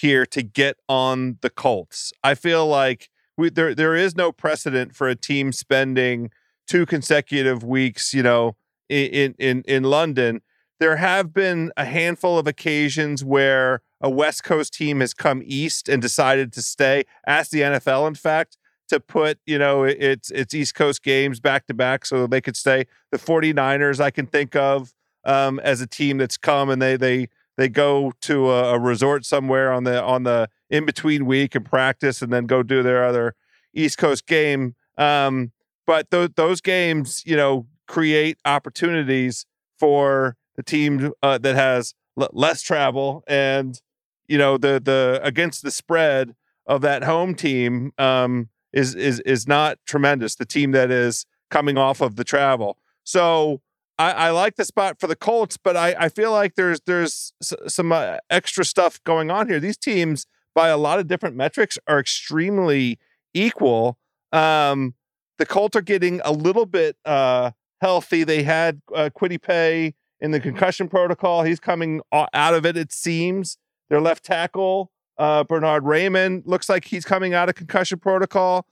here 0.00 0.24
to 0.26 0.42
get 0.42 0.76
on 0.88 1.38
the 1.40 1.50
Colts. 1.50 2.12
I 2.22 2.34
feel 2.34 2.66
like 2.66 3.10
we, 3.36 3.50
there 3.50 3.74
there 3.74 3.94
is 3.94 4.16
no 4.16 4.32
precedent 4.32 4.94
for 4.94 5.08
a 5.08 5.16
team 5.16 5.52
spending 5.52 6.30
two 6.66 6.86
consecutive 6.86 7.64
weeks, 7.64 8.14
you 8.14 8.22
know, 8.22 8.56
in 8.88 9.34
in 9.38 9.62
in 9.66 9.82
London. 9.84 10.42
There 10.80 10.96
have 10.96 11.34
been 11.34 11.72
a 11.76 11.84
handful 11.84 12.38
of 12.38 12.46
occasions 12.46 13.24
where 13.24 13.82
a 14.00 14.08
West 14.08 14.44
Coast 14.44 14.72
team 14.74 15.00
has 15.00 15.12
come 15.12 15.42
east 15.44 15.88
and 15.88 16.00
decided 16.00 16.52
to 16.52 16.62
stay. 16.62 17.02
Ask 17.26 17.50
the 17.50 17.62
NFL, 17.62 18.06
in 18.06 18.14
fact, 18.14 18.56
to 18.88 19.00
put, 19.00 19.38
you 19.46 19.58
know, 19.58 19.82
its 19.82 20.30
its 20.30 20.54
East 20.54 20.74
Coast 20.74 21.02
games 21.02 21.40
back 21.40 21.66
to 21.66 21.74
back 21.74 22.06
so 22.06 22.26
they 22.26 22.40
could 22.40 22.56
stay. 22.56 22.86
The 23.10 23.18
49ers 23.18 24.00
I 24.00 24.10
can 24.10 24.26
think 24.26 24.54
of 24.54 24.92
um, 25.24 25.58
as 25.60 25.80
a 25.80 25.86
team 25.86 26.18
that's 26.18 26.36
come 26.36 26.70
and 26.70 26.80
they 26.80 26.96
they 26.96 27.28
they 27.58 27.68
go 27.68 28.12
to 28.22 28.50
a, 28.50 28.74
a 28.74 28.78
resort 28.78 29.26
somewhere 29.26 29.70
on 29.70 29.84
the 29.84 30.02
on 30.02 30.22
the 30.22 30.48
in 30.70 30.86
between 30.86 31.26
week 31.26 31.54
and 31.54 31.66
practice, 31.66 32.22
and 32.22 32.32
then 32.32 32.46
go 32.46 32.62
do 32.62 32.82
their 32.82 33.04
other 33.04 33.34
East 33.74 33.98
Coast 33.98 34.26
game. 34.26 34.76
Um, 34.96 35.52
but 35.86 36.10
th- 36.10 36.32
those 36.36 36.60
games, 36.60 37.22
you 37.26 37.36
know, 37.36 37.66
create 37.86 38.38
opportunities 38.44 39.44
for 39.78 40.36
the 40.56 40.62
team 40.62 41.12
uh, 41.22 41.38
that 41.38 41.56
has 41.56 41.94
l- 42.18 42.30
less 42.32 42.62
travel 42.62 43.24
and 43.26 43.80
you 44.28 44.38
know 44.38 44.56
the 44.56 44.80
the 44.82 45.20
against 45.22 45.62
the 45.62 45.70
spread 45.70 46.34
of 46.66 46.80
that 46.82 47.02
home 47.02 47.34
team 47.34 47.92
um, 47.98 48.50
is 48.72 48.94
is 48.94 49.20
is 49.20 49.48
not 49.48 49.78
tremendous. 49.84 50.36
The 50.36 50.46
team 50.46 50.70
that 50.72 50.90
is 50.90 51.26
coming 51.50 51.76
off 51.76 52.00
of 52.00 52.16
the 52.16 52.24
travel. 52.24 52.78
So 53.02 53.62
I, 53.98 54.12
I, 54.12 54.30
like 54.30 54.56
the 54.56 54.64
spot 54.64 55.00
for 55.00 55.06
the 55.06 55.16
Colts, 55.16 55.56
but 55.56 55.76
I, 55.76 55.94
I 55.98 56.08
feel 56.08 56.30
like 56.30 56.54
there's 56.54 56.80
there's 56.86 57.32
some 57.66 57.92
uh, 57.92 58.18
extra 58.30 58.64
stuff 58.64 59.02
going 59.04 59.30
on 59.30 59.48
here. 59.48 59.58
These 59.58 59.76
teams, 59.76 60.26
by 60.54 60.68
a 60.68 60.76
lot 60.76 60.98
of 60.98 61.08
different 61.08 61.36
metrics, 61.36 61.78
are 61.86 61.98
extremely 61.98 62.98
equal. 63.34 63.98
Um, 64.32 64.94
the 65.38 65.46
Colts 65.46 65.76
are 65.76 65.82
getting 65.82 66.20
a 66.24 66.32
little 66.32 66.66
bit 66.66 66.96
uh, 67.04 67.52
healthy. 67.80 68.24
They 68.24 68.42
had 68.44 68.80
uh, 68.94 69.10
Kwity 69.16 69.40
Paye 69.40 69.94
in 70.20 70.30
the 70.30 70.40
concussion 70.40 70.88
protocol. 70.88 71.42
He's 71.42 71.60
coming 71.60 72.00
out 72.12 72.54
of 72.54 72.64
it. 72.66 72.76
It 72.76 72.92
seems 72.92 73.58
their 73.88 74.00
left 74.00 74.24
tackle 74.24 74.92
uh, 75.18 75.44
Bernhard 75.44 75.84
Raimann 75.84 76.42
looks 76.46 76.68
like 76.68 76.84
he's 76.84 77.04
coming 77.04 77.34
out 77.34 77.48
of 77.48 77.56
concussion 77.56 77.98
protocol. 77.98 78.66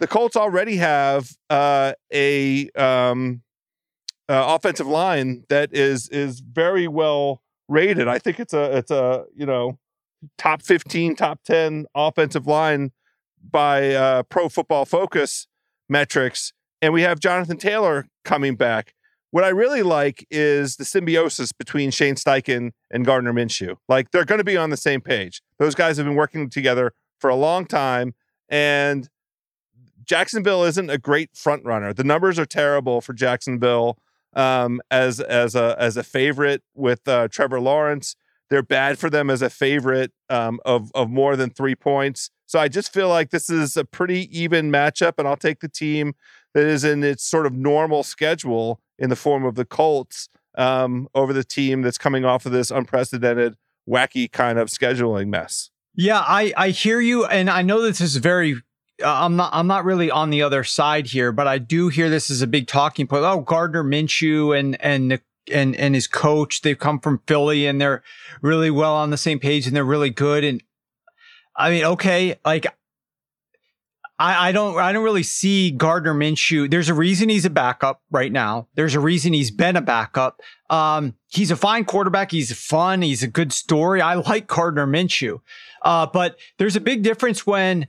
The 0.00 0.08
Colts 0.08 0.36
already 0.36 0.76
have 0.76 1.30
uh, 1.48 1.92
a 2.12 2.68
um, 2.70 3.42
uh, 4.28 4.56
offensive 4.56 4.86
line 4.86 5.44
that 5.48 5.72
is 5.72 6.08
is 6.08 6.40
very 6.40 6.88
well 6.88 7.42
rated. 7.68 8.08
I 8.08 8.18
think 8.18 8.40
it's 8.40 8.52
a 8.52 8.78
it's 8.78 8.90
a 8.90 9.24
you 9.34 9.46
know 9.46 9.78
top 10.38 10.62
fifteen, 10.62 11.16
top 11.16 11.40
ten 11.44 11.86
offensive 11.94 12.46
line 12.46 12.92
by 13.50 13.94
uh, 13.94 14.22
Pro 14.24 14.48
Football 14.48 14.84
Focus 14.84 15.46
metrics, 15.88 16.52
and 16.80 16.92
we 16.92 17.02
have 17.02 17.20
Jonathan 17.20 17.56
Taylor 17.56 18.06
coming 18.24 18.56
back. 18.56 18.94
What 19.30 19.44
I 19.44 19.48
really 19.48 19.82
like 19.82 20.24
is 20.30 20.76
the 20.76 20.84
symbiosis 20.84 21.50
between 21.50 21.90
Shane 21.90 22.14
Steichen 22.14 22.70
and 22.90 23.04
Gardner 23.04 23.32
Minshew. 23.32 23.76
Like 23.88 24.10
they're 24.12 24.24
going 24.24 24.38
to 24.38 24.44
be 24.44 24.56
on 24.56 24.70
the 24.70 24.76
same 24.76 25.00
page. 25.00 25.42
Those 25.58 25.74
guys 25.74 25.96
have 25.96 26.06
been 26.06 26.14
working 26.14 26.48
together 26.48 26.92
for 27.18 27.28
a 27.28 27.34
long 27.34 27.66
time, 27.66 28.14
and 28.48 29.08
Jacksonville 30.04 30.64
isn't 30.64 30.90
a 30.90 30.98
great 30.98 31.30
front 31.34 31.64
runner. 31.64 31.92
The 31.92 32.04
numbers 32.04 32.38
are 32.38 32.46
terrible 32.46 33.00
for 33.00 33.12
Jacksonville 33.12 33.98
um, 34.36 34.80
as 34.90 35.20
as 35.20 35.54
a 35.54 35.76
as 35.78 35.96
a 35.96 36.02
favorite 36.02 36.62
with 36.74 37.06
uh, 37.08 37.28
Trevor 37.28 37.60
Lawrence. 37.60 38.16
they're 38.50 38.62
bad 38.62 38.98
for 38.98 39.10
them 39.10 39.30
as 39.30 39.42
a 39.42 39.50
favorite 39.50 40.12
um, 40.28 40.60
of 40.64 40.90
of 40.94 41.10
more 41.10 41.36
than 41.36 41.50
three 41.50 41.74
points. 41.74 42.30
So 42.46 42.58
I 42.58 42.68
just 42.68 42.92
feel 42.92 43.08
like 43.08 43.30
this 43.30 43.48
is 43.48 43.76
a 43.76 43.84
pretty 43.84 44.28
even 44.38 44.70
matchup, 44.70 45.14
and 45.18 45.26
I'll 45.26 45.36
take 45.36 45.60
the 45.60 45.68
team 45.68 46.14
that 46.52 46.66
is 46.66 46.84
in 46.84 47.02
its 47.02 47.24
sort 47.24 47.46
of 47.46 47.52
normal 47.54 48.02
schedule 48.02 48.80
in 48.98 49.10
the 49.10 49.16
form 49.16 49.44
of 49.44 49.54
the 49.54 49.64
Colts 49.64 50.28
um, 50.56 51.08
over 51.14 51.32
the 51.32 51.44
team 51.44 51.82
that's 51.82 51.98
coming 51.98 52.24
off 52.24 52.46
of 52.46 52.52
this 52.52 52.70
unprecedented, 52.70 53.56
wacky 53.88 54.30
kind 54.30 54.58
of 54.58 54.68
scheduling 54.68 55.28
mess. 55.28 55.70
Yeah, 55.96 56.20
I 56.20 56.52
I 56.56 56.68
hear 56.70 57.00
you, 57.00 57.24
and 57.24 57.48
I 57.48 57.62
know 57.62 57.82
that 57.82 57.88
this 57.88 58.00
is 58.00 58.16
very. 58.16 58.56
I'm 59.04 59.36
not. 59.36 59.50
I'm 59.52 59.66
not 59.66 59.84
really 59.84 60.10
on 60.10 60.30
the 60.30 60.42
other 60.42 60.62
side 60.62 61.06
here, 61.06 61.32
but 61.32 61.46
I 61.46 61.58
do 61.58 61.88
hear 61.88 62.08
this 62.08 62.30
is 62.30 62.42
a 62.42 62.46
big 62.46 62.66
talking 62.66 63.06
point. 63.06 63.24
Oh, 63.24 63.40
Gardner 63.40 63.82
Minshew 63.82 64.58
and 64.58 64.80
and 64.80 65.20
and 65.52 65.74
and 65.76 65.94
his 65.94 66.06
coach. 66.06 66.62
They've 66.62 66.78
come 66.78 67.00
from 67.00 67.20
Philly, 67.26 67.66
and 67.66 67.80
they're 67.80 68.02
really 68.40 68.70
well 68.70 68.94
on 68.94 69.10
the 69.10 69.16
same 69.16 69.40
page, 69.40 69.66
and 69.66 69.74
they're 69.74 69.84
really 69.84 70.10
good. 70.10 70.44
And 70.44 70.62
I 71.56 71.70
mean, 71.70 71.84
okay, 71.84 72.36
like 72.44 72.66
I, 74.18 74.48
I 74.48 74.52
don't 74.52 74.78
I 74.78 74.92
don't 74.92 75.04
really 75.04 75.24
see 75.24 75.70
Gardner 75.72 76.14
Minshew. 76.14 76.70
There's 76.70 76.88
a 76.88 76.94
reason 76.94 77.28
he's 77.28 77.44
a 77.44 77.50
backup 77.50 78.00
right 78.10 78.30
now. 78.30 78.68
There's 78.74 78.94
a 78.94 79.00
reason 79.00 79.32
he's 79.32 79.50
been 79.50 79.76
a 79.76 79.82
backup. 79.82 80.40
Um, 80.70 81.14
he's 81.28 81.50
a 81.50 81.56
fine 81.56 81.84
quarterback. 81.84 82.30
He's 82.30 82.56
fun. 82.56 83.02
He's 83.02 83.22
a 83.22 83.28
good 83.28 83.52
story. 83.52 84.00
I 84.00 84.14
like 84.14 84.46
Gardner 84.46 84.86
Minshew. 84.86 85.40
Uh, 85.82 86.06
but 86.06 86.38
there's 86.58 86.76
a 86.76 86.80
big 86.80 87.02
difference 87.02 87.46
when 87.46 87.88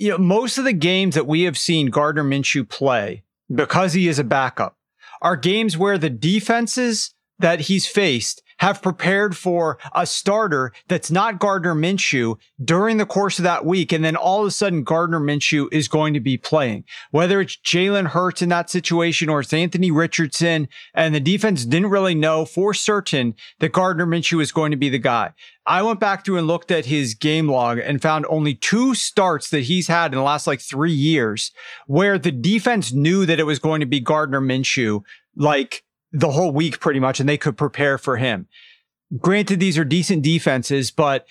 you 0.00 0.08
know 0.08 0.18
most 0.18 0.58
of 0.58 0.64
the 0.64 0.72
games 0.72 1.14
that 1.14 1.26
we 1.26 1.42
have 1.42 1.58
seen 1.58 1.86
Gardner 1.86 2.24
Minshew 2.24 2.68
play 2.68 3.22
because 3.54 3.92
he 3.92 4.08
is 4.08 4.18
a 4.18 4.24
backup 4.24 4.76
are 5.22 5.36
games 5.36 5.76
where 5.76 5.98
the 5.98 6.10
defenses 6.10 7.14
that 7.38 7.60
he's 7.60 7.86
faced 7.86 8.42
have 8.60 8.82
prepared 8.82 9.36
for 9.36 9.78
a 9.94 10.06
starter 10.06 10.72
that's 10.86 11.10
not 11.10 11.38
Gardner 11.38 11.74
Minshew 11.74 12.38
during 12.62 12.98
the 12.98 13.06
course 13.06 13.38
of 13.38 13.42
that 13.44 13.64
week. 13.64 13.90
And 13.90 14.04
then 14.04 14.16
all 14.16 14.42
of 14.42 14.46
a 14.46 14.50
sudden, 14.50 14.84
Gardner 14.84 15.18
Minshew 15.18 15.66
is 15.72 15.88
going 15.88 16.12
to 16.12 16.20
be 16.20 16.36
playing, 16.36 16.84
whether 17.10 17.40
it's 17.40 17.56
Jalen 17.56 18.08
Hurts 18.08 18.42
in 18.42 18.50
that 18.50 18.68
situation 18.68 19.30
or 19.30 19.40
it's 19.40 19.52
Anthony 19.52 19.90
Richardson. 19.90 20.68
And 20.92 21.14
the 21.14 21.20
defense 21.20 21.64
didn't 21.64 21.90
really 21.90 22.14
know 22.14 22.44
for 22.44 22.74
certain 22.74 23.34
that 23.60 23.72
Gardner 23.72 24.06
Minshew 24.06 24.42
is 24.42 24.52
going 24.52 24.72
to 24.72 24.76
be 24.76 24.90
the 24.90 24.98
guy. 24.98 25.32
I 25.66 25.82
went 25.82 26.00
back 26.00 26.24
through 26.24 26.36
and 26.38 26.46
looked 26.46 26.70
at 26.70 26.86
his 26.86 27.14
game 27.14 27.48
log 27.48 27.78
and 27.78 28.02
found 28.02 28.26
only 28.28 28.54
two 28.54 28.94
starts 28.94 29.48
that 29.50 29.64
he's 29.64 29.88
had 29.88 30.12
in 30.12 30.18
the 30.18 30.24
last 30.24 30.46
like 30.46 30.60
three 30.60 30.92
years 30.92 31.50
where 31.86 32.18
the 32.18 32.32
defense 32.32 32.92
knew 32.92 33.24
that 33.24 33.40
it 33.40 33.44
was 33.44 33.58
going 33.58 33.80
to 33.80 33.86
be 33.86 34.00
Gardner 34.00 34.40
Minshew. 34.40 35.02
Like 35.36 35.82
the 36.12 36.30
whole 36.30 36.52
week 36.52 36.80
pretty 36.80 37.00
much 37.00 37.20
and 37.20 37.28
they 37.28 37.38
could 37.38 37.56
prepare 37.56 37.98
for 37.98 38.16
him. 38.16 38.48
Granted, 39.18 39.60
these 39.60 39.78
are 39.78 39.84
decent 39.84 40.22
defenses, 40.22 40.90
but 40.90 41.26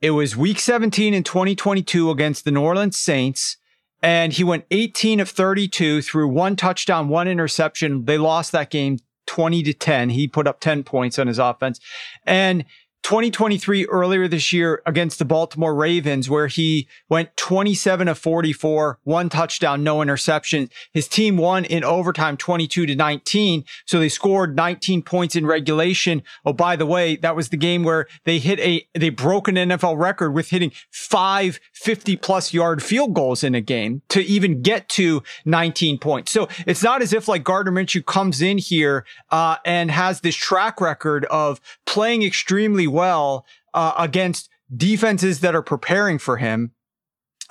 it 0.00 0.10
was 0.10 0.36
week 0.36 0.58
17 0.58 1.14
in 1.14 1.22
2022 1.22 2.10
against 2.10 2.44
the 2.44 2.50
New 2.50 2.62
Orleans 2.62 2.98
Saints. 2.98 3.56
And 4.02 4.34
he 4.34 4.44
went 4.44 4.66
18 4.70 5.18
of 5.18 5.30
32 5.30 6.02
through 6.02 6.28
one 6.28 6.56
touchdown, 6.56 7.08
one 7.08 7.26
interception. 7.26 8.04
They 8.04 8.18
lost 8.18 8.52
that 8.52 8.70
game 8.70 8.98
20 9.26 9.62
to 9.62 9.72
10. 9.72 10.10
He 10.10 10.28
put 10.28 10.46
up 10.46 10.60
10 10.60 10.84
points 10.84 11.18
on 11.18 11.26
his 11.26 11.38
offense. 11.38 11.80
And 12.26 12.66
2023 13.04 13.84
earlier 13.86 14.26
this 14.26 14.50
year 14.50 14.80
against 14.86 15.18
the 15.18 15.26
Baltimore 15.26 15.74
Ravens, 15.74 16.30
where 16.30 16.46
he 16.46 16.88
went 17.10 17.36
27 17.36 18.08
of 18.08 18.18
44, 18.18 18.98
one 19.04 19.28
touchdown, 19.28 19.84
no 19.84 20.00
interception. 20.00 20.70
His 20.90 21.06
team 21.06 21.36
won 21.36 21.66
in 21.66 21.84
overtime 21.84 22.38
22 22.38 22.86
to 22.86 22.96
19. 22.96 23.64
So 23.84 24.00
they 24.00 24.08
scored 24.08 24.56
19 24.56 25.02
points 25.02 25.36
in 25.36 25.44
regulation. 25.44 26.22
Oh, 26.46 26.54
by 26.54 26.76
the 26.76 26.86
way, 26.86 27.16
that 27.16 27.36
was 27.36 27.50
the 27.50 27.58
game 27.58 27.84
where 27.84 28.06
they 28.24 28.38
hit 28.38 28.58
a, 28.60 28.88
they 28.94 29.10
broke 29.10 29.48
an 29.48 29.56
NFL 29.56 29.98
record 29.98 30.32
with 30.32 30.48
hitting 30.48 30.72
five 30.90 31.60
50 31.74 32.16
plus 32.16 32.54
yard 32.54 32.82
field 32.82 33.12
goals 33.12 33.44
in 33.44 33.54
a 33.54 33.60
game 33.60 34.00
to 34.08 34.22
even 34.22 34.62
get 34.62 34.88
to 34.88 35.22
19 35.44 35.98
points. 35.98 36.32
So 36.32 36.48
it's 36.66 36.82
not 36.82 37.02
as 37.02 37.12
if 37.12 37.28
like 37.28 37.44
Gardner 37.44 37.72
Minshew 37.72 38.06
comes 38.06 38.40
in 38.40 38.56
here, 38.56 39.04
uh, 39.30 39.56
and 39.66 39.90
has 39.90 40.22
this 40.22 40.34
track 40.34 40.80
record 40.80 41.26
of 41.26 41.60
playing 41.84 42.22
extremely 42.22 42.93
well 42.94 43.44
uh, 43.74 43.92
against 43.98 44.48
defenses 44.74 45.40
that 45.40 45.54
are 45.54 45.62
preparing 45.62 46.18
for 46.18 46.38
him. 46.38 46.72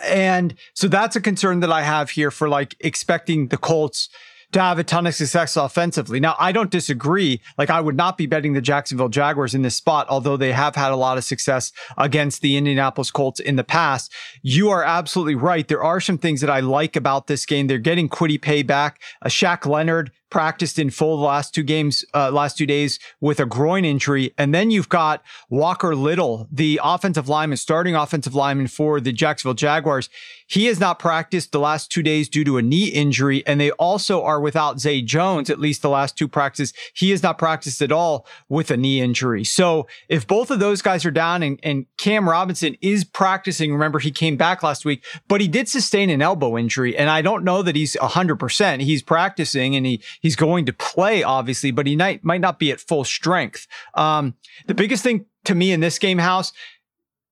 And 0.04 0.56
so 0.74 0.88
that's 0.88 1.16
a 1.16 1.22
concern 1.22 1.60
that 1.60 1.72
I 1.72 1.84
have 1.84 2.12
here 2.12 2.32
for 2.32 2.50
like 2.50 2.76
expecting 2.80 3.50
the 3.50 3.58
Colts 3.58 4.10
to 4.54 4.62
have 4.62 4.80
a 4.80 4.84
ton 4.84 5.06
of 5.06 5.16
success 5.16 5.58
offensively. 5.58 6.20
Now, 6.20 6.36
I 6.39 6.52
don't 6.52 6.70
disagree. 6.70 7.41
Like, 7.58 7.70
I 7.70 7.82
would 7.82 7.98
not 7.98 8.18
be 8.18 8.26
betting 8.26 8.54
the 8.54 8.62
Jacksonville 8.62 9.10
Jaguars 9.10 9.54
in 9.56 9.64
this 9.64 9.76
spot, 9.76 10.08
although 10.10 10.38
they 10.38 10.52
have 10.52 10.76
had 10.76 10.91
a 10.91 10.96
lot 10.96 11.18
of 11.18 11.24
success 11.24 11.72
against 11.98 12.41
the 12.41 12.56
Indianapolis 12.56 13.12
Colts 13.12 13.39
in 13.39 13.56
the 13.56 13.64
past. 13.64 14.12
You 14.41 14.70
are 14.70 14.84
absolutely 14.84 15.36
right. 15.36 15.68
There 15.68 15.84
are 15.84 16.00
some 16.00 16.18
things 16.18 16.41
that 16.41 16.50
I 16.50 16.60
like 16.60 16.96
about 16.96 17.28
this 17.28 17.46
game. 17.46 17.68
They're 17.68 17.80
getting 17.80 18.10
Kwity 18.10 18.41
Paye 18.41 18.64
back. 18.64 19.02
A 19.22 19.28
Shaq 19.30 19.66
Leonard 19.66 20.12
practiced 20.34 20.80
in 20.80 20.90
full 20.90 21.18
the 21.18 21.24
last 21.24 21.54
two 21.54 21.62
games, 21.62 22.04
uh, 22.16 22.32
last 22.32 22.58
two 22.58 22.66
days 22.66 23.00
with 23.22 23.40
a 23.40 23.46
groin 23.46 23.86
injury. 23.86 24.34
And 24.36 24.54
then 24.54 24.72
you've 24.72 24.90
got 24.90 25.24
Walker 25.48 25.96
Little, 25.96 26.48
the 26.52 26.82
offensive 26.84 27.30
lineman, 27.30 27.58
starting 27.58 27.96
offensive 27.96 28.34
lineman 28.34 28.68
for 28.68 29.00
the 29.00 29.14
Jacksonville 29.14 29.54
Jaguars. 29.54 30.10
He 30.48 30.66
has 30.66 30.80
not 30.80 31.00
practiced 31.00 31.52
the 31.52 31.60
last 31.60 31.92
two 31.92 32.04
days 32.04 32.28
due 32.28 32.44
to 32.44 32.58
a 32.58 32.62
knee 32.62 32.88
injury. 32.88 33.46
And 33.46 33.62
they 33.62 33.72
also 33.72 34.24
are 34.24 34.42
without 34.42 34.80
Zay 34.80 35.02
Jones, 35.02 35.50
at 35.50 35.60
least 35.60 35.84
the 35.84 35.90
last 35.90 36.18
two 36.18 36.28
practices. 36.28 36.74
He 36.94 37.12
has 37.12 37.24
not 37.24 37.38
practiced 37.38 37.82
at 37.82 37.92
all 37.92 38.26
with 38.50 38.72
a 38.72 38.78
knee 38.78 39.02
injury. 39.02 39.44
So 39.44 39.88
if 40.10 40.26
both 40.26 40.50
of 40.50 40.60
those 40.60 40.82
guys 40.82 41.06
are 41.06 41.12
down 41.12 41.44
and, 41.44 41.60
and 41.64 41.86
Cam 41.98 42.28
Robinson 42.28 42.76
is 42.82 43.04
practicing, 43.04 43.72
remember 43.72 44.00
he 44.00 44.12
came 44.12 44.36
back 44.36 44.64
last 44.64 44.84
week, 44.84 45.04
but 45.28 45.42
he 45.42 45.48
did 45.48 45.70
sustain 45.70 46.10
an 46.10 46.24
elbow 46.24 46.58
injury. 46.58 46.98
And 46.98 47.10
I 47.10 47.22
don't 47.22 47.44
know 47.44 47.62
that 47.62 47.76
he's 47.76 47.96
100%. 47.96 48.82
He's 48.82 49.04
practicing 49.04 49.76
and 49.76 49.86
he, 49.86 50.02
He's 50.24 50.38
going 50.38 50.65
to 50.65 50.74
play, 50.74 51.21
obviously, 51.21 51.71
but 51.71 51.86
he 51.86 51.95
might, 51.97 52.24
might 52.24 52.41
not 52.41 52.57
be 52.57 52.71
at 52.71 52.80
full 52.80 53.03
strength. 53.03 53.67
Um, 53.93 54.36
the 54.65 54.74
biggest 54.74 55.03
thing 55.03 55.26
to 55.43 55.53
me 55.53 55.74
in 55.74 55.82
this 55.82 55.99
game, 55.99 56.17
House, 56.17 56.53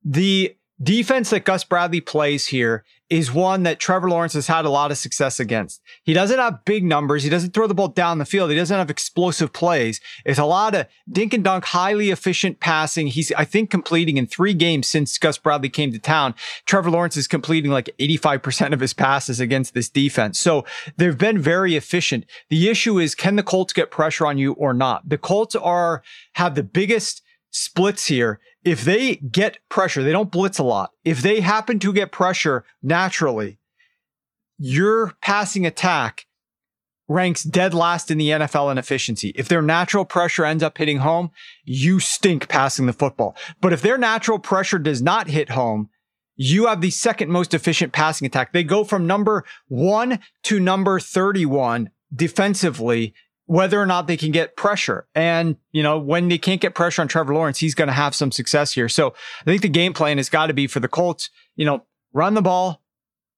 the 0.04 0.56
defense 0.82 1.30
that 1.30 1.46
Gus 1.46 1.64
Bradley 1.64 2.02
plays 2.02 2.48
here 2.48 2.84
is 3.12 3.34
one 3.34 3.64
that 3.64 3.78
Trevor 3.78 4.10
Lawrence 4.10 4.32
has 4.34 4.48
had 4.48 4.64
a 4.64 4.70
lot 4.70 4.90
of 4.90 4.98
success 4.98 5.38
against. 5.38 5.82
He 6.02 6.14
doesn't 6.14 6.40
have 6.40 6.64
big 6.64 6.86
numbers. 6.86 7.24
He 7.24 7.30
doesn't 7.30 7.54
throw 7.54 7.68
the 7.68 7.74
ball 7.74 7.90
down 7.90 8.20
the 8.20 8.26
field. 8.26 8.50
He 8.50 8.56
doesn't 8.56 8.78
have 8.78 8.90
explosive 8.90 9.52
plays. 9.52 10.00
It's 10.24 10.40
a 10.40 10.46
lot 10.46 10.76
of 10.76 10.88
dink 11.12 11.34
and 11.34 11.44
dunk, 11.44 11.66
highly 11.66 12.10
efficient 12.10 12.62
passing. 12.62 13.08
He's, 13.08 13.30
I 13.34 13.44
think, 13.44 13.70
completing 13.70 14.16
in 14.16 14.28
three 14.28 14.54
games 14.54 14.88
since 14.88 15.18
Gus 15.18 15.38
Bradley 15.38 15.68
came 15.68 15.92
to 15.92 16.00
town. 16.00 16.36
Trevor 16.66 16.90
Lawrence 16.90 17.18
is 17.18 17.28
completing 17.28 17.70
like 17.70 17.90
85% 18.00 18.72
of 18.72 18.80
his 18.80 18.94
passes 18.94 19.42
against 19.42 19.74
this 19.74 19.90
defense. 19.90 20.40
So 20.40 20.66
they've 20.96 21.18
been 21.18 21.38
very 21.38 21.76
efficient. 21.76 22.26
The 22.50 22.70
issue 22.70 22.98
is, 22.98 23.14
can 23.14 23.36
the 23.36 23.44
Colts 23.44 23.74
get 23.74 23.92
pressure 23.92 24.26
on 24.26 24.38
you 24.38 24.54
or 24.54 24.74
not? 24.74 25.10
The 25.10 25.18
Colts 25.18 25.54
are, 25.54 26.02
have 26.36 26.56
the 26.56 26.64
biggest 26.64 27.24
splits 27.52 28.08
here 28.08 28.40
if 28.64 28.84
they 28.84 29.16
get 29.16 29.58
pressure, 29.70 30.04
they 30.04 30.12
don't 30.12 30.32
blitz 30.32 30.60
a 30.60 30.64
lot. 30.64 30.92
If 31.04 31.22
they 31.22 31.42
happen 31.42 31.80
to 31.80 31.94
get 31.94 32.12
pressure 32.12 32.64
naturally, 32.84 33.60
your 34.58 35.14
passing 35.22 35.66
attack 35.66 36.28
ranks 37.08 37.44
dead 37.44 37.74
last 37.74 38.12
in 38.12 38.18
the 38.18 38.30
NFL 38.30 38.72
in 38.72 38.78
efficiency. 38.78 39.34
If 39.36 39.48
their 39.48 39.62
natural 39.62 40.06
pressure 40.06 40.46
ends 40.46 40.64
up 40.64 40.78
hitting 40.78 41.00
home, 41.00 41.32
you 41.66 42.00
stink 42.00 42.48
passing 42.48 42.86
the 42.86 42.94
football. 42.94 43.36
But 43.60 43.74
if 43.74 43.82
their 43.82 43.98
natural 43.98 44.40
pressure 44.40 44.80
does 44.80 45.02
not 45.02 45.28
hit 45.28 45.50
home, 45.50 45.90
you 46.36 46.68
have 46.68 46.82
the 46.82 46.92
second 46.92 47.30
most 47.30 47.54
efficient 47.54 47.92
passing 47.92 48.26
attack. 48.26 48.54
They 48.54 48.64
go 48.64 48.84
from 48.84 49.08
number 49.08 49.44
one 49.68 50.20
to 50.44 50.60
number 50.60 51.00
31 51.00 51.90
defensively 52.14 53.14
whether 53.52 53.82
or 53.82 53.86
not 53.86 54.08
they 54.08 54.16
can 54.16 54.32
get 54.32 54.56
pressure. 54.56 55.06
And, 55.14 55.58
you 55.74 55.84
know, 55.84 56.00
when 56.00 56.30
they 56.30 56.38
can't 56.38 56.62
get 56.62 56.74
pressure 56.74 57.02
on 57.02 57.10
Trevor 57.10 57.34
Lawrence, 57.34 57.58
he's 57.58 57.76
going 57.76 57.90
to 57.90 57.94
have 57.94 58.16
some 58.16 58.32
success 58.32 58.72
here. 58.72 58.88
So 58.88 59.14
I 59.42 59.44
think 59.44 59.62
the 59.62 59.68
game 59.68 59.92
plan 59.92 60.16
has 60.16 60.30
got 60.30 60.48
to 60.48 60.54
be 60.54 60.68
for 60.68 60.80
the 60.80 60.88
Colts, 60.88 61.30
you 61.58 61.66
know, 61.66 61.84
run 62.14 62.34
the 62.34 62.42
ball, 62.42 62.82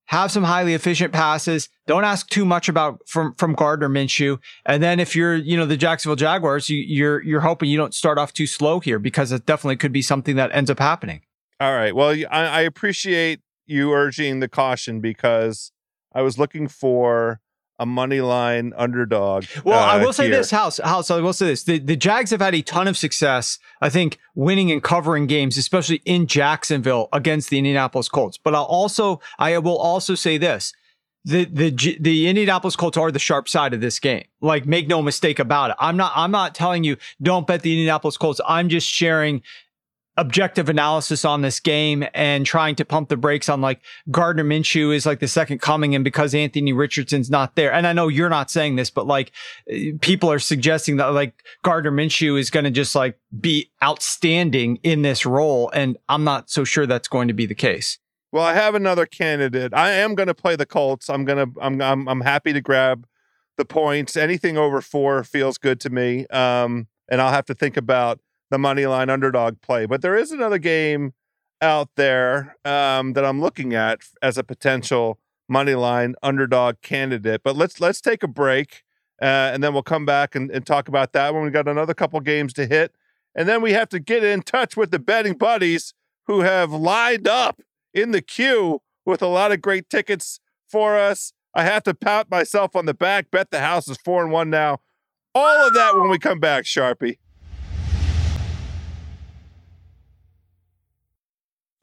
have 0.06 0.30
some 0.30 0.44
highly 0.44 0.76
efficient 0.76 1.14
passes. 1.14 1.68
Don't 1.88 2.04
ask 2.04 2.30
too 2.30 2.46
much 2.46 2.70
about 2.70 3.00
from, 3.08 3.34
from 3.40 3.56
Gardner 3.56 3.90
Minshew. 3.90 4.38
And 4.68 4.84
then 4.84 5.00
if 5.00 5.16
you're, 5.16 5.34
you 5.34 5.58
know, 5.58 5.66
the 5.66 5.78
Jacksonville 5.78 6.16
Jaguars, 6.16 6.70
you, 6.70 6.78
you're, 6.78 7.24
you're 7.24 7.42
hoping 7.42 7.72
you 7.72 7.78
don't 7.80 7.96
start 7.96 8.20
off 8.20 8.34
too 8.34 8.46
slow 8.46 8.80
here 8.80 9.00
because 9.00 9.32
it 9.32 9.48
definitely 9.48 9.78
could 9.78 9.92
be 9.92 10.04
something 10.04 10.36
that 10.36 10.52
ends 10.54 10.70
up 10.70 10.78
happening. 10.78 11.22
All 11.60 11.74
right. 11.74 11.96
Well, 11.96 12.16
I, 12.30 12.46
I 12.46 12.62
appreciate 12.62 13.40
you 13.66 13.92
urging 13.92 14.42
the 14.42 14.48
caution 14.48 15.02
because 15.02 15.72
I 16.14 16.22
was 16.22 16.38
looking 16.38 16.68
for 16.68 17.40
a 17.80 17.86
money 17.86 18.22
line 18.22 18.74
underdog. 18.78 19.46
Well, 19.64 19.80
uh, 19.80 19.94
I 19.94 20.04
will 20.04 20.14
say 20.14 20.28
here. 20.28 20.38
this, 20.38 20.52
House, 20.52 20.78
House, 20.78 21.10
I 21.10 21.20
will 21.20 21.34
say 21.34 21.48
this. 21.48 21.64
The, 21.64 21.80
the 21.80 21.96
Jags 21.96 22.32
have 22.32 22.42
had 22.42 22.56
a 22.56 22.62
ton 22.62 22.88
of 22.88 22.98
success, 22.98 23.58
I 23.82 23.90
think, 23.90 24.20
winning 24.36 24.72
and 24.72 24.82
covering 24.82 25.28
games, 25.28 25.58
especially 25.58 26.02
in 26.06 26.28
Jacksonville 26.28 27.10
against 27.12 27.50
the 27.50 27.58
Indianapolis 27.58 28.10
Colts. 28.10 28.38
But 28.38 28.56
I'll 28.56 28.64
also, 28.64 29.22
I 29.40 29.58
will 29.58 29.78
also 29.78 30.16
say 30.16 30.38
this. 30.38 30.74
The, 31.26 31.46
the 31.46 31.98
the 32.02 32.28
Indianapolis 32.28 32.76
Colts 32.76 32.98
are 32.98 33.10
the 33.10 33.18
sharp 33.18 33.48
side 33.48 33.74
of 33.74 33.80
this 33.80 33.98
game. 33.98 34.26
Like, 34.42 34.66
make 34.66 34.90
no 34.90 35.02
mistake 35.02 35.40
about 35.40 35.70
it. 35.70 35.78
I'm 35.80 35.96
not 35.96 36.12
I'm 36.18 36.32
not 36.32 36.54
telling 36.54 36.84
you 36.84 36.98
don't 37.22 37.48
bet 37.48 37.62
the 37.62 37.72
Indianapolis 37.72 38.18
Colts. 38.18 38.42
I'm 38.46 38.68
just 38.68 38.90
sharing 38.90 39.42
objective 40.16 40.70
analysis 40.70 41.26
on 41.26 41.42
this 41.42 41.60
game 41.60 42.06
and 42.14 42.46
trying 42.46 42.76
to 42.76 42.86
pump 42.86 43.10
the 43.10 43.18
brakes 43.18 43.50
on 43.50 43.62
like 43.62 43.82
Gardner 44.12 44.44
Minshew 44.44 44.96
is 44.96 45.06
like 45.06 45.20
the 45.20 45.28
second 45.28 45.60
coming 45.60 45.96
and 45.96 46.04
because 46.04 46.36
Anthony 46.36 46.72
Richardson's 46.72 47.32
not 47.32 47.56
there. 47.56 47.74
And 47.74 47.88
I 47.88 47.94
know 47.94 48.08
you're 48.10 48.30
not 48.30 48.52
saying 48.52 48.76
this, 48.76 48.92
but 48.92 49.08
like 49.08 49.32
people 50.02 50.32
are 50.32 50.40
suggesting 50.40 50.98
that 50.98 51.08
like 51.08 51.44
Gardner 51.64 51.92
Minshew 51.92 52.40
is 52.40 52.52
going 52.52 52.66
to 52.66 52.72
just 52.72 52.94
like 52.94 53.18
be 53.40 53.72
outstanding 53.84 54.78
in 54.84 55.02
this 55.02 55.26
role. 55.26 55.72
And 55.74 55.98
I'm 56.08 56.24
not 56.24 56.50
so 56.50 56.64
sure 56.64 56.86
that's 56.86 57.08
going 57.08 57.28
to 57.28 57.34
be 57.34 57.48
the 57.48 57.56
case. 57.56 57.98
Well, 58.32 58.44
I 58.44 58.54
have 58.54 58.76
another 58.76 59.06
candidate. 59.06 59.74
I 59.74 59.92
am 59.92 60.16
going 60.16 60.28
to 60.28 60.34
play 60.34 60.56
the 60.56 60.66
Colts. 60.66 61.10
I'm 61.10 61.26
going 61.26 61.38
to, 61.38 61.60
I'm, 61.60 61.82
I'm, 61.82 62.08
I'm 62.08 62.22
happy 62.22 62.54
to 62.54 62.62
grab 62.62 63.08
the 63.58 63.66
points. 63.66 64.16
Anything 64.16 64.58
over 64.58 64.82
four 64.82 65.24
feels 65.24 65.58
good 65.58 65.80
to 65.82 65.90
me. 65.90 66.26
Um, 66.28 66.88
and 67.10 67.22
I'll 67.22 67.32
have 67.32 67.46
to 67.46 67.54
think 67.54 67.78
about 67.78 68.20
the 68.54 68.60
money 68.60 68.86
line 68.86 69.10
underdog 69.10 69.60
play. 69.62 69.86
But 69.88 70.02
there 70.02 70.16
is 70.16 70.32
another 70.32 70.60
game 70.60 71.14
out 71.60 71.90
there 71.96 72.56
um, 72.64 73.14
that 73.14 73.26
I'm 73.26 73.42
looking 73.42 73.74
at 73.74 74.02
as 74.22 74.38
a 74.38 74.44
potential 74.44 75.20
money 75.50 75.74
line 75.74 76.14
underdog 76.22 76.76
candidate. 76.82 77.42
But 77.44 77.56
let's 77.56 77.82
let's 77.82 78.00
take 78.00 78.22
a 78.22 78.28
break, 78.28 78.84
uh, 79.22 79.52
and 79.54 79.64
then 79.64 79.74
we'll 79.74 79.82
come 79.82 80.06
back 80.06 80.36
and, 80.36 80.52
and 80.52 80.66
talk 80.66 80.88
about 80.88 81.14
that 81.14 81.34
when 81.34 81.44
we 81.44 81.50
got 81.50 81.68
another 81.68 81.96
couple 81.96 82.20
games 82.20 82.54
to 82.54 82.68
hit, 82.68 82.94
and 83.36 83.50
then 83.50 83.62
we 83.62 83.74
have 83.74 83.90
to 83.90 84.00
get 84.00 84.24
in 84.24 84.44
touch 84.44 84.78
with 84.78 84.92
the 84.92 85.00
betting 85.00 85.34
buddies 85.34 85.94
who 86.28 86.42
have 86.42 86.72
lined 86.72 87.28
up 87.28 87.62
in 87.94 88.12
the 88.12 88.22
queue 88.22 88.82
with 89.06 89.22
a 89.22 89.28
lot 89.28 89.52
of 89.52 89.62
great 89.62 89.90
tickets 89.90 90.40
for 90.70 90.98
us. 90.98 91.34
I 91.56 91.64
have 91.64 91.84
to 91.84 91.94
pat 91.94 92.30
myself 92.30 92.76
on 92.76 92.86
the 92.86 92.94
back. 92.94 93.32
Bet 93.32 93.52
the 93.52 93.60
house 93.60 93.88
is 93.88 93.98
four 93.98 94.24
and 94.24 94.32
one 94.32 94.50
now. 94.50 94.80
All 95.36 95.68
of 95.68 95.74
that 95.74 95.96
when 95.96 96.10
we 96.10 96.20
come 96.20 96.40
back, 96.40 96.66
Sharpie. 96.66 97.18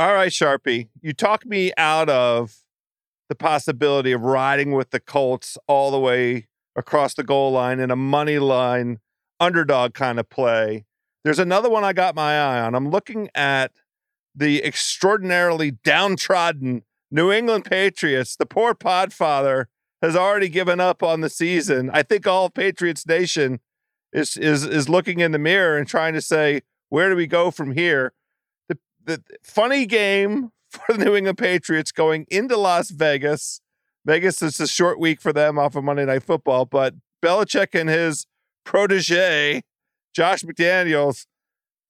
All 0.00 0.14
right, 0.14 0.32
Sharpie, 0.32 0.88
you 1.02 1.12
talk 1.12 1.44
me 1.44 1.72
out 1.76 2.08
of 2.08 2.60
the 3.28 3.34
possibility 3.34 4.12
of 4.12 4.22
riding 4.22 4.72
with 4.72 4.92
the 4.92 4.98
Colts 4.98 5.58
all 5.66 5.90
the 5.90 5.98
way 5.98 6.48
across 6.74 7.12
the 7.12 7.22
goal 7.22 7.52
line 7.52 7.80
in 7.80 7.90
a 7.90 7.96
money 7.96 8.38
line 8.38 9.00
underdog 9.40 9.92
kind 9.92 10.18
of 10.18 10.30
play. 10.30 10.86
There's 11.22 11.38
another 11.38 11.68
one 11.68 11.84
I 11.84 11.92
got 11.92 12.14
my 12.14 12.32
eye 12.32 12.62
on. 12.62 12.74
I'm 12.74 12.88
looking 12.88 13.28
at 13.34 13.72
the 14.34 14.64
extraordinarily 14.64 15.72
downtrodden 15.72 16.84
New 17.10 17.30
England 17.30 17.66
Patriots. 17.66 18.36
The 18.36 18.46
poor 18.46 18.74
Podfather 18.74 19.66
has 20.00 20.16
already 20.16 20.48
given 20.48 20.80
up 20.80 21.02
on 21.02 21.20
the 21.20 21.28
season. 21.28 21.90
I 21.92 22.04
think 22.04 22.26
all 22.26 22.48
Patriots 22.48 23.06
Nation 23.06 23.60
is 24.14 24.38
is 24.38 24.64
is 24.64 24.88
looking 24.88 25.20
in 25.20 25.32
the 25.32 25.38
mirror 25.38 25.76
and 25.76 25.86
trying 25.86 26.14
to 26.14 26.22
say, 26.22 26.62
where 26.88 27.10
do 27.10 27.16
we 27.16 27.26
go 27.26 27.50
from 27.50 27.72
here? 27.72 28.14
The 29.04 29.22
funny 29.42 29.86
game 29.86 30.50
for 30.70 30.96
the 30.96 31.04
New 31.04 31.16
England 31.16 31.38
Patriots 31.38 31.92
going 31.92 32.26
into 32.30 32.56
Las 32.56 32.90
Vegas. 32.90 33.60
Vegas 34.06 34.40
is 34.42 34.58
a 34.60 34.66
short 34.66 34.98
week 34.98 35.20
for 35.20 35.32
them 35.32 35.58
off 35.58 35.76
of 35.76 35.84
Monday 35.84 36.04
Night 36.04 36.22
Football, 36.22 36.64
but 36.64 36.94
Belichick 37.22 37.78
and 37.78 37.88
his 37.88 38.26
protege, 38.64 39.62
Josh 40.14 40.42
McDaniels, 40.42 41.26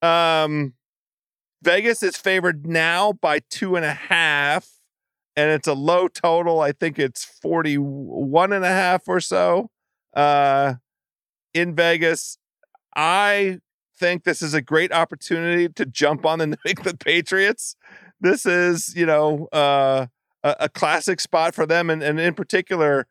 um, 0.02 0.74
Vegas 1.62 2.02
is 2.02 2.16
favored 2.16 2.66
now 2.66 3.12
by 3.12 3.40
two 3.50 3.76
and 3.76 3.84
a 3.84 3.92
half, 3.92 4.80
and 5.36 5.50
it's 5.50 5.68
a 5.68 5.74
low 5.74 6.08
total. 6.08 6.60
I 6.60 6.72
think 6.72 6.98
it's 6.98 7.24
41 7.24 8.52
and 8.52 8.64
a 8.64 8.68
half 8.68 9.06
or 9.06 9.20
so 9.20 9.70
uh, 10.14 10.74
in 11.52 11.74
Vegas. 11.74 12.38
I 12.96 13.58
think 14.00 14.24
this 14.24 14.42
is 14.42 14.54
a 14.54 14.62
great 14.62 14.92
opportunity 14.92 15.68
to 15.68 15.84
jump 15.84 16.24
on 16.26 16.38
the 16.38 16.46
New 16.48 16.56
England 16.66 16.98
Patriots. 16.98 17.76
This 18.20 18.46
is, 18.46 18.96
you 18.96 19.06
know, 19.06 19.46
uh, 19.52 20.06
a, 20.42 20.56
a, 20.60 20.68
classic 20.68 21.20
spot 21.20 21.54
for 21.54 21.66
them, 21.66 21.90
and, 21.90 22.02
and 22.02 22.18
in 22.18 22.34
particular 22.34 23.06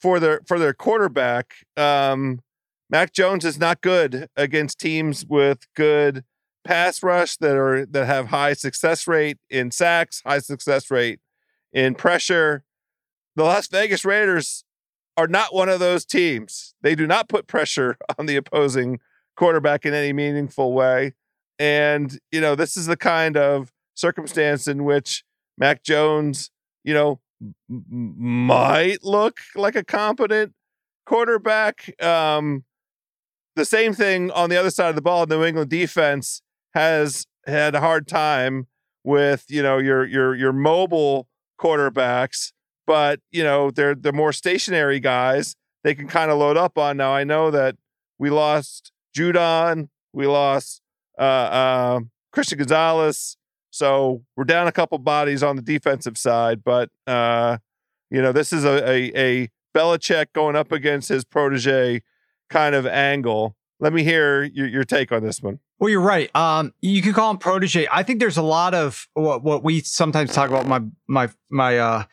for 0.00 0.18
their 0.18 0.40
for 0.46 0.58
their 0.58 0.72
quarterback. 0.72 1.54
Um, 1.76 2.40
Mac 2.88 3.12
Jones 3.12 3.44
is 3.44 3.58
not 3.58 3.82
good 3.82 4.28
against 4.36 4.80
teams 4.80 5.24
with 5.26 5.66
good 5.76 6.24
pass 6.64 7.02
rush 7.02 7.36
that 7.36 7.56
are 7.56 7.86
that 7.86 8.06
have 8.06 8.26
high 8.26 8.54
success 8.54 9.06
rate 9.06 9.38
in 9.48 9.70
sacks, 9.70 10.22
high 10.24 10.40
success 10.40 10.90
rate 10.90 11.20
in 11.72 11.94
pressure. 11.94 12.64
The 13.36 13.44
Las 13.44 13.68
Vegas 13.68 14.04
Raiders 14.04 14.64
are 15.16 15.28
not 15.28 15.54
one 15.54 15.68
of 15.68 15.80
those 15.80 16.04
teams. 16.04 16.74
They 16.82 16.94
do 16.94 17.06
not 17.06 17.28
put 17.28 17.46
pressure 17.46 17.96
on 18.18 18.26
the 18.26 18.36
opposing 18.36 19.00
quarterback 19.36 19.86
in 19.86 19.94
any 19.94 20.12
meaningful 20.12 20.72
way. 20.72 21.14
And, 21.58 22.18
you 22.32 22.40
know, 22.40 22.54
this 22.54 22.76
is 22.76 22.86
the 22.86 22.96
kind 22.96 23.36
of 23.36 23.72
circumstance 23.94 24.66
in 24.66 24.84
which 24.84 25.24
Mac 25.58 25.82
Jones, 25.82 26.50
you 26.84 26.94
know, 26.94 27.20
m- 27.70 27.84
might 27.88 29.04
look 29.04 29.40
like 29.54 29.76
a 29.76 29.84
competent 29.84 30.54
quarterback. 31.06 32.02
Um, 32.02 32.64
the 33.56 33.64
same 33.64 33.92
thing 33.92 34.30
on 34.30 34.48
the 34.48 34.56
other 34.56 34.70
side 34.70 34.88
of 34.88 34.94
the 34.94 35.02
ball, 35.02 35.26
New 35.26 35.44
England 35.44 35.70
defense 35.70 36.40
has 36.74 37.26
had 37.46 37.74
a 37.74 37.80
hard 37.80 38.08
time 38.08 38.68
with, 39.04 39.44
you 39.48 39.62
know, 39.62 39.78
your 39.78 40.06
your 40.06 40.34
your 40.34 40.52
mobile 40.52 41.28
quarterbacks, 41.60 42.52
but 42.86 43.20
you 43.30 43.42
know, 43.42 43.70
they're 43.70 43.94
the 43.94 44.12
more 44.12 44.32
stationary 44.32 45.00
guys 45.00 45.56
they 45.82 45.94
can 45.94 46.08
kind 46.08 46.30
of 46.30 46.38
load 46.38 46.56
up 46.56 46.78
on. 46.78 46.96
Now 46.96 47.12
I 47.12 47.24
know 47.24 47.50
that 47.50 47.76
we 48.18 48.30
lost 48.30 48.92
Judon. 49.16 49.88
We 50.12 50.26
lost 50.26 50.82
uh, 51.18 51.22
uh, 51.22 52.00
Christian 52.32 52.58
Gonzalez. 52.58 53.36
So 53.70 54.22
we're 54.36 54.44
down 54.44 54.66
a 54.66 54.72
couple 54.72 54.98
bodies 54.98 55.42
on 55.42 55.56
the 55.56 55.62
defensive 55.62 56.18
side, 56.18 56.64
but 56.64 56.90
uh, 57.06 57.58
you 58.10 58.20
know 58.20 58.32
this 58.32 58.52
is 58.52 58.64
a, 58.64 58.88
a 58.88 59.12
a 59.14 59.48
Belichick 59.76 60.26
going 60.32 60.56
up 60.56 60.72
against 60.72 61.08
his 61.08 61.24
protege 61.24 62.02
kind 62.48 62.74
of 62.74 62.86
angle. 62.86 63.56
Let 63.78 63.92
me 63.92 64.02
hear 64.02 64.42
your, 64.42 64.66
your 64.66 64.84
take 64.84 65.12
on 65.12 65.22
this 65.22 65.40
one. 65.40 65.60
Well, 65.78 65.88
you're 65.88 66.00
right. 66.00 66.34
Um, 66.36 66.74
you 66.82 67.00
could 67.00 67.14
call 67.14 67.30
him 67.30 67.38
protege. 67.38 67.86
I 67.90 68.02
think 68.02 68.20
there's 68.20 68.36
a 68.36 68.42
lot 68.42 68.74
of 68.74 69.06
what, 69.14 69.42
what 69.42 69.64
we 69.64 69.80
sometimes 69.80 70.34
talk 70.34 70.50
about. 70.50 70.66
My 70.66 70.82
my 71.06 71.30
my 71.48 71.78
uh, 71.78 72.04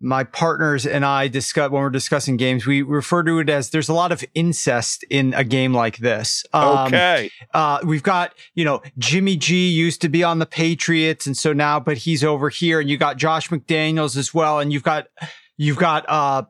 my 0.00 0.22
partners 0.22 0.86
and 0.86 1.04
I 1.04 1.28
discuss 1.28 1.70
when 1.70 1.82
we're 1.82 1.90
discussing 1.90 2.36
games, 2.36 2.66
we 2.66 2.82
refer 2.82 3.22
to 3.24 3.40
it 3.40 3.48
as 3.48 3.70
there's 3.70 3.88
a 3.88 3.94
lot 3.94 4.12
of 4.12 4.24
incest 4.34 5.04
in 5.10 5.34
a 5.34 5.42
game 5.42 5.74
like 5.74 5.98
this. 5.98 6.44
Um, 6.52 6.86
okay. 6.86 7.30
Uh, 7.52 7.80
we've 7.84 8.02
got, 8.02 8.34
you 8.54 8.64
know, 8.64 8.80
Jimmy 8.98 9.36
G 9.36 9.68
used 9.68 10.00
to 10.02 10.08
be 10.08 10.22
on 10.22 10.38
the 10.38 10.46
Patriots. 10.46 11.26
And 11.26 11.36
so 11.36 11.52
now, 11.52 11.80
but 11.80 11.98
he's 11.98 12.22
over 12.22 12.48
here 12.48 12.80
and 12.80 12.88
you 12.88 12.96
got 12.96 13.16
Josh 13.16 13.48
McDaniels 13.48 14.16
as 14.16 14.32
well. 14.32 14.60
And 14.60 14.72
you've 14.72 14.84
got, 14.84 15.08
you've 15.56 15.78
got, 15.78 16.08
uh, 16.08 16.44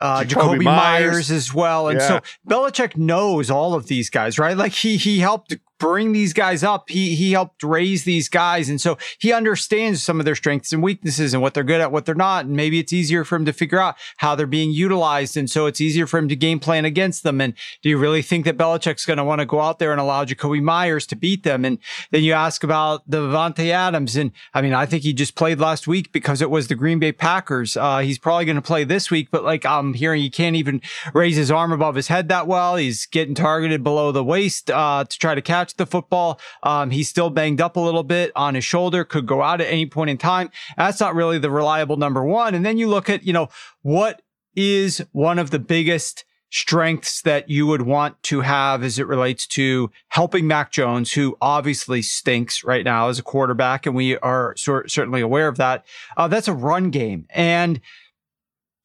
uh, 0.00 0.22
Jakobi 0.24 0.62
Meyers. 0.62 1.12
Meyers. 1.12 1.30
as 1.30 1.54
well. 1.54 1.88
And 1.88 2.00
yeah. 2.00 2.08
so 2.08 2.20
Belichick 2.48 2.96
knows 2.96 3.50
all 3.50 3.74
of 3.74 3.86
these 3.86 4.10
guys, 4.10 4.38
right? 4.38 4.56
Like 4.56 4.72
he, 4.72 4.96
he 4.96 5.20
helped 5.20 5.56
bring 5.82 6.12
these 6.12 6.32
guys 6.32 6.62
up. 6.62 6.88
He 6.88 7.16
he 7.16 7.32
helped 7.32 7.64
raise 7.64 8.04
these 8.04 8.28
guys, 8.28 8.68
and 8.68 8.80
so 8.80 8.96
he 9.18 9.32
understands 9.32 10.00
some 10.00 10.20
of 10.20 10.24
their 10.24 10.36
strengths 10.36 10.72
and 10.72 10.80
weaknesses 10.80 11.34
and 11.34 11.42
what 11.42 11.54
they're 11.54 11.64
good 11.64 11.80
at, 11.80 11.90
what 11.90 12.06
they're 12.06 12.14
not. 12.14 12.44
And 12.44 12.54
maybe 12.54 12.78
it's 12.78 12.92
easier 12.92 13.24
for 13.24 13.34
him 13.34 13.44
to 13.46 13.52
figure 13.52 13.80
out 13.80 13.96
how 14.18 14.36
they're 14.36 14.46
being 14.46 14.70
utilized, 14.70 15.36
and 15.36 15.50
so 15.50 15.66
it's 15.66 15.80
easier 15.80 16.06
for 16.06 16.18
him 16.18 16.28
to 16.28 16.36
game 16.36 16.60
plan 16.60 16.84
against 16.84 17.24
them. 17.24 17.40
And 17.40 17.54
do 17.82 17.88
you 17.88 17.98
really 17.98 18.22
think 18.22 18.44
that 18.44 18.56
Belichick's 18.56 19.04
going 19.04 19.16
to 19.16 19.24
want 19.24 19.40
to 19.40 19.44
go 19.44 19.60
out 19.60 19.80
there 19.80 19.90
and 19.90 20.00
allow 20.00 20.24
Jakobi 20.24 20.62
Meyers 20.62 21.04
to 21.08 21.16
beat 21.16 21.42
them? 21.42 21.64
And 21.64 21.78
then 22.12 22.22
you 22.22 22.32
ask 22.32 22.62
about 22.62 23.02
the 23.10 23.18
Davante 23.18 23.70
Adams, 23.70 24.14
and 24.14 24.30
I 24.54 24.62
mean, 24.62 24.74
I 24.74 24.86
think 24.86 25.02
he 25.02 25.12
just 25.12 25.34
played 25.34 25.58
last 25.58 25.88
week 25.88 26.12
because 26.12 26.40
it 26.40 26.50
was 26.50 26.68
the 26.68 26.76
Green 26.76 27.00
Bay 27.00 27.10
Packers. 27.10 27.76
Uh, 27.76 27.98
he's 27.98 28.18
probably 28.20 28.44
going 28.44 28.54
to 28.54 28.62
play 28.62 28.84
this 28.84 29.10
week, 29.10 29.32
but 29.32 29.42
like 29.42 29.66
I'm 29.66 29.94
hearing, 29.94 30.22
he 30.22 30.30
can't 30.30 30.54
even 30.54 30.80
raise 31.12 31.34
his 31.34 31.50
arm 31.50 31.72
above 31.72 31.96
his 31.96 32.06
head 32.06 32.28
that 32.28 32.46
well. 32.46 32.76
He's 32.76 33.04
getting 33.06 33.34
targeted 33.34 33.82
below 33.82 34.12
the 34.12 34.22
waist 34.22 34.70
uh, 34.70 35.04
to 35.08 35.18
try 35.18 35.34
to 35.34 35.42
catch 35.42 35.71
the 35.76 35.86
football. 35.86 36.40
Um, 36.62 36.90
he's 36.90 37.08
still 37.08 37.30
banged 37.30 37.60
up 37.60 37.76
a 37.76 37.80
little 37.80 38.02
bit 38.02 38.32
on 38.36 38.54
his 38.54 38.64
shoulder, 38.64 39.04
could 39.04 39.26
go 39.26 39.42
out 39.42 39.60
at 39.60 39.68
any 39.68 39.86
point 39.86 40.10
in 40.10 40.18
time. 40.18 40.50
That's 40.76 41.00
not 41.00 41.14
really 41.14 41.38
the 41.38 41.50
reliable 41.50 41.96
number 41.96 42.24
one. 42.24 42.54
And 42.54 42.64
then 42.64 42.78
you 42.78 42.88
look 42.88 43.08
at, 43.10 43.24
you 43.24 43.32
know, 43.32 43.48
what 43.82 44.22
is 44.54 45.04
one 45.12 45.38
of 45.38 45.50
the 45.50 45.58
biggest 45.58 46.24
strengths 46.50 47.22
that 47.22 47.48
you 47.48 47.66
would 47.66 47.80
want 47.80 48.22
to 48.22 48.42
have 48.42 48.82
as 48.82 48.98
it 48.98 49.06
relates 49.06 49.46
to 49.46 49.90
helping 50.08 50.46
Mac 50.46 50.70
Jones, 50.70 51.12
who 51.12 51.34
obviously 51.40 52.02
stinks 52.02 52.62
right 52.62 52.84
now 52.84 53.08
as 53.08 53.18
a 53.18 53.22
quarterback, 53.22 53.86
and 53.86 53.96
we 53.96 54.18
are 54.18 54.54
certainly 54.56 55.22
aware 55.22 55.48
of 55.48 55.56
that. 55.56 55.86
Uh, 56.14 56.28
that's 56.28 56.48
a 56.48 56.52
run 56.52 56.90
game. 56.90 57.26
And 57.30 57.80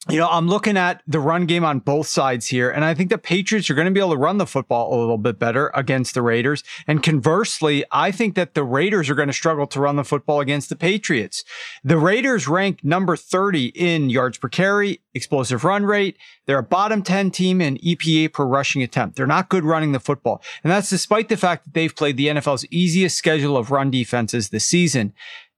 you 0.10 0.18
know, 0.18 0.28
I'm 0.30 0.48
looking 0.48 0.78
at 0.78 1.02
the 1.06 1.20
run 1.20 1.46
game 1.46 1.66
on 1.66 1.80
both 1.80 2.08
sides 2.08 2.48
here, 2.48 2.70
and 2.70 2.86
I 2.86 2.94
think 2.94 3.10
the 3.10 3.18
Patriots 3.18 3.70
are 3.70 3.74
going 3.74 3.88
to 3.88 3.92
be 3.92 4.00
able 4.00 4.12
to 4.12 4.18
run 4.18 4.38
the 4.38 4.46
football 4.46 4.94
a 4.94 4.98
little 4.98 5.18
bit 5.18 5.38
better 5.38 5.70
against 5.74 6.14
the 6.14 6.22
Raiders. 6.22 6.64
And 6.88 7.04
conversely, 7.04 7.84
I 7.92 8.12
think 8.12 8.36
that 8.36 8.54
the 8.54 8.64
Raiders 8.64 9.10
are 9.10 9.16
going 9.16 9.28
to 9.28 9.34
struggle 9.34 9.68
to 9.68 9.82
run 9.82 9.98
the 9.98 10.06
football 10.06 10.40
against 10.40 10.70
the 10.70 10.78
Patriots. 10.78 11.44
The 11.84 11.98
Raiders 11.98 12.48
rank 12.48 12.86
number 12.86 13.18
30 13.18 13.68
in 13.76 14.10
yards 14.10 14.38
per 14.38 14.48
carry, 14.48 15.02
explosive 15.14 15.66
run 15.66 15.84
rate. 15.84 16.18
They're 16.46 16.60
a 16.60 16.64
bottom 16.64 17.02
10 17.02 17.32
team 17.32 17.60
in 17.60 17.78
EPA 17.78 18.32
per 18.32 18.46
rushing 18.46 18.82
attempt. 18.82 19.18
They're 19.18 19.28
not 19.28 19.50
good 19.50 19.66
running 19.66 19.92
the 19.92 20.00
football. 20.00 20.42
And 20.64 20.72
that's 20.72 20.90
despite 20.90 21.28
the 21.28 21.36
fact 21.36 21.66
that 21.66 21.74
they've 21.74 21.94
played 21.94 22.16
the 22.16 22.28
NFL's 22.28 22.66
easiest 22.72 23.18
schedule 23.18 23.58
of 23.58 23.72
run 23.72 23.92
defenses 23.92 24.50
this 24.50 24.66
season. 24.66 25.14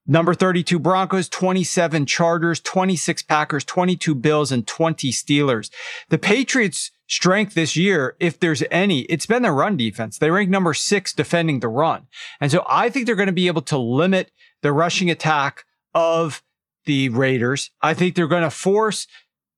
Number 0.07 0.33
32 0.33 0.79
Broncos, 0.79 1.29
27 1.29 2.05
Chargers, 2.05 2.59
26 2.59 3.21
Packers, 3.23 3.63
22 3.63 4.15
Bills, 4.15 4.51
and 4.51 4.65
20 4.65 5.11
Steelers. 5.11 5.69
The 6.09 6.17
Patriots' 6.17 6.91
strength 7.07 7.53
this 7.53 7.75
year, 7.75 8.15
if 8.19 8.39
there's 8.39 8.63
any, 8.71 9.01
it's 9.01 9.25
been 9.25 9.43
their 9.43 9.53
run 9.53 9.77
defense. 9.77 10.17
They 10.17 10.31
rank 10.31 10.49
number 10.49 10.73
six 10.73 11.13
defending 11.13 11.59
the 11.59 11.67
run. 11.67 12.07
And 12.39 12.51
so 12.51 12.65
I 12.67 12.89
think 12.89 13.05
they're 13.05 13.15
going 13.15 13.27
to 13.27 13.33
be 13.33 13.47
able 13.47 13.61
to 13.63 13.77
limit 13.77 14.31
the 14.61 14.73
rushing 14.73 15.09
attack 15.09 15.65
of 15.93 16.43
the 16.85 17.09
Raiders. 17.09 17.71
I 17.81 17.93
think 17.93 18.15
they're 18.15 18.27
going 18.27 18.43
to 18.43 18.49
force 18.49 19.07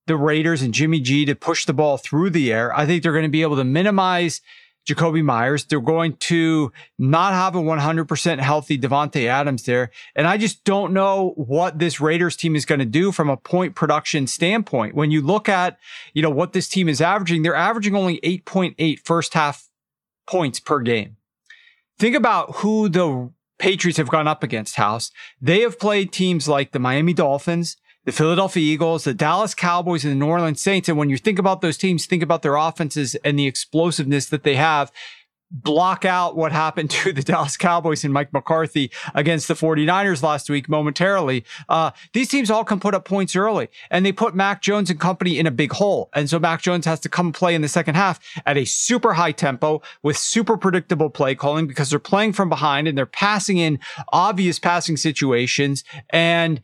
the 0.08 0.18
Raiders 0.18 0.62
and 0.62 0.74
Jimmy 0.74 1.00
G 1.00 1.26
to 1.26 1.36
push 1.36 1.66
the 1.66 1.74
ball 1.74 1.98
through 1.98 2.32
the 2.32 2.52
air. 2.52 2.76
I 2.76 2.86
think 2.86 3.04
they're 3.04 3.14
going 3.14 3.24
to 3.24 3.30
be 3.30 3.44
able 3.44 3.56
to 3.58 3.64
minimize 3.64 4.42
Jakobi 4.88 5.24
Meyers. 5.24 5.66
They're 5.66 5.80
going 5.80 6.18
to 6.18 6.72
not 6.98 7.34
have 7.34 7.56
a 7.56 7.62
100% 7.62 8.40
healthy 8.40 8.78
Davante 8.78 9.28
Adams 9.28 9.64
there. 9.64 9.92
And 10.16 10.28
I 10.28 10.38
just 10.38 10.64
don't 10.64 10.94
know 10.94 11.34
what 11.36 11.80
this 11.80 12.02
Raiders 12.02 12.36
team 12.36 12.56
is 12.56 12.66
going 12.66 12.80
to 12.80 12.86
do 12.86 13.12
from 13.12 13.30
a 13.30 13.38
point 13.38 13.76
production 13.76 14.28
standpoint. 14.28 14.96
When 14.96 15.12
you 15.12 15.22
look 15.22 15.48
at, 15.48 15.78
you 16.14 16.22
know, 16.22 16.30
what 16.30 16.54
this 16.54 16.68
team 16.68 16.90
is 16.90 17.02
averaging, 17.02 17.44
they're 17.44 17.56
averaging 17.56 17.96
only 17.96 18.20
8.8 18.22 19.00
first 19.06 19.34
half 19.34 19.70
points 20.28 20.60
per 20.60 20.80
game. 20.80 21.18
Think 22.00 22.16
about 22.16 22.58
who 22.58 22.90
the 22.90 23.32
Patriots 23.60 23.98
have 23.98 24.10
gone 24.10 24.28
up 24.28 24.42
against, 24.42 24.76
House. 24.76 25.12
They 25.40 25.60
have 25.62 25.78
played 25.78 26.12
teams 26.12 26.48
like 26.48 26.72
the 26.72 26.80
Miami 26.80 27.14
Dolphins, 27.14 27.78
the 28.06 28.12
Philadelphia 28.12 28.64
Eagles, 28.64 29.04
the 29.04 29.14
Dallas 29.14 29.54
Cowboys, 29.54 30.04
and 30.04 30.12
the 30.12 30.16
New 30.18 30.28
Orleans 30.28 30.62
Saints. 30.62 30.90
And 30.90 30.98
when 30.98 31.10
you 31.10 31.18
think 31.18 31.38
about 31.38 31.62
those 31.62 31.78
teams, 31.78 32.06
think 32.06 32.24
about 32.24 32.42
their 32.42 32.56
offenses 32.56 33.16
and 33.16 33.38
the 33.38 33.48
explosiveness 33.48 34.28
that 34.28 34.44
they 34.44 34.56
have. 34.56 34.92
Block 35.54 36.06
out 36.06 36.38
what 36.38 36.54
happened 36.54 36.90
to 36.92 37.12
the 37.12 37.22
Dallas 37.22 37.58
Cowboys 37.58 38.06
and 38.06 38.14
Mike 38.14 38.32
McCarthy 38.32 38.90
against 39.14 39.50
the 39.50 39.54
49ers 39.54 40.24
last 40.24 40.50
week 40.50 40.70
momentarily. 40.70 41.44
Uh, 41.68 41.92
these 42.14 42.30
teams 42.30 42.50
all 42.50 42.64
can 42.64 42.80
put 42.80 42.96
up 42.96 43.04
points 43.04 43.36
early 43.36 43.68
and 43.90 44.06
they 44.06 44.14
put 44.14 44.34
Mac 44.34 44.62
Jones 44.62 44.90
and 44.90 44.98
company 44.98 45.38
in 45.38 45.46
a 45.46 45.52
big 45.52 45.74
hole. 45.74 46.10
And 46.14 46.30
so 46.30 46.40
Mac 46.40 46.62
Jones 46.62 46.86
has 46.86 47.02
to 47.02 47.10
come 47.10 47.34
play 47.34 47.54
in 47.54 47.62
the 47.62 47.68
second 47.68 47.96
half 47.96 48.20
at 48.46 48.56
a 48.56 48.64
super 48.64 49.14
high 49.14 49.34
tempo 49.34 49.82
with 50.02 50.18
super 50.18 50.56
predictable 50.56 51.10
play 51.10 51.36
calling 51.36 51.68
because 51.68 51.90
they're 51.90 52.00
playing 52.00 52.32
from 52.32 52.48
behind 52.48 52.88
and 52.88 52.98
they're 52.98 53.06
passing 53.06 53.58
in 53.58 53.78
obvious 54.14 54.58
passing 54.58 54.96
situations. 54.96 55.84
And 56.12 56.62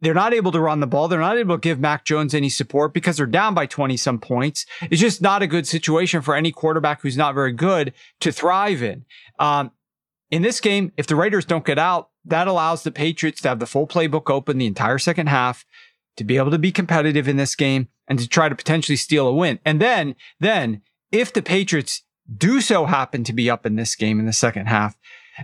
they're 0.00 0.14
not 0.14 0.34
able 0.34 0.52
to 0.52 0.60
run 0.60 0.80
the 0.80 0.86
ball. 0.86 1.08
They're 1.08 1.20
not 1.20 1.38
able 1.38 1.56
to 1.56 1.60
give 1.60 1.80
Mac 1.80 2.04
Jones 2.04 2.34
any 2.34 2.48
support 2.48 2.92
because 2.92 3.16
they're 3.16 3.26
down 3.26 3.54
by 3.54 3.66
20 3.66 3.96
some 3.96 4.18
points. 4.18 4.66
It's 4.82 5.00
just 5.00 5.22
not 5.22 5.42
a 5.42 5.46
good 5.46 5.66
situation 5.66 6.20
for 6.22 6.34
any 6.34 6.52
quarterback 6.52 7.00
who's 7.00 7.16
not 7.16 7.34
very 7.34 7.52
good 7.52 7.94
to 8.20 8.30
thrive 8.30 8.82
in. 8.82 9.04
Um, 9.38 9.70
in 10.30 10.42
this 10.42 10.60
game, 10.60 10.92
if 10.96 11.06
the 11.06 11.16
Raiders 11.16 11.44
don't 11.44 11.64
get 11.64 11.78
out, 11.78 12.10
that 12.24 12.48
allows 12.48 12.82
the 12.82 12.90
Patriots 12.90 13.40
to 13.42 13.48
have 13.48 13.58
the 13.58 13.66
full 13.66 13.86
playbook 13.86 14.30
open 14.30 14.58
the 14.58 14.66
entire 14.66 14.98
second 14.98 15.28
half 15.28 15.64
to 16.16 16.24
be 16.24 16.36
able 16.36 16.50
to 16.50 16.58
be 16.58 16.72
competitive 16.72 17.28
in 17.28 17.36
this 17.36 17.54
game 17.54 17.88
and 18.08 18.18
to 18.18 18.28
try 18.28 18.48
to 18.48 18.54
potentially 18.54 18.96
steal 18.96 19.28
a 19.28 19.32
win. 19.32 19.58
And 19.64 19.80
then, 19.80 20.16
then 20.40 20.82
if 21.12 21.32
the 21.32 21.42
Patriots 21.42 22.02
do 22.36 22.60
so 22.60 22.86
happen 22.86 23.24
to 23.24 23.32
be 23.32 23.48
up 23.48 23.64
in 23.64 23.76
this 23.76 23.94
game 23.94 24.18
in 24.18 24.26
the 24.26 24.32
second 24.32 24.66
half, 24.66 24.96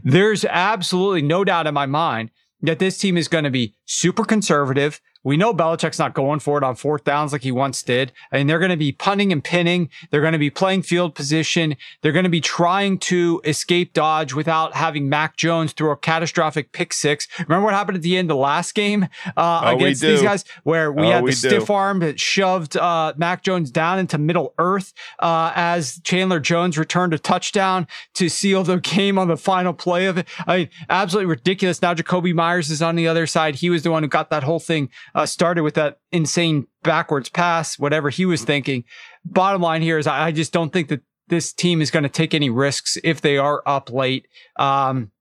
there's 0.03 0.45
absolutely 0.45 1.23
no 1.23 1.45
doubt 1.45 1.67
in 1.67 1.75
my 1.75 1.87
mind 1.87 2.31
that 2.63 2.79
this 2.79 2.99
team 2.99 3.17
is 3.17 3.29
going 3.29 3.45
to 3.45 3.51
be 3.51 3.75
super 3.85 4.25
conservative. 4.25 5.01
We 5.25 5.37
know 5.37 5.55
Belichick's 5.55 5.99
not 5.99 6.15
going 6.15 6.41
for 6.41 6.59
it 6.59 6.65
on 6.65 6.75
fourth 6.75 7.05
downs 7.05 7.33
like 7.33 7.43
he 7.43 7.53
once 7.53 7.83
did. 7.83 8.13
I 8.33 8.39
mean, 8.39 8.47
they're 8.47 8.59
going 8.59 8.71
to 8.71 8.77
be 8.77 8.93
punting 8.93 9.33
and 9.33 9.43
pinning. 9.43 9.89
They're 10.11 10.21
going 10.21 10.33
to 10.33 10.39
be 10.39 10.51
playing 10.51 10.83
field 10.83 11.15
position. 11.15 11.77
They're 12.01 12.13
going 12.13 12.25
to 12.25 12.31
be 12.31 12.41
trying 12.41 12.99
to 12.99 13.41
escape 13.45 13.93
dodge 13.93 14.35
without 14.35 14.75
having 14.75 15.09
Mac 15.09 15.37
Jones 15.37 15.73
throw 15.73 15.93
a 15.93 15.97
catastrophic 15.97 16.73
pick 16.73 16.93
six. 16.93 17.29
Remember 17.39 17.67
what 17.67 17.75
happened 17.75 17.97
at 17.97 18.03
the 18.03 18.17
end 18.17 18.31
of 18.31 18.37
the 18.37 18.41
last 18.41 18.75
game 18.75 19.09
uh, 19.37 19.63
oh, 19.65 19.77
against 19.77 20.03
these 20.03 20.23
guys 20.23 20.45
where 20.65 20.91
we 20.91 21.07
oh, 21.07 21.11
had 21.11 21.21
the 21.21 21.27
we 21.27 21.33
stiff 21.33 21.67
do. 21.67 21.73
arm 21.73 22.01
that 22.01 22.19
shoved 22.19 22.77
uh, 22.77 23.13
Mac 23.17 23.43
Jones 23.43 23.71
down 23.71 23.99
into 23.99 24.19
middle 24.19 24.55
earth 24.59 24.93
uh, 25.21 25.53
as 25.55 26.01
Chandler 26.05 26.41
Jones 26.41 26.77
returned 26.77 27.15
a 27.15 27.19
touchdown 27.19 27.87
to 28.15 28.29
seal 28.29 28.65
the 28.65 28.77
game 28.81 29.19
on 29.19 29.29
the 29.29 29.37
final 29.37 29.73
play 29.73 30.07
of 30.07 30.19
it. 30.19 30.27
I 30.47 30.57
mean, 30.57 30.71
absolutely 30.91 31.31
ridiculous. 31.31 31.81
Now 31.81 31.95
Jakobi 31.95 32.35
Meyers 32.35 32.71
is 32.71 32.83
on 32.83 32.97
the 32.97 33.07
other 33.07 33.27
side. 33.27 33.57
He 33.57 33.71
was 33.71 33.83
the 33.83 33.91
one 33.91 34.03
who 34.03 34.09
got 34.09 34.31
that 34.31 34.43
whole 34.43 34.61
thing 34.61 34.91
uh, 35.15 35.27
started 35.27 35.63
with 35.63 35.75
that 35.75 36.01
insane 36.11 36.67
backwards 36.83 37.29
pass, 37.29 37.79
whatever 37.79 38.11
he 38.11 38.27
was 38.27 38.45
thinking. 38.45 38.85
Bottom 39.25 39.63
line 39.63 39.83
here 39.83 39.99
is 39.99 40.07
I, 40.07 40.27
I 40.27 40.33
just 40.33 40.53
don't 40.53 40.73
think 40.73 40.89
that 40.89 41.03
this 41.29 41.53
team 41.53 41.81
is 41.81 41.91
going 41.91 42.03
to 42.03 42.09
take 42.09 42.35
any 42.35 42.51
risks 42.51 42.99
if 43.05 43.21
they 43.21 43.39
are 43.39 43.63
up 43.67 43.91
late. 43.91 44.27
Um, 44.57 45.13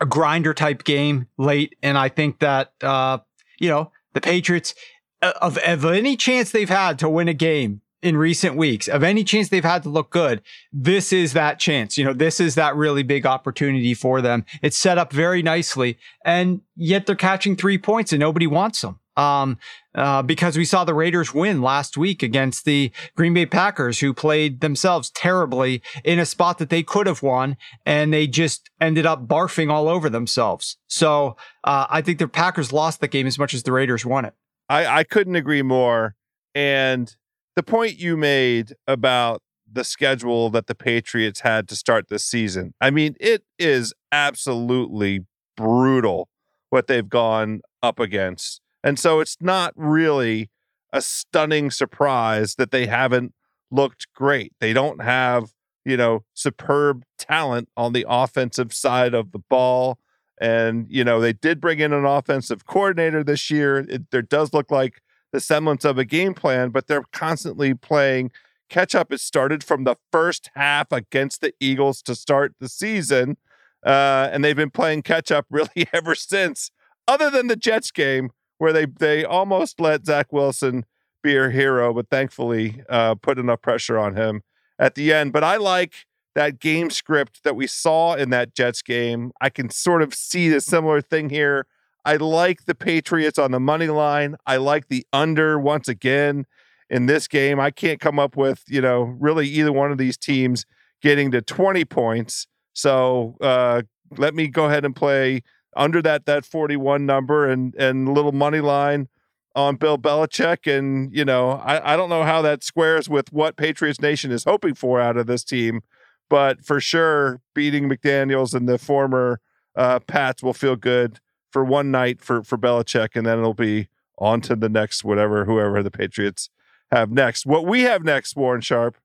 a 0.00 0.06
grinder 0.06 0.54
type 0.54 0.84
game 0.84 1.28
late. 1.38 1.76
And 1.82 1.96
I 1.96 2.08
think 2.08 2.40
that, 2.40 2.72
uh, 2.82 3.18
you 3.58 3.68
know, 3.68 3.90
the 4.12 4.20
Patriots, 4.20 4.74
uh, 5.22 5.32
of, 5.40 5.58
of 5.58 5.84
any 5.84 6.16
chance 6.16 6.50
they've 6.50 6.68
had 6.68 6.98
to 7.00 7.08
win 7.08 7.28
a 7.28 7.34
game 7.34 7.80
in 8.02 8.16
recent 8.16 8.56
weeks, 8.56 8.86
of 8.86 9.02
any 9.02 9.24
chance 9.24 9.48
they've 9.48 9.64
had 9.64 9.82
to 9.84 9.88
look 9.88 10.10
good, 10.10 10.42
this 10.72 11.12
is 11.12 11.32
that 11.32 11.58
chance. 11.58 11.96
You 11.96 12.04
know, 12.04 12.12
this 12.12 12.40
is 12.40 12.54
that 12.56 12.76
really 12.76 13.02
big 13.02 13.24
opportunity 13.24 13.94
for 13.94 14.20
them. 14.20 14.44
It's 14.62 14.76
set 14.76 14.98
up 14.98 15.12
very 15.12 15.42
nicely, 15.42 15.96
and 16.24 16.60
yet 16.76 17.06
they're 17.06 17.16
catching 17.16 17.56
three 17.56 17.78
points 17.78 18.12
and 18.12 18.20
nobody 18.20 18.46
wants 18.46 18.82
them 18.82 18.98
um, 19.16 19.58
uh, 19.94 20.22
because 20.22 20.56
we 20.56 20.64
saw 20.64 20.84
the 20.84 20.94
Raiders 20.94 21.32
win 21.32 21.62
last 21.62 21.96
week 21.96 22.22
against 22.22 22.64
the 22.64 22.90
Green 23.16 23.34
Bay 23.34 23.46
Packers, 23.46 24.00
who 24.00 24.12
played 24.12 24.60
themselves 24.60 25.10
terribly 25.10 25.82
in 26.02 26.18
a 26.18 26.26
spot 26.26 26.58
that 26.58 26.70
they 26.70 26.82
could 26.82 27.06
have 27.06 27.22
won, 27.22 27.56
and 27.86 28.12
they 28.12 28.26
just 28.26 28.70
ended 28.80 29.06
up 29.06 29.26
barfing 29.26 29.70
all 29.70 29.88
over 29.88 30.08
themselves. 30.08 30.76
So 30.86 31.36
uh, 31.64 31.86
I 31.88 32.02
think 32.02 32.18
the 32.18 32.28
Packers 32.28 32.72
lost 32.72 33.00
the 33.00 33.08
game 33.08 33.26
as 33.26 33.38
much 33.38 33.54
as 33.54 33.62
the 33.62 33.72
Raiders 33.72 34.04
won 34.04 34.24
it. 34.24 34.34
I, 34.68 34.86
I 34.86 35.04
couldn't 35.04 35.36
agree 35.36 35.62
more. 35.62 36.16
And 36.54 37.14
the 37.56 37.62
point 37.62 37.98
you 37.98 38.16
made 38.16 38.74
about 38.86 39.42
the 39.70 39.84
schedule 39.84 40.50
that 40.50 40.66
the 40.66 40.74
Patriots 40.74 41.40
had 41.40 41.68
to 41.68 41.76
start 41.76 42.08
this 42.08 42.24
season, 42.24 42.74
I 42.80 42.90
mean, 42.90 43.16
it 43.20 43.44
is 43.58 43.92
absolutely 44.12 45.20
brutal 45.56 46.28
what 46.70 46.86
they've 46.86 47.08
gone 47.08 47.60
up 47.82 48.00
against 48.00 48.60
and 48.84 48.98
so 48.98 49.20
it's 49.20 49.38
not 49.40 49.72
really 49.76 50.50
a 50.92 51.00
stunning 51.00 51.70
surprise 51.70 52.54
that 52.56 52.70
they 52.70 52.86
haven't 52.86 53.32
looked 53.70 54.06
great. 54.14 54.52
They 54.60 54.74
don't 54.74 55.02
have, 55.02 55.52
you 55.86 55.96
know, 55.96 56.24
superb 56.34 57.02
talent 57.18 57.70
on 57.78 57.94
the 57.94 58.04
offensive 58.06 58.74
side 58.74 59.14
of 59.14 59.32
the 59.32 59.38
ball. 59.38 59.98
And, 60.38 60.86
you 60.90 61.02
know, 61.02 61.18
they 61.18 61.32
did 61.32 61.60
bring 61.60 61.80
in 61.80 61.94
an 61.94 62.04
offensive 62.04 62.66
coordinator 62.66 63.24
this 63.24 63.50
year. 63.50 63.78
It, 63.78 64.10
there 64.10 64.22
does 64.22 64.52
look 64.52 64.70
like 64.70 65.00
the 65.32 65.40
semblance 65.40 65.84
of 65.86 65.96
a 65.96 66.04
game 66.04 66.34
plan, 66.34 66.68
but 66.68 66.86
they're 66.86 67.04
constantly 67.10 67.72
playing 67.72 68.32
catch 68.68 68.94
up. 68.94 69.10
It 69.10 69.20
started 69.20 69.64
from 69.64 69.84
the 69.84 69.96
first 70.12 70.50
half 70.54 70.92
against 70.92 71.40
the 71.40 71.54
Eagles 71.58 72.02
to 72.02 72.14
start 72.14 72.54
the 72.60 72.68
season. 72.68 73.38
Uh, 73.84 74.28
and 74.30 74.44
they've 74.44 74.54
been 74.54 74.70
playing 74.70 75.02
catch 75.02 75.32
up 75.32 75.46
really 75.50 75.88
ever 75.92 76.14
since, 76.14 76.70
other 77.08 77.30
than 77.30 77.46
the 77.46 77.56
Jets 77.56 77.90
game, 77.90 78.30
where 78.58 78.72
they 78.72 78.86
they 78.86 79.24
almost 79.24 79.80
let 79.80 80.06
Zach 80.06 80.32
Wilson 80.32 80.84
be 81.22 81.36
a 81.36 81.50
hero, 81.50 81.92
but 81.92 82.08
thankfully 82.10 82.82
uh, 82.88 83.14
put 83.14 83.38
enough 83.38 83.62
pressure 83.62 83.98
on 83.98 84.14
him 84.14 84.42
at 84.78 84.94
the 84.94 85.12
end. 85.12 85.32
But 85.32 85.42
I 85.44 85.56
like 85.56 86.06
that 86.34 86.60
game 86.60 86.90
script 86.90 87.44
that 87.44 87.56
we 87.56 87.66
saw 87.66 88.14
in 88.14 88.30
that 88.30 88.54
Jets 88.54 88.82
game. 88.82 89.32
I 89.40 89.50
can 89.50 89.70
sort 89.70 90.02
of 90.02 90.14
see 90.14 90.52
a 90.52 90.60
similar 90.60 91.00
thing 91.00 91.30
here. 91.30 91.66
I 92.04 92.16
like 92.16 92.66
the 92.66 92.74
Patriots 92.74 93.38
on 93.38 93.50
the 93.50 93.60
money 93.60 93.88
line. 93.88 94.36
I 94.46 94.56
like 94.56 94.88
the 94.88 95.06
under 95.12 95.58
once 95.58 95.88
again 95.88 96.46
in 96.90 97.06
this 97.06 97.26
game. 97.28 97.58
I 97.58 97.70
can't 97.70 98.00
come 98.00 98.18
up 98.18 98.36
with, 98.36 98.62
you 98.68 98.80
know, 98.80 99.02
really 99.18 99.48
either 99.48 99.72
one 99.72 99.90
of 99.90 99.98
these 99.98 100.16
teams 100.16 100.66
getting 101.00 101.30
to 101.30 101.40
20 101.40 101.84
points. 101.86 102.46
So 102.74 103.36
uh, 103.40 103.82
let 104.18 104.34
me 104.34 104.48
go 104.48 104.66
ahead 104.66 104.84
and 104.84 104.94
play 104.94 105.42
under 105.76 106.02
that 106.02 106.26
that 106.26 106.44
41 106.44 107.06
number 107.06 107.48
and 107.48 107.74
and 107.76 108.12
little 108.12 108.32
money 108.32 108.60
line 108.60 109.08
on 109.54 109.76
Bill 109.76 109.98
Belichick. 109.98 110.66
And, 110.66 111.14
you 111.14 111.24
know, 111.24 111.52
I, 111.52 111.94
I 111.94 111.96
don't 111.96 112.08
know 112.08 112.24
how 112.24 112.42
that 112.42 112.64
squares 112.64 113.08
with 113.08 113.32
what 113.32 113.56
Patriots 113.56 114.00
Nation 114.00 114.30
is 114.32 114.44
hoping 114.44 114.74
for 114.74 115.00
out 115.00 115.16
of 115.16 115.26
this 115.26 115.44
team, 115.44 115.82
but 116.28 116.64
for 116.64 116.80
sure, 116.80 117.40
beating 117.54 117.88
McDaniels 117.88 118.54
and 118.54 118.68
the 118.68 118.78
former 118.78 119.40
uh, 119.76 120.00
Pats 120.00 120.42
will 120.42 120.54
feel 120.54 120.76
good 120.76 121.20
for 121.50 121.64
one 121.64 121.90
night 121.90 122.20
for, 122.20 122.42
for 122.42 122.58
Belichick, 122.58 123.10
and 123.14 123.26
then 123.26 123.38
it'll 123.38 123.54
be 123.54 123.88
on 124.18 124.40
to 124.40 124.56
the 124.56 124.68
next 124.68 125.04
whatever 125.04 125.44
whoever 125.44 125.82
the 125.82 125.90
Patriots 125.90 126.48
have 126.90 127.10
next. 127.10 127.46
What 127.46 127.66
we 127.66 127.82
have 127.82 128.04
next, 128.04 128.36
Warren 128.36 128.60
Sharp, 128.60 128.96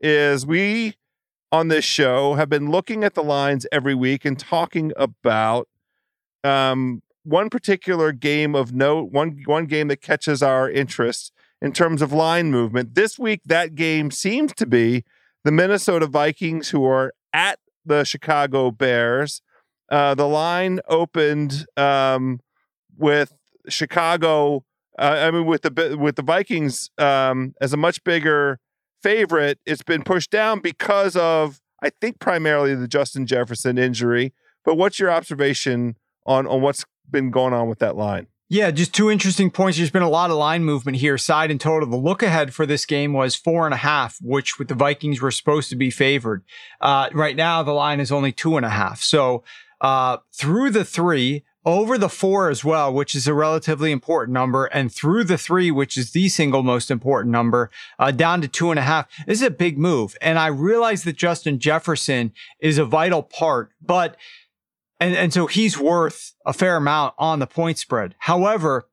is 0.00 0.46
we 0.46 0.94
on 1.50 1.68
this 1.68 1.84
show 1.84 2.34
have 2.34 2.48
been 2.48 2.70
looking 2.70 3.04
at 3.04 3.14
the 3.14 3.22
lines 3.22 3.66
every 3.70 3.94
week 3.94 4.24
and 4.24 4.38
talking 4.38 4.92
about 4.96 5.68
um, 6.44 7.02
one 7.24 7.50
particular 7.50 8.12
game 8.12 8.54
of 8.54 8.72
note, 8.72 9.12
one 9.12 9.42
one 9.46 9.66
game 9.66 9.88
that 9.88 10.00
catches 10.00 10.42
our 10.42 10.70
interest 10.70 11.32
in 11.60 11.72
terms 11.72 12.02
of 12.02 12.12
line 12.12 12.50
movement. 12.50 12.94
This 12.94 13.18
week, 13.18 13.42
that 13.46 13.74
game 13.74 14.10
seems 14.10 14.52
to 14.54 14.66
be 14.66 15.04
the 15.44 15.52
Minnesota 15.52 16.06
Vikings, 16.06 16.70
who 16.70 16.84
are 16.84 17.12
at 17.32 17.58
the 17.84 18.04
Chicago 18.04 18.70
Bears. 18.70 19.42
Uh, 19.90 20.14
the 20.14 20.26
line 20.26 20.80
opened 20.88 21.66
um, 21.76 22.40
with 22.96 23.32
Chicago. 23.68 24.64
Uh, 24.98 25.26
I 25.26 25.30
mean, 25.30 25.46
with 25.46 25.62
the 25.62 25.96
with 25.98 26.16
the 26.16 26.22
Vikings 26.22 26.90
um, 26.98 27.54
as 27.60 27.72
a 27.72 27.76
much 27.76 28.02
bigger 28.04 28.58
favorite, 29.02 29.58
it's 29.66 29.82
been 29.82 30.02
pushed 30.02 30.30
down 30.30 30.60
because 30.60 31.16
of 31.16 31.60
I 31.82 31.90
think 32.00 32.20
primarily 32.20 32.74
the 32.74 32.88
Justin 32.88 33.26
Jefferson 33.26 33.78
injury. 33.78 34.32
But 34.64 34.76
what's 34.76 34.98
your 34.98 35.10
observation 35.10 35.96
on 36.26 36.46
on 36.46 36.62
what's 36.62 36.84
been 37.10 37.30
going 37.30 37.52
on 37.52 37.68
with 37.68 37.78
that 37.80 37.96
line? 37.96 38.26
Yeah, 38.48 38.70
just 38.70 38.94
two 38.94 39.10
interesting 39.10 39.50
points. 39.50 39.78
There's 39.78 39.90
been 39.90 40.02
a 40.02 40.10
lot 40.10 40.30
of 40.30 40.36
line 40.36 40.62
movement 40.62 40.98
here, 40.98 41.16
side 41.16 41.50
and 41.50 41.58
total. 41.58 41.88
The 41.88 41.96
look 41.96 42.22
ahead 42.22 42.52
for 42.52 42.66
this 42.66 42.84
game 42.84 43.14
was 43.14 43.34
four 43.34 43.64
and 43.64 43.72
a 43.72 43.78
half, 43.78 44.18
which 44.20 44.58
with 44.58 44.68
the 44.68 44.74
Vikings 44.74 45.22
were 45.22 45.30
supposed 45.30 45.70
to 45.70 45.76
be 45.76 45.90
favored. 45.90 46.44
Uh, 46.78 47.08
right 47.14 47.34
now, 47.34 47.62
the 47.62 47.72
line 47.72 47.98
is 47.98 48.12
only 48.12 48.30
two 48.30 48.58
and 48.58 48.66
a 48.66 48.68
half. 48.68 49.00
So 49.00 49.42
uh, 49.80 50.18
through 50.34 50.68
the 50.68 50.84
three, 50.84 51.44
over 51.64 51.96
the 51.96 52.08
four 52.08 52.50
as 52.50 52.62
well, 52.62 52.92
which 52.92 53.14
is 53.14 53.26
a 53.26 53.32
relatively 53.32 53.90
important 53.90 54.34
number, 54.34 54.66
and 54.66 54.92
through 54.92 55.24
the 55.24 55.38
three, 55.38 55.70
which 55.70 55.96
is 55.96 56.10
the 56.10 56.28
single 56.28 56.62
most 56.62 56.90
important 56.90 57.32
number, 57.32 57.70
uh, 57.98 58.10
down 58.10 58.42
to 58.42 58.48
two 58.48 58.70
and 58.70 58.78
a 58.78 58.82
half. 58.82 59.08
This 59.26 59.40
is 59.40 59.46
a 59.46 59.50
big 59.50 59.78
move. 59.78 60.16
And 60.20 60.38
I 60.38 60.48
realize 60.48 61.04
that 61.04 61.16
Justin 61.16 61.58
Jefferson 61.58 62.32
is 62.60 62.78
a 62.78 62.84
vital 62.84 63.22
part, 63.22 63.70
but 63.80 64.16
and, 65.02 65.16
and 65.16 65.32
so 65.32 65.46
he's 65.46 65.76
worth 65.76 66.32
a 66.46 66.52
fair 66.52 66.76
amount 66.76 67.14
on 67.18 67.40
the 67.40 67.46
point 67.46 67.76
spread. 67.76 68.14
However, 68.20 68.88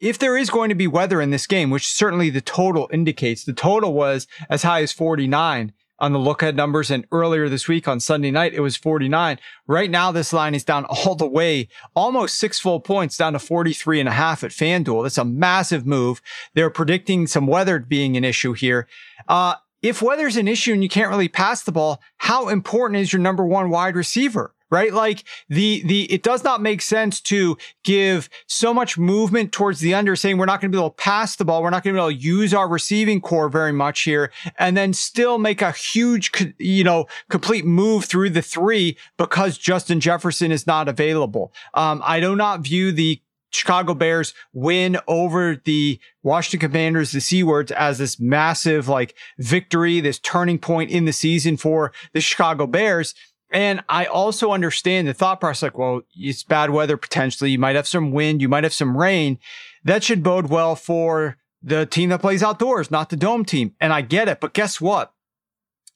if 0.00 0.18
there 0.18 0.38
is 0.38 0.48
going 0.48 0.70
to 0.70 0.74
be 0.74 0.86
weather 0.86 1.20
in 1.20 1.30
this 1.30 1.46
game, 1.46 1.68
which 1.68 1.86
certainly 1.86 2.30
the 2.30 2.40
total 2.40 2.88
indicates, 2.90 3.44
the 3.44 3.52
total 3.52 3.92
was 3.92 4.26
as 4.48 4.62
high 4.62 4.80
as 4.80 4.92
49 4.92 5.74
on 5.98 6.12
the 6.14 6.18
look 6.18 6.40
ahead 6.40 6.56
numbers. 6.56 6.90
And 6.90 7.06
earlier 7.12 7.50
this 7.50 7.68
week 7.68 7.86
on 7.86 8.00
Sunday 8.00 8.30
night, 8.30 8.54
it 8.54 8.60
was 8.60 8.78
49. 8.78 9.38
Right 9.66 9.90
now, 9.90 10.10
this 10.10 10.32
line 10.32 10.54
is 10.54 10.64
down 10.64 10.86
all 10.86 11.14
the 11.14 11.28
way, 11.28 11.68
almost 11.94 12.38
six 12.38 12.58
full 12.58 12.80
points 12.80 13.18
down 13.18 13.34
to 13.34 13.38
43 13.38 14.00
and 14.00 14.08
a 14.08 14.12
half 14.12 14.42
at 14.42 14.52
FanDuel. 14.52 15.02
That's 15.02 15.18
a 15.18 15.26
massive 15.26 15.84
move. 15.84 16.22
They're 16.54 16.70
predicting 16.70 17.26
some 17.26 17.46
weather 17.46 17.78
being 17.78 18.16
an 18.16 18.24
issue 18.24 18.54
here. 18.54 18.88
Uh, 19.28 19.56
if 19.82 20.00
weather's 20.00 20.38
an 20.38 20.48
issue 20.48 20.72
and 20.72 20.82
you 20.82 20.88
can't 20.88 21.10
really 21.10 21.28
pass 21.28 21.62
the 21.62 21.72
ball, 21.72 22.00
how 22.16 22.48
important 22.48 23.00
is 23.00 23.12
your 23.12 23.20
number 23.20 23.44
one 23.44 23.68
wide 23.68 23.94
receiver? 23.94 24.54
Right? 24.70 24.92
Like 24.92 25.24
the, 25.48 25.82
the, 25.84 26.12
it 26.12 26.22
does 26.22 26.44
not 26.44 26.62
make 26.62 26.80
sense 26.80 27.20
to 27.22 27.58
give 27.82 28.30
so 28.46 28.72
much 28.72 28.96
movement 28.96 29.52
towards 29.52 29.80
the 29.80 29.94
under 29.94 30.14
saying 30.14 30.38
we're 30.38 30.46
not 30.46 30.60
going 30.60 30.70
to 30.70 30.76
be 30.76 30.80
able 30.80 30.90
to 30.90 30.96
pass 30.96 31.36
the 31.36 31.44
ball. 31.44 31.62
We're 31.62 31.70
not 31.70 31.82
going 31.82 31.94
to 31.94 32.00
be 32.00 32.04
able 32.04 32.16
to 32.16 32.24
use 32.24 32.54
our 32.54 32.68
receiving 32.68 33.20
corps 33.20 33.48
very 33.48 33.72
much 33.72 34.02
here 34.02 34.30
and 34.58 34.76
then 34.76 34.92
still 34.92 35.38
make 35.38 35.60
a 35.60 35.72
huge, 35.72 36.30
you 36.58 36.84
know, 36.84 37.06
complete 37.28 37.64
move 37.64 38.04
through 38.04 38.30
the 38.30 38.42
three 38.42 38.96
because 39.16 39.58
Justin 39.58 40.00
Jefferson 40.00 40.52
is 40.52 40.66
not 40.66 40.88
available. 40.88 41.52
Um, 41.74 42.00
I 42.04 42.20
do 42.20 42.36
not 42.36 42.60
view 42.60 42.92
the 42.92 43.20
Chicago 43.50 43.94
Bears 43.94 44.32
win 44.52 44.98
over 45.08 45.56
the 45.56 45.98
Washington 46.22 46.70
Commanders, 46.70 47.12
the 47.12 47.20
C 47.20 47.42
words, 47.42 47.72
as 47.72 47.98
this 47.98 48.20
massive 48.20 48.88
like 48.88 49.16
victory, 49.38 50.00
this 50.00 50.18
turning 50.18 50.58
point 50.58 50.90
in 50.90 51.04
the 51.04 51.12
season 51.12 51.56
for 51.56 51.92
the 52.12 52.20
Chicago 52.20 52.66
Bears. 52.66 53.14
And 53.52 53.82
I 53.88 54.06
also 54.06 54.52
understand 54.52 55.08
the 55.08 55.14
thought 55.14 55.40
process 55.40 55.62
like, 55.62 55.78
well, 55.78 56.02
it's 56.14 56.44
bad 56.44 56.70
weather 56.70 56.96
potentially. 56.96 57.50
You 57.50 57.58
might 57.58 57.76
have 57.76 57.88
some 57.88 58.12
wind, 58.12 58.40
you 58.40 58.48
might 58.48 58.64
have 58.64 58.74
some 58.74 58.96
rain. 58.96 59.38
That 59.84 60.04
should 60.04 60.22
bode 60.22 60.48
well 60.48 60.76
for 60.76 61.36
the 61.62 61.84
team 61.86 62.10
that 62.10 62.20
plays 62.20 62.42
outdoors, 62.42 62.90
not 62.90 63.10
the 63.10 63.16
dome 63.16 63.44
team. 63.44 63.74
And 63.80 63.92
I 63.92 64.02
get 64.02 64.28
it. 64.28 64.40
But 64.40 64.54
guess 64.54 64.80
what? 64.80 65.12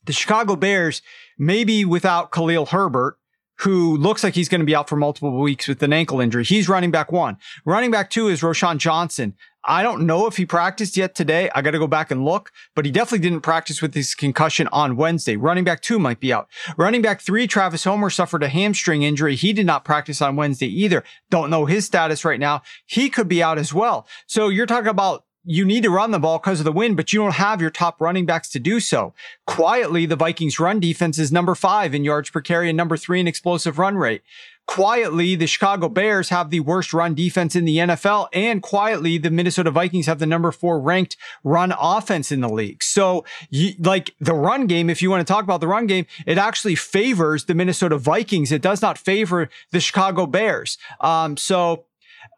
The 0.05 0.13
Chicago 0.13 0.57
Bears, 0.57 1.01
maybe 1.39 1.85
without 1.85 2.33
Khalil 2.33 2.67
Herbert, 2.67 3.19
who 3.61 3.97
looks 3.97 4.25
like 4.25 4.35
he's 4.35 4.49
going 4.49 4.61
to 4.61 4.67
be 4.67 4.75
out 4.75 4.89
for 4.89 4.97
multiple 4.97 5.41
weeks 5.41 5.69
with 5.69 5.83
an 5.83 5.93
ankle 5.93 6.21
injury. 6.21 6.45
He's 6.45 6.69
running 6.69 6.91
back 6.91 7.13
one. 7.13 7.37
Running 7.65 7.91
back 7.91 8.11
two 8.11 8.29
is 8.29 8.41
Roschon 8.41 8.79
Johnson. 8.79 9.35
I 9.67 9.83
don't 9.83 10.07
know 10.07 10.27
if 10.27 10.37
he 10.37 10.45
practiced 10.45 10.97
yet 10.97 11.15
today. 11.15 11.51
I 11.55 11.63
got 11.63 11.71
to 11.71 11.79
go 11.79 11.87
back 11.87 12.11
and 12.11 12.25
look, 12.25 12.53
but 12.75 12.85
he 12.85 12.91
definitely 12.91 13.27
didn't 13.27 13.41
practice 13.41 13.81
with 13.81 13.95
his 13.95 14.15
concussion 14.15 14.69
on 14.73 14.97
Wednesday. 14.97 15.37
Running 15.37 15.65
back 15.65 15.81
two 15.81 15.99
might 15.99 16.21
be 16.21 16.33
out. 16.33 16.49
Running 16.77 17.01
back 17.01 17.23
three, 17.23 17.47
Travis 17.47 17.85
Homer 17.85 18.11
suffered 18.11 18.43
a 18.43 18.49
hamstring 18.49 19.03
injury. 19.03 19.37
He 19.37 19.53
did 19.53 19.67
not 19.67 19.85
practice 19.85 20.21
on 20.21 20.37
Wednesday 20.37 20.67
either. 20.67 21.03
Don't 21.31 21.51
know 21.51 21.65
his 21.65 21.87
status 21.87 22.25
right 22.25 22.41
now. 22.41 22.63
He 22.85 23.09
could 23.09 23.29
be 23.29 23.43
out 23.43 23.59
as 23.59 23.73
well. 23.73 24.07
So 24.27 24.49
you're 24.49 24.67
talking 24.67 24.89
about 24.89 25.25
you 25.47 25.65
need 25.65 25.83
to 25.83 25.91
run 25.91 26.11
the 26.11 26.19
ball 26.19 26.39
because 26.39 26.61
of 26.61 26.65
the 26.65 26.73
win, 26.73 26.95
but 26.95 27.13
you 27.13 27.21
don't 27.21 27.35
have 27.35 27.61
your 27.61 27.71
top 27.71 28.01
running 28.01 28.25
backs 28.25 28.49
to 28.51 28.59
do 28.59 28.81
so. 28.81 29.13
Quietly, 29.47 30.07
the 30.07 30.17
Vikings 30.17 30.59
run 30.59 30.81
defense 30.81 31.19
is 31.19 31.31
number 31.31 31.55
five 31.55 31.95
in 31.95 32.03
yards 32.03 32.31
per 32.31 32.41
carry 32.41 32.71
and 32.71 32.77
number 32.77 32.97
three 32.97 33.21
in 33.21 33.29
explosive 33.29 33.79
run 33.79 33.97
rate. 33.97 34.23
Quietly, 34.67 35.35
the 35.35 35.47
Chicago 35.47 35.89
Bears 35.89 36.31
have 36.31 36.51
the 36.51 36.61
worst 36.61 36.95
run 36.95 37.15
defense 37.15 37.55
in 37.55 37.65
the 37.65 37.79
NFL, 37.79 38.29
and 38.33 38.63
quietly, 38.63 39.19
the 39.19 39.31
Minnesota 39.31 39.71
Vikings 39.71 40.07
have 40.07 40.19
the 40.19 40.27
number 40.27 40.51
four 40.51 40.81
ranked 40.81 41.17
run 41.43 41.75
offense 41.79 42.33
in 42.33 42.41
the 42.41 42.49
league. 42.49 42.83
So, 42.83 43.25
you, 43.51 43.73
like 43.79 44.15
the 44.21 44.35
run 44.35 44.67
game, 44.67 44.89
if 44.89 45.03
you 45.03 45.11
want 45.11 45.27
to 45.27 45.31
talk 45.31 45.45
about 45.45 45.61
the 45.61 45.69
run 45.69 45.87
game, 45.87 46.07
it 46.27 46.39
actually 46.39 46.77
favors 46.77 47.45
the 47.45 47.55
Minnesota 47.55 47.99
Vikings. 47.99 48.51
It 48.53 48.63
does 48.63 48.81
not 48.81 48.97
favor 48.97 49.51
the 49.71 49.81
Chicago 49.81 50.27
Bears. 50.27 50.79
Um, 51.01 51.37
so 51.37 51.85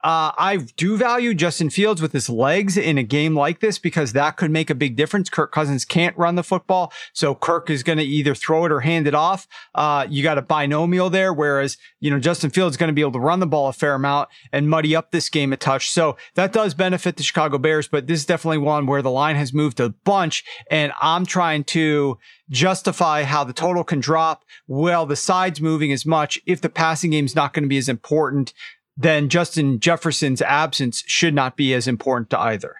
uh, 0.06 0.30
I 0.38 0.58
do 0.76 0.96
value 0.96 1.34
Justin 1.34 1.68
Fields 1.68 2.00
with 2.00 2.12
his 2.12 2.28
legs 2.28 2.76
in 2.76 2.96
a 2.96 3.02
game 3.02 3.34
like 3.34 3.60
this 3.60 3.78
because 3.78 4.12
that 4.12 4.36
could 4.36 4.50
make 4.50 4.70
a 4.70 4.74
big 4.74 4.94
difference. 4.94 5.28
Kirk 5.28 5.50
Cousins 5.50 5.84
can't 5.84 6.16
run 6.16 6.36
the 6.36 6.44
football, 6.44 6.92
so 7.12 7.34
Kirk 7.34 7.70
is 7.70 7.82
going 7.82 7.98
to 7.98 8.04
either 8.04 8.34
throw 8.34 8.64
it 8.66 8.72
or 8.72 8.80
hand 8.80 9.08
it 9.08 9.14
off. 9.14 9.48
Uh, 9.74 10.06
you 10.08 10.22
got 10.22 10.38
a 10.38 10.42
binomial 10.42 11.10
there, 11.10 11.32
whereas 11.32 11.76
you 11.98 12.10
know 12.10 12.20
Justin 12.20 12.50
Fields 12.50 12.74
is 12.74 12.76
going 12.76 12.88
to 12.88 12.94
be 12.94 13.00
able 13.00 13.12
to 13.12 13.18
run 13.18 13.40
the 13.40 13.46
ball 13.46 13.68
a 13.68 13.72
fair 13.72 13.94
amount 13.94 14.28
and 14.52 14.70
muddy 14.70 14.94
up 14.94 15.10
this 15.10 15.28
game 15.28 15.52
a 15.52 15.56
touch. 15.56 15.90
So 15.90 16.16
that 16.34 16.52
does 16.52 16.74
benefit 16.74 17.16
the 17.16 17.24
Chicago 17.24 17.58
Bears, 17.58 17.88
but 17.88 18.06
this 18.06 18.20
is 18.20 18.26
definitely 18.26 18.58
one 18.58 18.86
where 18.86 19.02
the 19.02 19.10
line 19.10 19.36
has 19.36 19.52
moved 19.52 19.80
a 19.80 19.88
bunch, 19.88 20.44
and 20.70 20.92
I'm 21.00 21.26
trying 21.26 21.64
to 21.64 22.18
justify 22.48 23.24
how 23.24 23.42
the 23.42 23.52
total 23.52 23.82
can 23.82 23.98
drop. 23.98 24.44
Well, 24.68 25.04
the 25.04 25.16
side's 25.16 25.60
moving 25.60 25.90
as 25.90 26.06
much 26.06 26.38
if 26.46 26.60
the 26.60 26.68
passing 26.68 27.10
game 27.10 27.24
is 27.24 27.34
not 27.34 27.52
going 27.52 27.64
to 27.64 27.68
be 27.68 27.78
as 27.78 27.88
important 27.88 28.52
then 28.96 29.28
Justin 29.28 29.78
Jefferson's 29.78 30.40
absence 30.40 31.02
should 31.06 31.34
not 31.34 31.56
be 31.56 31.74
as 31.74 31.86
important 31.86 32.30
to 32.30 32.40
either. 32.40 32.76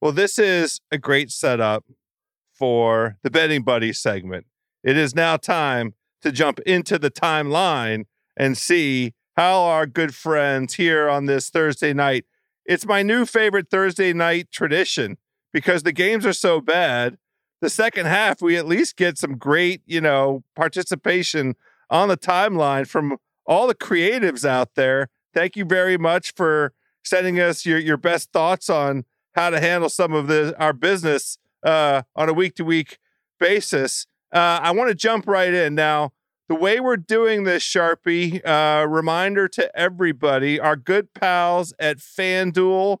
Well, 0.00 0.12
this 0.12 0.38
is 0.38 0.80
a 0.90 0.98
great 0.98 1.30
setup 1.30 1.84
for 2.52 3.18
the 3.22 3.30
betting 3.30 3.62
buddy 3.62 3.92
segment. 3.92 4.46
It 4.82 4.96
is 4.96 5.14
now 5.14 5.36
time 5.36 5.94
to 6.22 6.32
jump 6.32 6.60
into 6.60 6.98
the 6.98 7.10
timeline 7.10 8.04
and 8.36 8.56
see 8.56 9.14
how 9.36 9.62
our 9.62 9.86
good 9.86 10.14
friends 10.14 10.74
here 10.74 11.08
on 11.08 11.26
this 11.26 11.50
Thursday 11.50 11.92
night. 11.92 12.24
It's 12.64 12.86
my 12.86 13.02
new 13.02 13.24
favorite 13.24 13.70
Thursday 13.70 14.12
night 14.12 14.50
tradition 14.50 15.18
because 15.52 15.82
the 15.82 15.92
games 15.92 16.24
are 16.26 16.32
so 16.32 16.60
bad. 16.60 17.18
The 17.60 17.70
second 17.70 18.06
half, 18.06 18.40
we 18.40 18.56
at 18.56 18.66
least 18.66 18.96
get 18.96 19.18
some 19.18 19.36
great, 19.36 19.82
you 19.86 20.00
know, 20.00 20.44
participation 20.54 21.56
on 21.90 22.08
the 22.08 22.16
timeline 22.16 22.86
from 22.86 23.16
all 23.46 23.66
the 23.66 23.74
creatives 23.74 24.44
out 24.44 24.74
there 24.74 25.08
thank 25.34 25.56
you 25.56 25.64
very 25.64 25.98
much 25.98 26.34
for 26.34 26.72
sending 27.04 27.40
us 27.40 27.64
your, 27.64 27.78
your 27.78 27.96
best 27.96 28.32
thoughts 28.32 28.68
on 28.68 29.04
how 29.34 29.50
to 29.50 29.60
handle 29.60 29.88
some 29.88 30.12
of 30.12 30.26
the 30.26 30.54
our 30.58 30.72
business 30.72 31.38
uh, 31.62 32.02
on 32.16 32.28
a 32.28 32.32
week 32.32 32.54
to 32.56 32.64
week 32.64 32.98
basis. 33.38 34.06
Uh, 34.32 34.60
I 34.62 34.72
want 34.72 34.88
to 34.88 34.94
jump 34.94 35.26
right 35.26 35.52
in 35.52 35.74
now. 35.74 36.12
The 36.48 36.54
way 36.54 36.80
we're 36.80 36.96
doing 36.96 37.44
this, 37.44 37.62
Sharpie, 37.62 38.40
uh, 38.46 38.86
reminder 38.86 39.48
to 39.48 39.78
everybody: 39.78 40.58
our 40.58 40.76
good 40.76 41.12
pals 41.14 41.74
at 41.78 41.98
FanDuel 41.98 42.98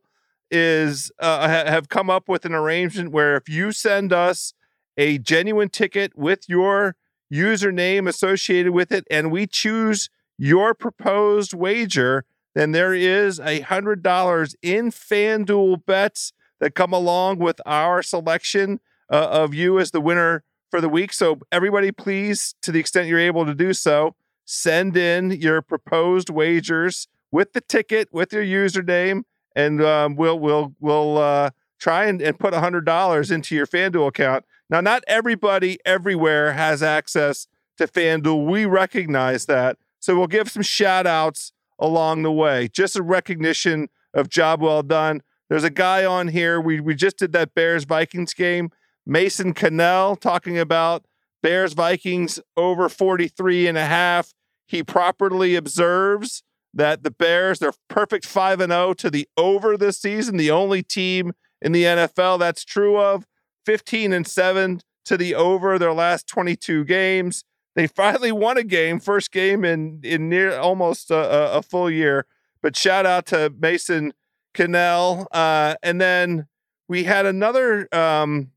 is 0.50 1.10
uh, 1.18 1.48
have 1.48 1.88
come 1.88 2.08
up 2.10 2.28
with 2.28 2.44
an 2.44 2.54
arrangement 2.54 3.10
where 3.10 3.36
if 3.36 3.48
you 3.48 3.72
send 3.72 4.12
us 4.12 4.54
a 4.96 5.18
genuine 5.18 5.68
ticket 5.68 6.16
with 6.16 6.48
your 6.48 6.96
username 7.32 8.08
associated 8.08 8.72
with 8.72 8.92
it, 8.92 9.06
and 9.10 9.30
we 9.30 9.46
choose 9.46 10.08
your 10.38 10.74
proposed 10.74 11.52
wager, 11.52 12.24
then 12.54 12.72
there 12.72 12.94
is 12.94 13.40
a 13.40 13.60
hundred 13.60 14.02
dollars 14.02 14.56
in 14.62 14.90
FanDuel 14.90 15.84
bets 15.84 16.32
that 16.60 16.74
come 16.74 16.92
along 16.92 17.38
with 17.38 17.60
our 17.66 18.02
selection 18.02 18.80
uh, 19.10 19.28
of 19.30 19.54
you 19.54 19.78
as 19.78 19.90
the 19.90 20.00
winner 20.00 20.42
for 20.70 20.80
the 20.80 20.88
week. 20.88 21.12
So 21.12 21.38
everybody, 21.52 21.92
please, 21.92 22.54
to 22.62 22.72
the 22.72 22.80
extent 22.80 23.08
you're 23.08 23.18
able 23.18 23.46
to 23.46 23.54
do 23.54 23.72
so, 23.72 24.14
send 24.44 24.96
in 24.96 25.30
your 25.30 25.62
proposed 25.62 26.30
wagers 26.30 27.08
with 27.30 27.52
the 27.52 27.60
ticket, 27.60 28.08
with 28.12 28.32
your 28.32 28.44
username, 28.44 29.22
and 29.54 29.82
um, 29.82 30.16
we'll 30.16 30.38
we'll 30.38 30.74
we'll 30.80 31.18
uh, 31.18 31.50
try 31.78 32.06
and, 32.06 32.20
and 32.22 32.38
put 32.38 32.54
hundred 32.54 32.84
dollars 32.84 33.30
into 33.30 33.54
your 33.54 33.66
FanDuel 33.66 34.08
account. 34.08 34.44
Now, 34.70 34.80
not 34.80 35.04
everybody 35.06 35.78
everywhere 35.84 36.52
has 36.52 36.82
access 36.82 37.46
to 37.78 37.86
FanDuel. 37.86 38.46
We 38.46 38.66
recognize 38.66 39.46
that, 39.46 39.78
so 40.00 40.16
we'll 40.16 40.26
give 40.26 40.50
some 40.50 40.62
shout 40.62 41.06
outs 41.06 41.52
along 41.78 42.22
the 42.22 42.32
way. 42.32 42.68
Just 42.68 42.96
a 42.96 43.02
recognition 43.02 43.88
of 44.14 44.28
job 44.28 44.60
well 44.60 44.82
done. 44.82 45.22
There's 45.48 45.64
a 45.64 45.70
guy 45.70 46.04
on 46.04 46.28
here. 46.28 46.60
We 46.60 46.80
we 46.80 46.94
just 46.94 47.18
did 47.18 47.32
that 47.32 47.54
Bears 47.54 47.84
Vikings 47.84 48.34
game. 48.34 48.70
Mason 49.06 49.54
Cannell 49.54 50.16
talking 50.16 50.58
about 50.58 51.06
Bears 51.42 51.72
Vikings 51.72 52.40
over 52.56 52.88
43 52.88 53.66
and 53.66 53.78
a 53.78 53.86
half. 53.86 54.34
He 54.66 54.82
properly 54.82 55.54
observes 55.54 56.42
that 56.74 57.02
the 57.02 57.10
Bears, 57.10 57.58
they're 57.58 57.72
perfect 57.88 58.26
5 58.26 58.60
and 58.60 58.70
0 58.70 58.94
to 58.94 59.10
the 59.10 59.26
over 59.36 59.76
this 59.76 59.98
season, 59.98 60.36
the 60.36 60.50
only 60.50 60.82
team 60.82 61.32
in 61.62 61.72
the 61.72 61.84
NFL 61.84 62.38
that's 62.38 62.64
true 62.64 62.98
of. 62.98 63.26
15 63.64 64.12
and 64.12 64.26
7 64.26 64.80
to 65.04 65.16
the 65.16 65.34
over 65.34 65.78
their 65.78 65.92
last 65.92 66.26
22 66.26 66.84
games. 66.84 67.44
They 67.78 67.86
finally 67.86 68.32
won 68.32 68.58
a 68.58 68.64
game, 68.64 68.98
first 68.98 69.30
game 69.30 69.64
in 69.64 70.00
in 70.02 70.28
near 70.28 70.58
almost 70.58 71.12
a, 71.12 71.54
a 71.54 71.62
full 71.62 71.88
year. 71.88 72.26
But 72.60 72.74
shout 72.76 73.06
out 73.06 73.26
to 73.26 73.54
Mason 73.56 74.14
Cannell. 74.52 75.28
Uh, 75.30 75.76
and 75.80 76.00
then 76.00 76.48
we 76.88 77.04
had 77.04 77.24
another 77.24 77.86
um, 77.94 78.50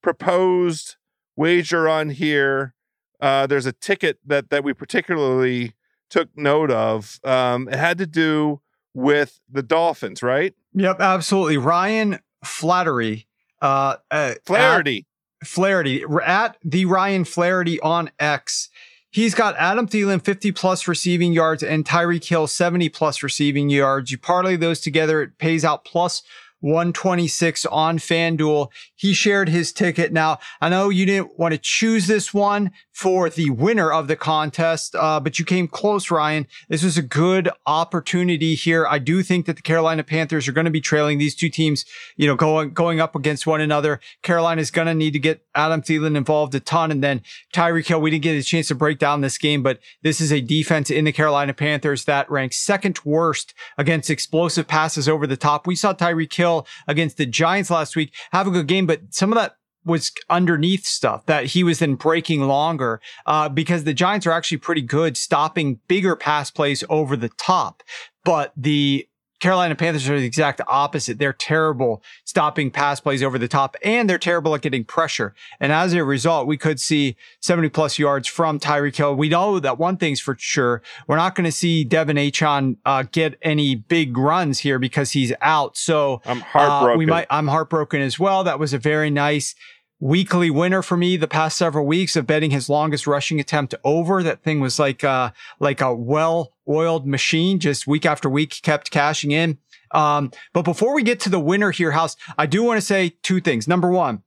proposed 0.00 0.94
wager 1.34 1.88
on 1.88 2.10
here. 2.10 2.72
Uh, 3.20 3.48
there's 3.48 3.66
a 3.66 3.72
ticket 3.72 4.20
that 4.24 4.50
that 4.50 4.62
we 4.62 4.72
particularly 4.72 5.72
took 6.08 6.28
note 6.36 6.70
of. 6.70 7.18
Um, 7.24 7.68
it 7.68 7.80
had 7.80 7.98
to 7.98 8.06
do 8.06 8.60
with 8.94 9.40
the 9.50 9.64
Dolphins, 9.64 10.22
right? 10.22 10.54
Yep, 10.74 11.00
absolutely. 11.00 11.56
Ryan 11.56 12.20
Flattery. 12.44 13.26
Uh, 13.60 13.96
uh, 14.12 14.34
Flaherty. 14.46 15.07
Flaherty 15.44 16.04
at 16.24 16.56
the 16.64 16.84
Ryan 16.84 17.24
Flaherty 17.24 17.80
on 17.80 18.10
X. 18.18 18.68
He's 19.10 19.34
got 19.34 19.56
Adam 19.56 19.88
Thielen 19.88 20.22
50 20.22 20.52
plus 20.52 20.86
receiving 20.86 21.32
yards 21.32 21.62
and 21.62 21.84
Tyreek 21.84 22.24
Hill 22.24 22.46
70 22.46 22.88
plus 22.90 23.22
receiving 23.22 23.70
yards. 23.70 24.10
You 24.10 24.18
parlay 24.18 24.56
those 24.56 24.80
together, 24.80 25.22
it 25.22 25.38
pays 25.38 25.64
out 25.64 25.84
plus 25.84 26.22
126 26.60 27.66
on 27.66 27.98
FanDuel. 27.98 28.68
He 28.94 29.14
shared 29.14 29.48
his 29.48 29.72
ticket. 29.72 30.12
Now, 30.12 30.38
I 30.60 30.68
know 30.68 30.88
you 30.88 31.06
didn't 31.06 31.38
want 31.38 31.52
to 31.52 31.58
choose 31.58 32.06
this 32.06 32.34
one 32.34 32.72
for 32.98 33.30
the 33.30 33.48
winner 33.50 33.92
of 33.92 34.08
the 34.08 34.16
contest, 34.16 34.96
uh, 34.96 35.20
but 35.20 35.38
you 35.38 35.44
came 35.44 35.68
close, 35.68 36.10
Ryan. 36.10 36.48
This 36.68 36.82
was 36.82 36.98
a 36.98 37.02
good 37.02 37.48
opportunity 37.64 38.56
here. 38.56 38.88
I 38.88 38.98
do 38.98 39.22
think 39.22 39.46
that 39.46 39.54
the 39.54 39.62
Carolina 39.62 40.02
Panthers 40.02 40.48
are 40.48 40.52
going 40.52 40.64
to 40.64 40.70
be 40.72 40.80
trailing 40.80 41.18
these 41.18 41.36
two 41.36 41.48
teams, 41.48 41.84
you 42.16 42.26
know, 42.26 42.34
going, 42.34 42.72
going 42.72 42.98
up 42.98 43.14
against 43.14 43.46
one 43.46 43.60
another. 43.60 44.00
Carolina 44.24 44.60
is 44.60 44.72
going 44.72 44.88
to 44.88 44.94
need 44.94 45.12
to 45.12 45.20
get 45.20 45.46
Adam 45.54 45.80
Thielen 45.80 46.16
involved 46.16 46.56
a 46.56 46.60
ton. 46.60 46.90
And 46.90 47.00
then 47.00 47.22
Tyreek 47.54 47.86
Hill, 47.86 48.00
we 48.00 48.10
didn't 48.10 48.24
get 48.24 48.34
a 48.34 48.42
chance 48.42 48.66
to 48.66 48.74
break 48.74 48.98
down 48.98 49.20
this 49.20 49.38
game, 49.38 49.62
but 49.62 49.78
this 50.02 50.20
is 50.20 50.32
a 50.32 50.40
defense 50.40 50.90
in 50.90 51.04
the 51.04 51.12
Carolina 51.12 51.54
Panthers 51.54 52.04
that 52.06 52.28
ranks 52.28 52.58
second 52.58 52.98
worst 53.04 53.54
against 53.76 54.10
explosive 54.10 54.66
passes 54.66 55.08
over 55.08 55.24
the 55.24 55.36
top. 55.36 55.68
We 55.68 55.76
saw 55.76 55.94
Tyreek 55.94 56.34
Hill 56.34 56.66
against 56.88 57.16
the 57.16 57.26
Giants 57.26 57.70
last 57.70 57.94
week 57.94 58.12
have 58.32 58.48
a 58.48 58.50
good 58.50 58.66
game, 58.66 58.88
but 58.88 59.14
some 59.14 59.32
of 59.32 59.38
that 59.38 59.57
was 59.88 60.12
underneath 60.30 60.86
stuff 60.86 61.26
that 61.26 61.46
he 61.46 61.64
was 61.64 61.80
then 61.80 61.96
breaking 61.96 62.42
longer 62.42 63.00
uh, 63.26 63.48
because 63.48 63.84
the 63.84 63.94
Giants 63.94 64.26
are 64.26 64.32
actually 64.32 64.58
pretty 64.58 64.82
good 64.82 65.16
stopping 65.16 65.80
bigger 65.88 66.14
pass 66.14 66.50
plays 66.50 66.84
over 66.88 67.16
the 67.16 67.30
top. 67.30 67.82
But 68.24 68.52
the 68.56 69.08
Carolina 69.40 69.76
Panthers 69.76 70.08
are 70.08 70.18
the 70.18 70.26
exact 70.26 70.60
opposite. 70.66 71.18
They're 71.18 71.32
terrible 71.32 72.02
stopping 72.24 72.70
pass 72.70 72.98
plays 72.98 73.22
over 73.22 73.38
the 73.38 73.48
top 73.48 73.76
and 73.84 74.10
they're 74.10 74.18
terrible 74.18 74.54
at 74.54 74.62
getting 74.62 74.84
pressure. 74.84 75.34
And 75.60 75.70
as 75.70 75.92
a 75.92 76.04
result, 76.04 76.46
we 76.46 76.56
could 76.56 76.80
see 76.80 77.16
70 77.40 77.68
plus 77.68 77.98
yards 77.98 78.26
from 78.26 78.58
Tyreek 78.58 78.96
Hill. 78.96 79.14
We 79.14 79.28
know 79.28 79.60
that 79.60 79.78
one 79.78 79.96
thing's 79.96 80.20
for 80.20 80.36
sure. 80.38 80.82
We're 81.06 81.16
not 81.16 81.34
going 81.34 81.44
to 81.44 81.52
see 81.52 81.84
De'Von 81.84 82.18
Achane 82.18 82.76
uh, 82.84 83.04
get 83.10 83.38
any 83.42 83.76
big 83.76 84.16
runs 84.16 84.60
here 84.60 84.78
because 84.78 85.12
he's 85.12 85.32
out. 85.40 85.76
So 85.76 86.20
I'm 86.26 86.40
heartbroken. 86.40 86.94
Uh, 86.94 86.98
we 86.98 87.06
might, 87.06 87.26
I'm 87.30 87.48
heartbroken 87.48 88.00
as 88.00 88.18
well. 88.18 88.42
That 88.42 88.58
was 88.58 88.72
a 88.72 88.78
very 88.78 89.10
nice 89.10 89.54
weekly 90.00 90.50
winner 90.50 90.82
for 90.82 90.96
me 90.96 91.16
the 91.16 91.26
past 91.26 91.58
several 91.58 91.84
weeks 91.84 92.14
of 92.16 92.26
betting 92.26 92.50
his 92.50 92.68
longest 92.68 93.06
rushing 93.06 93.40
attempt 93.40 93.74
over. 93.84 94.22
That 94.22 94.42
thing 94.42 94.60
was 94.60 94.78
like 94.78 95.02
uh 95.04 95.32
like 95.60 95.80
a 95.80 95.94
well-oiled 95.94 97.06
machine, 97.06 97.58
just 97.58 97.86
week 97.86 98.06
after 98.06 98.28
week 98.28 98.60
kept 98.62 98.90
cashing 98.90 99.32
in. 99.32 99.58
Um, 99.90 100.32
but 100.52 100.62
before 100.62 100.94
we 100.94 101.02
get 101.02 101.20
to 101.20 101.30
the 101.30 101.40
winner 101.40 101.70
here, 101.70 101.92
House, 101.92 102.16
I 102.36 102.46
do 102.46 102.62
want 102.62 102.78
to 102.78 102.86
say 102.86 103.14
two 103.22 103.40
things. 103.40 103.66
Number 103.66 103.90
one, 103.90 104.22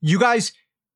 you 0.00 0.18
guys 0.18 0.52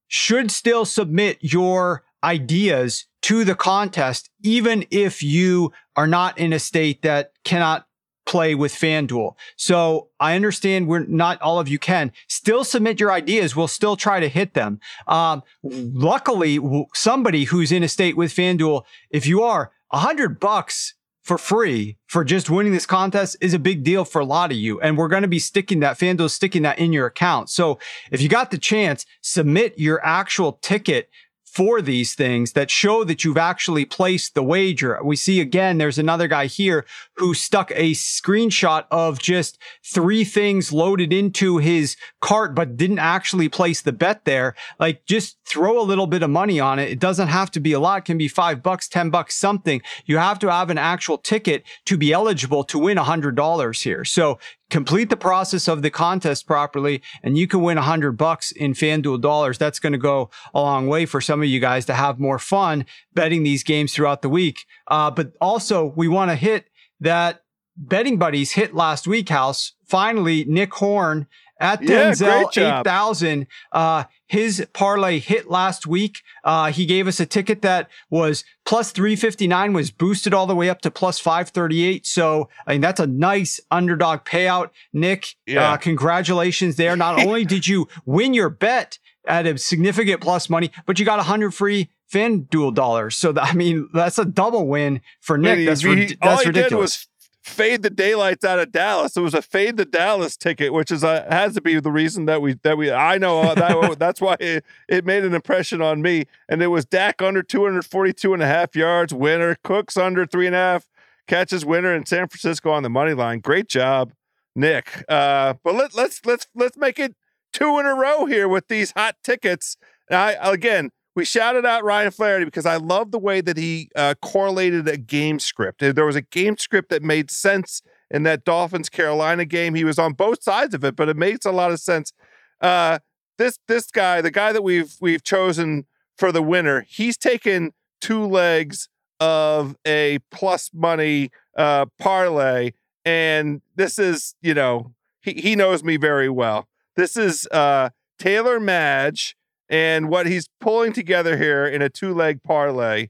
should 0.09 0.51
still 0.51 0.85
submit 0.85 1.39
your 1.41 2.05
ideas 2.25 3.07
to 3.23 3.45
the 3.45 3.55
contest, 3.55 4.31
even 4.43 4.85
if 4.91 5.23
you 5.23 5.73
are 5.97 6.07
not 6.07 6.39
in 6.39 6.53
a 6.53 6.59
state 6.59 7.03
that 7.03 7.33
cannot 7.45 7.87
play 8.25 8.55
with 8.55 8.73
FanDuel. 8.73 9.35
So 9.57 10.09
I 10.21 10.37
understand 10.37 10.87
we're 10.87 11.05
not 11.07 11.41
all 11.43 11.59
of 11.59 11.69
you 11.69 11.79
can 11.79 12.13
still 12.29 12.65
submit 12.65 13.01
your 13.01 13.13
ideas. 13.13 13.57
We'll 13.57 13.69
still 13.69 13.97
try 13.97 14.21
to 14.21 14.29
hit 14.29 14.55
them. 14.55 14.81
Um, 15.07 15.43
luckily, 15.63 16.59
somebody 16.95 17.45
who's 17.45 17.73
in 17.73 17.83
a 17.83 17.89
state 17.89 18.17
with 18.17 18.33
FanDuel, 18.33 18.85
if 19.11 19.27
you 19.27 19.43
are 19.43 19.73
a 19.91 19.99
hundred 19.99 20.41
bucks 20.41 20.95
for 21.23 21.39
free 21.39 21.97
for 22.09 22.25
just 22.25 22.51
winning 22.51 22.73
this 22.73 22.85
contest 22.85 23.37
is 23.41 23.55
a 23.55 23.59
big 23.59 23.85
deal 23.85 24.05
for 24.05 24.21
a 24.21 24.25
lot 24.25 24.51
of 24.51 24.57
you. 24.57 24.81
And 24.81 24.99
we're 24.99 25.09
going 25.09 25.23
to 25.23 25.29
be 25.29 25.39
sticking 25.39 25.81
that 25.81 25.99
FanDuel 25.99 26.31
sticking 26.31 26.63
that 26.63 26.79
in 26.79 26.93
your 26.93 27.07
account. 27.07 27.49
So 27.49 27.79
if 28.11 28.21
you 28.21 28.29
got 28.29 28.51
the 28.51 28.59
chance, 28.59 29.07
submit 29.21 29.79
your 29.79 30.05
actual 30.05 30.55
ticket 30.63 31.09
for 31.53 31.83
these 31.83 32.15
things 32.15 32.53
that 32.53 32.71
show 32.71 33.05
that 33.05 33.25
you've 33.25 33.37
actually 33.37 33.85
placed 33.85 34.35
the 34.35 34.43
wager. 34.43 34.99
We 35.05 35.17
see 35.17 35.39
again, 35.39 35.77
there's 35.77 35.99
another 35.99 36.27
guy 36.27 36.47
here 36.47 36.87
who 37.17 37.35
stuck 37.35 37.71
a 37.73 37.93
screenshot 37.93 38.87
of 38.91 39.19
just 39.19 39.59
three 39.85 40.25
things 40.25 40.73
loaded 40.73 41.13
into 41.13 41.59
his 41.59 41.97
cart, 42.23 42.55
but 42.55 42.79
didn't 42.79 43.01
actually 43.01 43.51
place 43.51 43.83
the 43.83 43.93
bet 43.93 44.25
there. 44.25 44.55
Like 44.81 45.05
just 45.05 45.37
throw 45.45 45.79
a 45.79 45.85
little 45.85 46.07
bit 46.07 46.23
of 46.23 46.31
money 46.31 46.59
on 46.59 46.79
it. 46.79 46.91
It 46.91 46.99
doesn't 46.99 47.29
have 47.29 47.51
to 47.51 47.61
be 47.61 47.75
a 47.75 47.81
lot. 47.81 47.99
It 47.99 48.05
can 48.07 48.17
be 48.17 48.29
five 48.29 48.63
bucks, 48.63 48.89
10 48.89 49.11
bucks, 49.11 49.35
something. 49.35 49.83
You 50.07 50.17
have 50.17 50.39
to 50.39 50.51
have 50.51 50.71
an 50.71 50.79
actual 50.79 51.19
ticket 51.19 51.65
to 51.85 51.99
be 51.99 52.15
eligible 52.15 52.65
to 52.65 52.79
win 52.79 52.97
a 52.97 53.05
hundred 53.05 53.37
dollars 53.37 53.83
here. 53.83 54.07
So 54.07 54.39
complete 54.73 55.11
the 55.11 55.17
process 55.19 55.69
of 55.69 55.83
the 55.83 55.91
contest 55.91 56.47
properly 56.47 57.03
and 57.23 57.37
you 57.37 57.47
can 57.47 57.61
win 57.61 57.77
hundred 57.77 58.13
bucks 58.13 58.51
in 58.53 58.73
FanDuel 58.73 59.21
dollars. 59.21 59.59
That's 59.59 59.79
going 59.79 59.93
to 59.93 59.99
go 59.99 60.31
a 60.55 60.61
long 60.63 60.87
way 60.89 61.05
for 61.05 61.21
some 61.21 61.43
of 61.43 61.49
you 61.49 61.61
guys 61.61 61.85
to 61.87 61.95
have 61.95 62.19
more 62.19 62.39
fun 62.39 62.87
betting 63.13 63.43
these 63.43 63.63
games 63.63 63.93
throughout 63.93 64.23
the 64.23 64.31
week. 64.31 64.65
Uh, 64.89 65.11
but 65.11 65.35
also 65.43 65.93
we 65.95 66.09
want 66.09 66.31
to 66.31 66.37
hit 66.37 66.71
that 67.01 67.43
betting 67.77 68.17
buddies 68.17 68.53
hit 68.53 68.75
last 68.75 69.07
week 69.07 69.29
house. 69.29 69.75
Finally, 69.85 70.47
Nick 70.47 70.73
Horn 70.73 71.27
at 71.63 71.81
Denzel 71.81 72.55
yeah, 72.57 72.81
8000. 72.81 73.47
Uh, 73.71 74.05
his 74.27 74.67
parlay 74.73 75.21
hit 75.21 75.49
last 75.49 75.87
week. 75.87 76.23
Uh, 76.43 76.73
he 76.73 76.87
gave 76.87 77.07
us 77.07 77.21
a 77.21 77.27
ticket 77.27 77.63
that 77.63 77.89
was 78.11 78.45
plus 78.65 78.91
359 78.91 79.73
was 79.73 79.91
boosted 79.91 80.35
all 80.35 80.47
the 80.47 80.57
way 80.57 80.69
up 80.69 80.81
to 80.81 80.91
plus 80.91 81.21
538. 81.21 82.05
So, 82.05 82.49
I 82.67 82.73
mean, 82.73 82.81
that's 82.81 82.99
a 82.99 83.07
nice 83.07 83.61
underdog 83.71 84.25
payout. 84.25 84.71
Nick, 84.93 85.37
yeah. 85.47 85.73
uh, 85.73 85.77
congratulations 85.77 86.77
there. 86.77 86.97
Not 86.97 87.21
only 87.27 87.45
did 87.45 87.69
you 87.69 87.89
win 88.05 88.35
your 88.35 88.51
bet 88.51 88.99
at 89.25 89.47
a 89.47 89.57
significant 89.57 90.21
plus 90.21 90.51
money, 90.51 90.73
but 90.85 90.99
you 90.99 91.05
got 91.05 91.21
a 91.21 91.25
hundred 91.25 91.53
free 91.53 91.91
FanDuel 92.13 92.75
dollars. 92.75 93.17
So, 93.17 93.33
I 93.41 93.55
mean, 93.55 93.89
that's 93.95 94.19
a 94.19 94.25
double 94.25 94.67
win 94.67 95.01
for 95.21 95.39
Nick. 95.39 95.65
that's, 95.65 95.83
he, 95.83 96.17
that's 96.21 96.45
ridiculous 96.45 97.07
fade 97.43 97.83
the 97.83 97.91
daylights 97.91 98.45
out 98.45 98.59
of 98.59 98.71
Dallas. 98.71 99.17
It 99.17 99.21
was 99.21 99.35
a 99.35 99.43
fade 99.43 99.77
the 99.77 99.85
Dallas 99.85 100.37
ticket, 100.37 100.73
which 100.73 100.91
is 100.91 101.03
a, 101.03 101.27
has 101.29 101.55
to 101.55 101.61
be 101.61 101.79
the 101.81 101.91
reason 101.91 102.27
that 102.27 102.41
we 102.41 102.55
that 102.63 102.79
we 102.79 102.91
I 102.91 103.19
know 103.19 103.55
that 103.55 103.99
that's 103.99 104.21
why 104.21 104.37
it, 104.39 104.65
it 104.89 105.05
made 105.05 105.25
an 105.25 105.35
impression 105.35 105.83
on 105.83 106.01
me. 106.01 106.27
And 106.49 106.63
it 106.63 106.69
was 106.69 106.85
Dak 106.85 107.21
under 107.21 107.43
242 107.43 108.33
and 108.33 108.43
a 108.43 108.47
half 108.47 108.77
yards, 108.77 109.13
winner. 109.13 109.57
Cooks 109.65 109.97
under 109.97 110.25
three 110.25 110.47
and 110.47 110.55
a 110.55 110.59
half 110.59 110.89
catches, 111.27 111.65
winner 111.65 111.95
in 111.95 112.07
San 112.07 112.29
Francisco 112.29 112.71
on 112.71 112.83
the 112.83 112.91
money 112.91 113.15
line. 113.15 113.41
Great 113.41 113.69
job, 113.69 114.13
Nick. 114.55 115.05
Uh, 115.09 115.55
but 115.65 115.75
let, 115.75 115.95
let's 115.95 116.25
let's 116.25 116.47
let's 116.55 116.77
make 116.77 116.99
it 116.99 117.15
two 117.53 117.79
in 117.79 117.87
a 117.87 117.95
row 117.95 118.27
here 118.27 118.49
with 118.49 118.69
these 118.69 118.93
hot 118.93 119.17
tickets. 119.25 119.77
I 120.11 120.37
again 120.41 120.91
we 121.15 121.25
shouted 121.25 121.67
out 121.67 121.85
Ryan 121.85 122.11
Flaherty 122.11 122.45
because 122.45 122.67
I 122.67 122.77
love 122.77 123.11
the 123.11 123.19
way 123.19 123.41
that 123.41 123.57
he 123.57 123.91
uh, 123.95 124.15
correlated 124.23 124.89
a 124.89 124.97
game 124.97 125.39
script. 125.39 125.81
There 125.81 126.07
was 126.07 126.17
a 126.17 126.23
game 126.23 126.57
script 126.57 126.89
that 126.91 127.03
made 127.03 127.31
sense 127.31 127.83
in 128.11 128.23
that 128.25 128.45
Dolphins 128.45 128.89
Carolina 128.89 129.45
game. 129.45 129.75
He 129.75 129.85
was 129.85 129.99
on 129.99 130.13
both 130.13 130.43
sides 130.43 130.75
of 130.75 130.85
it, 130.85 130.97
but 130.97 131.09
it 131.09 131.17
makes 131.17 131.45
a 131.45 131.53
lot 131.53 131.71
of 131.71 131.81
sense. 131.81 132.13
Uh, 132.61 132.99
this 133.39 133.59
this 133.69 133.91
guy, 133.91 134.21
the 134.21 134.31
guy 134.31 134.53
that 134.53 134.63
we've 134.63 134.95
we've 135.01 135.23
chosen 135.23 135.87
for 136.17 136.33
the 136.33 136.43
winner, 136.43 136.87
he's 136.89 137.17
taken 137.17 137.73
two 138.01 138.25
legs 138.25 138.89
of 139.21 139.77
a 139.87 140.19
plus 140.31 140.71
money 140.73 141.31
uh, 141.57 141.87
parlay, 141.99 142.73
and 143.05 143.63
this 143.77 143.99
is, 143.99 144.35
you 144.43 144.55
know, 144.55 144.95
he, 145.21 145.33
he 145.35 145.57
knows 145.57 145.83
me 145.83 145.97
very 145.97 146.29
well. 146.29 146.69
This 146.97 147.17
is 147.17 147.47
uh, 147.51 147.91
Taylor 148.19 148.61
Madge, 148.61 149.37
and 149.69 150.09
what 150.09 150.27
he's 150.27 150.49
pulling 150.61 150.93
together 150.93 151.37
here 151.37 151.67
in 151.67 151.83
a 151.83 151.89
two 151.89 152.15
leg 152.15 152.43
parlay 152.43 153.09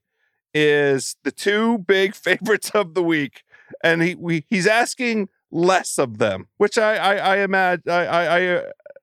is 0.54 1.16
the 1.24 1.32
two 1.32 1.78
big 1.78 2.14
favorites 2.14 2.70
of 2.70 2.94
the 2.94 3.02
week, 3.02 3.42
and 3.82 4.02
he 4.02 4.14
we, 4.14 4.44
he's 4.48 4.66
asking 4.66 5.28
less 5.50 5.98
of 5.98 6.18
them, 6.18 6.48
which 6.56 6.78
I 6.78 6.96
I, 6.96 7.14
I 7.14 7.36
imagine 7.38 7.84
I, 7.88 8.06
I, 8.06 8.24
I 8.24 8.54
uh, 8.56 8.62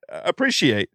appreciate. 0.10 0.90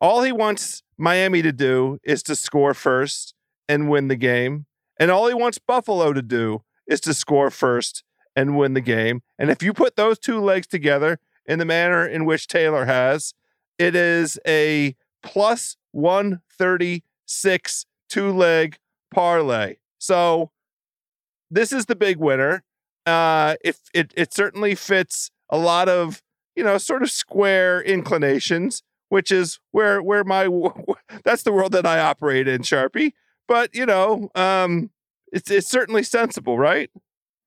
All 0.00 0.22
he 0.22 0.32
wants 0.32 0.82
Miami 0.98 1.42
to 1.42 1.52
do 1.52 1.98
is 2.04 2.22
to 2.24 2.36
score 2.36 2.74
first 2.74 3.34
and 3.68 3.88
win 3.88 4.08
the 4.08 4.16
game, 4.16 4.66
and 4.98 5.10
all 5.10 5.28
he 5.28 5.34
wants 5.34 5.58
Buffalo 5.58 6.12
to 6.12 6.22
do 6.22 6.62
is 6.86 7.00
to 7.00 7.14
score 7.14 7.50
first 7.50 8.04
and 8.36 8.56
win 8.56 8.74
the 8.74 8.80
game. 8.80 9.22
And 9.38 9.50
if 9.50 9.62
you 9.62 9.72
put 9.72 9.96
those 9.96 10.18
two 10.18 10.40
legs 10.40 10.66
together 10.66 11.18
in 11.46 11.58
the 11.58 11.64
manner 11.64 12.06
in 12.06 12.24
which 12.24 12.46
Taylor 12.46 12.84
has, 12.84 13.34
it 13.78 13.94
is 13.94 14.38
a 14.46 14.96
plus 15.24 15.76
136 15.92 17.86
two 18.08 18.30
leg 18.32 18.78
parlay. 19.12 19.76
So 19.98 20.50
this 21.50 21.72
is 21.72 21.86
the 21.86 21.96
big 21.96 22.18
winner. 22.18 22.62
Uh, 23.06 23.56
if 23.64 23.80
it, 23.92 24.12
it 24.16 24.32
certainly 24.32 24.74
fits 24.74 25.30
a 25.50 25.58
lot 25.58 25.88
of, 25.88 26.22
you 26.54 26.62
know, 26.62 26.78
sort 26.78 27.02
of 27.02 27.10
square 27.10 27.82
inclinations, 27.82 28.82
which 29.08 29.30
is 29.30 29.58
where, 29.72 30.02
where 30.02 30.24
my, 30.24 30.48
that's 31.24 31.42
the 31.42 31.52
world 31.52 31.72
that 31.72 31.86
I 31.86 31.98
operate 31.98 32.48
in, 32.48 32.62
Sharpie. 32.62 33.12
But, 33.46 33.74
you 33.74 33.84
know, 33.84 34.30
um, 34.34 34.90
it's, 35.32 35.50
it's 35.50 35.68
certainly 35.68 36.02
sensible, 36.02 36.58
right? 36.58 36.90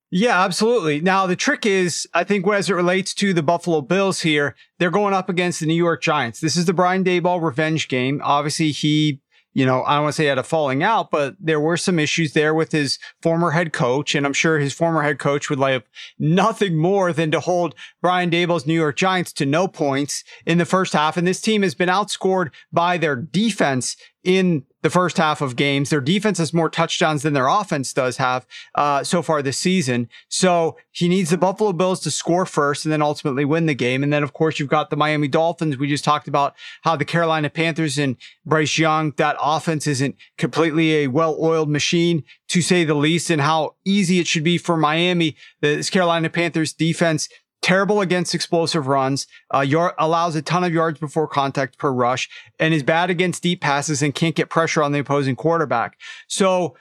Yeah, 0.09 0.41
absolutely. 0.43 1.01
Now, 1.01 1.27
the 1.27 1.35
trick 1.35 1.65
is, 1.65 2.07
I 2.13 2.23
think, 2.23 2.47
as 2.47 2.69
it 2.69 2.73
relates 2.73 3.13
to 3.15 3.33
the 3.33 3.43
Buffalo 3.43 3.81
Bills 3.81 4.21
here, 4.21 4.55
they're 4.79 4.89
going 4.89 5.13
up 5.13 5.27
against 5.27 5.59
the 5.59 5.65
New 5.65 5.73
York 5.73 6.01
Giants. 6.01 6.39
This 6.39 6.55
is 6.55 6.65
the 6.65 6.73
Brian 6.73 7.03
Daboll 7.03 7.41
revenge 7.41 7.89
game. 7.89 8.21
Obviously, 8.23 8.71
he 8.71 9.19
you 9.57 9.65
know, 9.65 9.83
I 9.85 9.95
don't 9.95 10.03
want 10.03 10.13
to 10.13 10.17
say 10.17 10.25
he 10.25 10.29
had 10.29 10.37
a 10.37 10.43
falling 10.43 10.83
out, 10.83 11.09
but 11.09 11.35
there 11.39 11.59
were 11.59 11.77
some 11.77 11.97
issues 11.97 12.33
there 12.33 12.53
with 12.53 12.71
his 12.71 12.99
former 13.23 13.49
head 13.49 13.73
coach. 13.73 14.13
And 14.13 14.23
I'm 14.23 14.33
sure 14.33 14.59
his 14.59 14.71
former 14.71 15.01
head 15.01 15.17
coach 15.17 15.49
would 15.49 15.57
like 15.57 15.83
nothing 16.19 16.77
more 16.77 17.11
than 17.11 17.31
to 17.31 17.39
hold 17.39 17.73
Brian 17.99 18.29
Daboll's 18.29 18.67
New 18.67 18.75
York 18.75 18.97
Giants 18.97 19.33
to 19.33 19.47
no 19.47 19.67
points 19.67 20.23
in 20.45 20.59
the 20.59 20.65
first 20.65 20.93
half. 20.93 21.17
And 21.17 21.25
this 21.25 21.41
team 21.41 21.63
has 21.63 21.73
been 21.73 21.89
outscored 21.89 22.51
by 22.71 22.99
their 22.99 23.15
defense 23.15 23.97
in 24.27 24.65
the 24.81 24.89
first 24.89 25.15
half 25.17 25.39
of 25.39 25.55
games. 25.55 25.89
Their 25.89 26.01
defense 26.01 26.37
has 26.37 26.53
more 26.53 26.69
touchdowns 26.69 27.23
than 27.23 27.31
their 27.31 27.47
offense 27.47 27.93
does 27.93 28.17
have 28.17 28.45
uh, 28.75 29.01
so 29.05 29.21
far 29.21 29.41
this 29.41 29.57
season. 29.57 30.09
So 30.27 30.75
he 30.91 31.07
needs 31.07 31.29
the 31.29 31.37
Buffalo 31.37 31.71
Bills 31.71 32.01
to 32.01 32.11
score 32.11 32.45
first 32.45 32.83
and 32.83 32.91
then 32.91 33.01
ultimately 33.01 33.45
win 33.45 33.67
the 33.67 33.73
game. 33.73 34.03
And 34.03 34.11
then, 34.11 34.23
of 34.23 34.33
course, 34.33 34.59
you've 34.59 34.67
got 34.67 34.89
the 34.89 34.97
Miami 34.97 35.29
Dolphins. 35.29 35.77
We 35.77 35.87
just 35.87 36.03
talked 36.03 36.27
about 36.27 36.55
how 36.81 36.97
the 36.97 37.05
Carolina 37.05 37.49
Panthers 37.49 37.97
and 37.97 38.17
Bryce 38.45 38.77
Young, 38.77 39.13
that 39.15 39.37
offense 39.41 39.87
isn't 39.87 40.17
completely 40.37 41.03
a 41.03 41.07
well 41.07 41.37
oiled 41.39 41.69
machine 41.69 42.25
to 42.49 42.61
say 42.61 42.83
the 42.83 42.95
least, 42.95 43.29
and 43.29 43.41
how 43.41 43.75
easy 43.85 44.19
it 44.19 44.27
should 44.27 44.43
be 44.43 44.57
for 44.57 44.75
Miami. 44.75 45.37
This 45.61 45.89
Carolina 45.89 46.29
Panthers 46.29 46.73
defense 46.73 47.29
terrible 47.67 47.99
against 47.99 48.33
explosive 48.33 48.87
runs, 48.87 49.27
uh, 49.53 49.59
yard, 49.59 49.93
allows 49.99 50.37
a 50.37 50.41
ton 50.41 50.63
of 50.63 50.73
yards 50.73 50.97
before 51.01 51.27
contact 51.27 51.77
per 51.77 51.91
rush, 51.91 52.29
and 52.59 52.73
is 52.73 52.81
bad 52.81 53.09
against 53.09 53.43
deep 53.43 53.59
passes 53.59 54.01
and 54.01 54.15
can't 54.15 54.35
get 54.35 54.49
pressure 54.49 54.81
on 54.81 54.93
the 54.93 54.99
opposing 54.99 55.35
quarterback. 55.35 55.99
So 56.27 56.77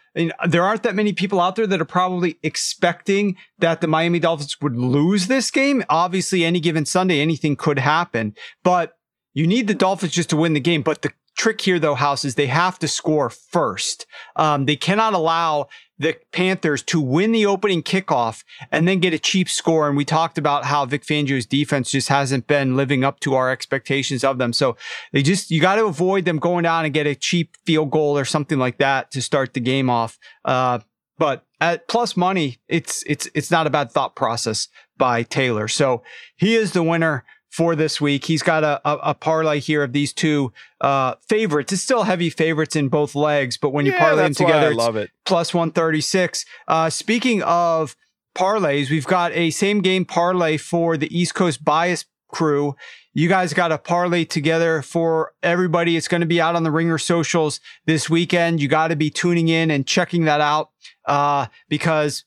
there 0.46 0.62
aren't 0.62 0.84
that 0.84 0.94
many 0.94 1.12
people 1.12 1.40
out 1.40 1.56
there 1.56 1.66
that 1.66 1.80
are 1.80 1.84
probably 1.84 2.38
expecting 2.44 3.36
that 3.58 3.80
the 3.80 3.88
Miami 3.88 4.20
Dolphins 4.20 4.60
would 4.60 4.76
lose 4.76 5.26
this 5.26 5.50
game. 5.50 5.82
Obviously, 5.90 6.44
any 6.44 6.60
given 6.60 6.86
Sunday, 6.86 7.20
anything 7.20 7.56
could 7.56 7.80
happen, 7.80 8.36
but 8.62 8.95
you 9.36 9.46
need 9.46 9.66
the 9.66 9.74
Dolphins 9.74 10.12
just 10.12 10.30
to 10.30 10.36
win 10.36 10.54
the 10.54 10.60
game. 10.60 10.80
But 10.80 11.02
the 11.02 11.12
trick 11.36 11.60
here, 11.60 11.78
though, 11.78 11.94
House, 11.94 12.24
is 12.24 12.36
they 12.36 12.46
have 12.46 12.78
to 12.78 12.88
score 12.88 13.28
first. 13.28 14.06
Um, 14.34 14.64
they 14.64 14.76
cannot 14.76 15.12
allow 15.12 15.68
the 15.98 16.16
Panthers 16.32 16.82
to 16.84 17.02
win 17.02 17.32
the 17.32 17.44
opening 17.44 17.82
kickoff 17.82 18.44
and 18.72 18.88
then 18.88 18.98
get 18.98 19.12
a 19.12 19.18
cheap 19.18 19.50
score. 19.50 19.88
And 19.88 19.96
we 19.96 20.06
talked 20.06 20.38
about 20.38 20.64
how 20.64 20.86
Vic 20.86 21.04
Fangio's 21.04 21.44
defense 21.44 21.90
just 21.90 22.08
hasn't 22.08 22.46
been 22.46 22.76
living 22.76 23.04
up 23.04 23.20
to 23.20 23.34
our 23.34 23.50
expectations 23.50 24.24
of 24.24 24.38
them. 24.38 24.54
So 24.54 24.78
they 25.12 25.22
just, 25.22 25.50
you 25.50 25.60
got 25.60 25.76
to 25.76 25.84
avoid 25.84 26.24
them 26.24 26.38
going 26.38 26.62
down 26.62 26.86
and 26.86 26.94
get 26.94 27.06
a 27.06 27.14
cheap 27.14 27.58
field 27.66 27.90
goal 27.90 28.16
or 28.16 28.24
something 28.24 28.58
like 28.58 28.78
that 28.78 29.10
to 29.10 29.20
start 29.20 29.52
the 29.52 29.60
game 29.60 29.90
off. 29.90 30.18
Uh, 30.46 30.78
but 31.18 31.44
at 31.60 31.88
plus 31.88 32.16
money, 32.16 32.56
it's, 32.68 33.02
it's, 33.06 33.28
it's 33.34 33.50
not 33.50 33.66
a 33.66 33.70
bad 33.70 33.92
thought 33.92 34.16
process 34.16 34.68
by 34.96 35.22
Taylor. 35.22 35.68
So 35.68 36.02
he 36.36 36.54
is 36.54 36.72
the 36.72 36.82
winner 36.82 37.24
for 37.50 37.74
this 37.74 38.00
week. 38.00 38.24
He's 38.26 38.42
got 38.42 38.64
a, 38.64 38.80
a, 38.88 38.96
a 39.10 39.14
parlay 39.14 39.60
here 39.60 39.82
of 39.82 39.92
these 39.92 40.12
two 40.12 40.52
uh, 40.80 41.14
favorites. 41.28 41.72
It's 41.72 41.82
still 41.82 42.02
heavy 42.04 42.30
favorites 42.30 42.76
in 42.76 42.88
both 42.88 43.14
legs, 43.14 43.56
but 43.56 43.70
when 43.70 43.86
you 43.86 43.92
Yeah, 43.92 43.98
parlay 43.98 44.22
them 44.24 44.34
together, 44.34 44.68
I 44.68 44.72
love 44.74 44.96
it. 44.96 45.10
plus 45.24 45.54
136. 45.54 46.44
Uh, 46.68 46.90
speaking 46.90 47.42
of 47.42 47.96
parlays, 48.36 48.90
we've 48.90 49.06
got 49.06 49.32
a 49.32 49.50
same 49.50 49.80
game 49.80 50.04
parlay 50.04 50.56
for 50.58 50.96
the 50.96 51.16
East 51.16 51.34
Coast 51.34 51.64
Bias 51.64 52.04
crew. 52.28 52.76
You 53.14 53.28
guys 53.30 53.54
got 53.54 53.72
a 53.72 53.78
parlay 53.78 54.24
together 54.24 54.82
for 54.82 55.32
everybody. 55.42 55.96
It's 55.96 56.08
going 56.08 56.20
to 56.20 56.26
be 56.26 56.38
out 56.40 56.54
on 56.54 56.64
the 56.64 56.70
Ringer 56.70 56.98
socials 56.98 57.60
this 57.86 58.10
weekend. 58.10 58.60
You 58.60 58.68
got 58.68 58.88
to 58.88 58.96
be 58.96 59.08
tuning 59.08 59.48
in 59.48 59.70
and 59.70 59.86
checking 59.86 60.26
that 60.26 60.42
out 60.42 60.70
uh, 61.06 61.46
because 61.70 62.24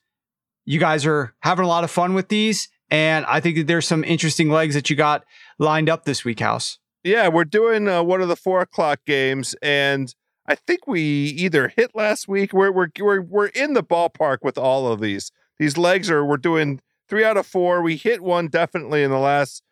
you 0.66 0.80
guys 0.80 1.06
are 1.06 1.36
having 1.42 1.66
a 1.66 1.68
lot 1.68 1.84
of 1.84 1.92
fun 1.92 2.16
with 2.16 2.30
these. 2.30 2.70
And 2.92 3.26
I 3.28 3.40
think 3.40 3.58
that 3.58 3.68
there's 3.68 3.88
some 3.88 4.04
interesting 4.04 4.50
legs 4.50 4.76
that 4.76 4.90
you 4.90 4.96
got 4.96 5.24
lined 5.60 5.90
up 5.90 6.06
this 6.06 6.26
week, 6.26 6.40
House. 6.40 6.80
Yeah, 7.04 7.28
we're 7.28 7.46
doing 7.46 7.88
uh, 7.88 8.04
one 8.04 8.22
of 8.22 8.28
the 8.28 8.36
four 8.36 8.62
o'clock 8.62 9.00
games, 9.06 9.56
and 9.62 10.14
I 10.48 10.56
think 10.56 10.88
we 10.88 11.02
either 11.02 11.70
hit 11.70 11.92
last 11.94 12.28
week. 12.28 12.52
We're 12.52 12.72
we're 12.72 12.90
we're 13.00 13.22
we're 13.22 13.48
in 13.48 13.74
the 13.74 13.84
ballpark 13.84 14.40
with 14.42 14.58
all 14.58 14.92
of 14.92 15.00
these. 15.00 15.32
These 15.60 15.78
legs 15.78 16.10
are 16.10 16.26
we're 16.26 16.38
doing 16.38 16.82
three 17.08 17.24
out 17.24 17.38
of 17.38 17.46
four. 17.46 17.82
We 17.82 17.96
hit 17.96 18.22
one 18.22 18.48
definitely 18.48 19.04
in 19.04 19.12
the 19.12 19.20
last 19.20 19.64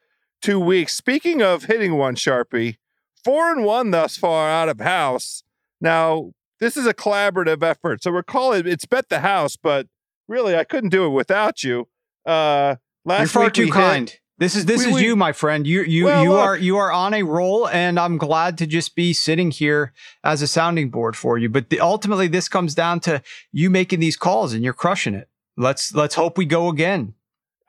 two 0.42 0.60
weeks. 0.60 0.96
Speaking 0.96 1.42
of 1.42 1.66
hitting 1.66 1.96
one, 1.96 2.16
Sharpie, 2.16 2.78
four 3.24 3.52
and 3.52 3.66
one 3.66 3.92
thus 3.92 4.16
far 4.16 4.50
out 4.50 4.70
of 4.70 4.80
house. 4.80 5.44
Now 5.82 6.32
this 6.60 6.78
is 6.78 6.86
a 6.86 6.94
collaborative 6.94 7.62
effort, 7.62 8.04
so 8.04 8.12
we're 8.12 8.24
calling 8.24 8.68
it's 8.68 8.86
bet 8.86 9.10
the 9.10 9.20
house, 9.20 9.58
but 9.58 9.88
really 10.28 10.56
I 10.56 10.64
couldn't 10.64 10.92
do 10.92 11.06
it 11.06 11.10
without 11.10 11.64
you. 11.64 11.88
Uh, 12.26 12.76
last 13.08 13.20
You're 13.22 13.28
far 13.30 13.44
week 13.46 13.54
we 13.54 13.60
too 13.60 13.64
hit- 13.66 13.74
kind. 13.74 14.16
This 14.40 14.54
is 14.56 14.66
this 14.66 14.82
We- 14.86 14.90
is 14.92 14.96
we- 14.96 15.04
you, 15.06 15.16
my 15.16 15.32
friend. 15.32 15.66
You 15.66 15.82
you 15.82 16.06
Well, 16.06 16.24
you 16.24 16.30
look. 16.30 16.40
are 16.40 16.58
you 16.58 16.78
are 16.78 16.92
on 16.92 17.16
a 17.16 17.24
roll, 17.24 17.68
and 17.68 18.00
I'm 18.00 18.18
glad 18.20 18.58
to 18.60 18.68
just 18.68 18.96
be 18.96 19.12
sitting 19.14 19.50
here 19.50 19.94
as 20.24 20.44
a 20.44 20.48
sounding 20.48 20.92
board 20.92 21.16
for 21.16 21.40
you. 21.40 21.50
But 21.50 21.72
the, 21.72 21.80
ultimately, 21.80 22.28
this 22.28 22.48
comes 22.48 22.76
down 22.76 23.00
to 23.02 23.24
you 23.52 23.72
making 23.72 24.00
these 24.00 24.16
calls, 24.16 24.54
and 24.54 24.64
you're 24.64 24.74
crushing 24.74 25.16
it. 25.16 25.28
Let's 25.58 25.96
let's 25.96 26.14
hope 26.14 26.38
we 26.38 26.46
go 26.46 26.70
again. 26.70 27.16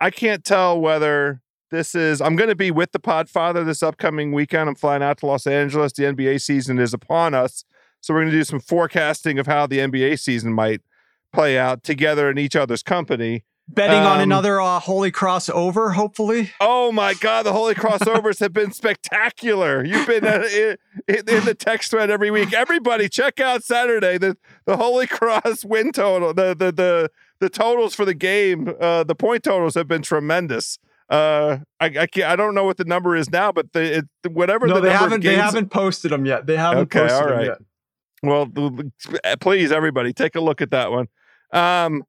I 0.00 0.10
can't 0.10 0.44
tell 0.44 0.78
whether 0.78 1.40
this 1.70 1.94
is. 1.94 2.20
I'm 2.20 2.36
going 2.36 2.50
to 2.50 2.54
be 2.54 2.70
with 2.70 2.92
the 2.92 3.00
Podfather 3.00 3.64
this 3.64 3.82
upcoming 3.82 4.32
weekend. 4.32 4.68
I'm 4.68 4.74
flying 4.74 5.02
out 5.02 5.16
to 5.18 5.26
Los 5.26 5.46
Angeles. 5.46 5.94
The 5.94 6.04
NBA 6.04 6.38
season 6.42 6.78
is 6.78 6.92
upon 6.92 7.32
us, 7.32 7.64
so 8.02 8.12
we're 8.12 8.20
going 8.20 8.32
to 8.32 8.36
do 8.38 8.44
some 8.44 8.60
forecasting 8.60 9.38
of 9.38 9.46
how 9.46 9.66
the 9.66 9.78
NBA 9.78 10.18
season 10.18 10.52
might 10.52 10.82
play 11.32 11.58
out 11.58 11.82
together 11.82 12.28
in 12.30 12.36
each 12.36 12.56
other's 12.56 12.82
company. 12.82 13.44
Betting 13.70 13.96
on 13.98 14.16
Um, 14.16 14.22
another 14.22 14.60
uh, 14.60 14.80
Holy 14.80 15.10
Cross 15.10 15.50
over, 15.50 15.90
hopefully. 15.90 16.52
Oh 16.58 16.90
my 16.90 17.12
God, 17.14 17.44
the 17.44 17.52
Holy 17.52 17.74
Crossovers 17.74 18.40
have 18.40 18.52
been 18.52 18.72
spectacular. 18.72 19.84
You've 19.84 20.06
been 20.06 20.24
uh, 20.26 20.44
in, 21.06 21.28
in, 21.28 21.44
the 21.44 21.54
text 21.54 21.90
thread 21.90 22.10
every 22.10 22.30
week. 22.30 22.54
Everybody, 22.54 23.10
check 23.10 23.40
out 23.40 23.62
Saturday 23.62 24.16
the 24.16 24.38
the 24.64 24.78
Holy 24.78 25.06
Cross 25.06 25.66
win 25.66 25.92
total. 25.92 26.32
The 26.32 26.54
the 26.54 26.72
the 26.72 27.10
the 27.40 27.50
totals 27.50 27.94
for 27.94 28.06
the 28.06 28.14
game. 28.14 28.74
Uh, 28.80 29.04
the 29.04 29.14
point 29.14 29.42
totals 29.44 29.74
have 29.74 29.86
been 29.86 30.02
tremendous. 30.02 30.78
Uh, 31.10 31.58
I 31.78 31.86
I, 31.86 32.06
can't, 32.06 32.26
I 32.26 32.36
don't 32.36 32.54
know 32.54 32.64
what 32.64 32.78
the 32.78 32.84
number 32.84 33.16
is 33.16 33.30
now, 33.30 33.52
but 33.52 33.72
the 33.74 33.98
it, 33.98 34.32
whatever 34.32 34.66
No, 34.66 34.76
the 34.76 34.80
they 34.80 34.92
haven't. 34.92 35.22
They 35.22 35.36
haven't 35.36 35.68
posted 35.70 36.10
them 36.10 36.24
yet. 36.24 36.46
They 36.46 36.56
haven't 36.56 36.84
Okay, 36.84 37.00
posted 37.00 37.20
all 37.20 37.28
them 37.28 37.44
yet. 37.44 37.58
Well, 38.22 38.50
please, 39.40 39.70
everybody, 39.72 40.12
take 40.12 40.34
a 40.34 40.40
look 40.40 40.60
at 40.60 40.70
that 40.70 40.90
one. 40.90 41.06
Um, 41.52 42.02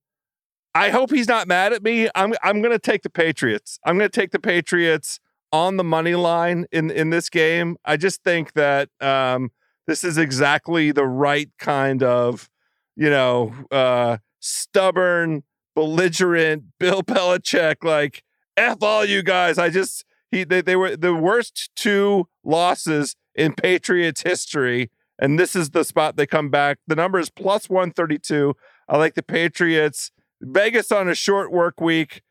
I 0.80 0.92
hope 0.92 1.12
he's 1.12 1.28
not 1.28 1.46
mad 1.46 1.74
at 1.74 1.84
me. 1.84 2.08
I'm 2.16 2.34
I'm 2.42 2.62
going 2.62 2.72
to 2.72 2.80
take 2.80 3.02
the 3.02 3.10
Patriots. 3.10 3.80
I'm 3.86 3.98
going 3.98 4.10
to 4.10 4.18
take 4.18 4.32
the 4.32 4.40
Patriots 4.40 5.20
on 5.52 5.76
the 5.76 5.84
money 5.84 6.16
line 6.16 6.68
in 6.72 6.90
in 6.90 7.10
this 7.10 7.30
game. 7.30 7.76
I 7.84 7.98
just 7.98 8.24
think 8.24 8.54
that 8.54 8.88
um, 9.02 9.52
this 9.88 10.06
is 10.06 10.18
exactly 10.18 10.94
the 10.94 11.06
right 11.06 11.50
kind 11.60 12.02
of, 12.02 12.50
you 12.96 13.10
know, 13.10 13.54
uh, 13.70 14.20
stubborn, 14.40 15.44
belligerent 15.76 16.64
Bill 16.80 17.04
Belichick. 17.04 17.84
Like 17.84 18.24
f 18.56 18.82
all 18.82 19.04
you 19.04 19.22
guys. 19.22 19.58
I 19.58 19.70
just 19.70 20.06
he 20.32 20.46
they, 20.46 20.62
they 20.62 20.78
were 20.78 20.96
the 20.96 21.14
worst 21.14 21.72
two 21.76 22.30
losses 22.46 23.18
in 23.36 23.52
Patriots 23.54 24.22
history. 24.22 24.92
And 25.22 25.38
this 25.38 25.58
is 25.58 25.72
the 25.72 25.84
spot 25.84 26.16
they 26.16 26.26
come 26.26 26.50
back. 26.50 26.78
The 26.88 26.96
number 26.96 27.20
is 27.20 27.30
plus 27.30 27.70
132. 27.70 28.56
I 28.88 28.98
like 28.98 29.16
the 29.16 29.24
Patriots. 29.24 30.12
Vegas 30.42 30.92
on 30.92 31.10
a 31.10 31.16
short 31.16 31.52
work 31.52 31.80
week. 31.82 32.22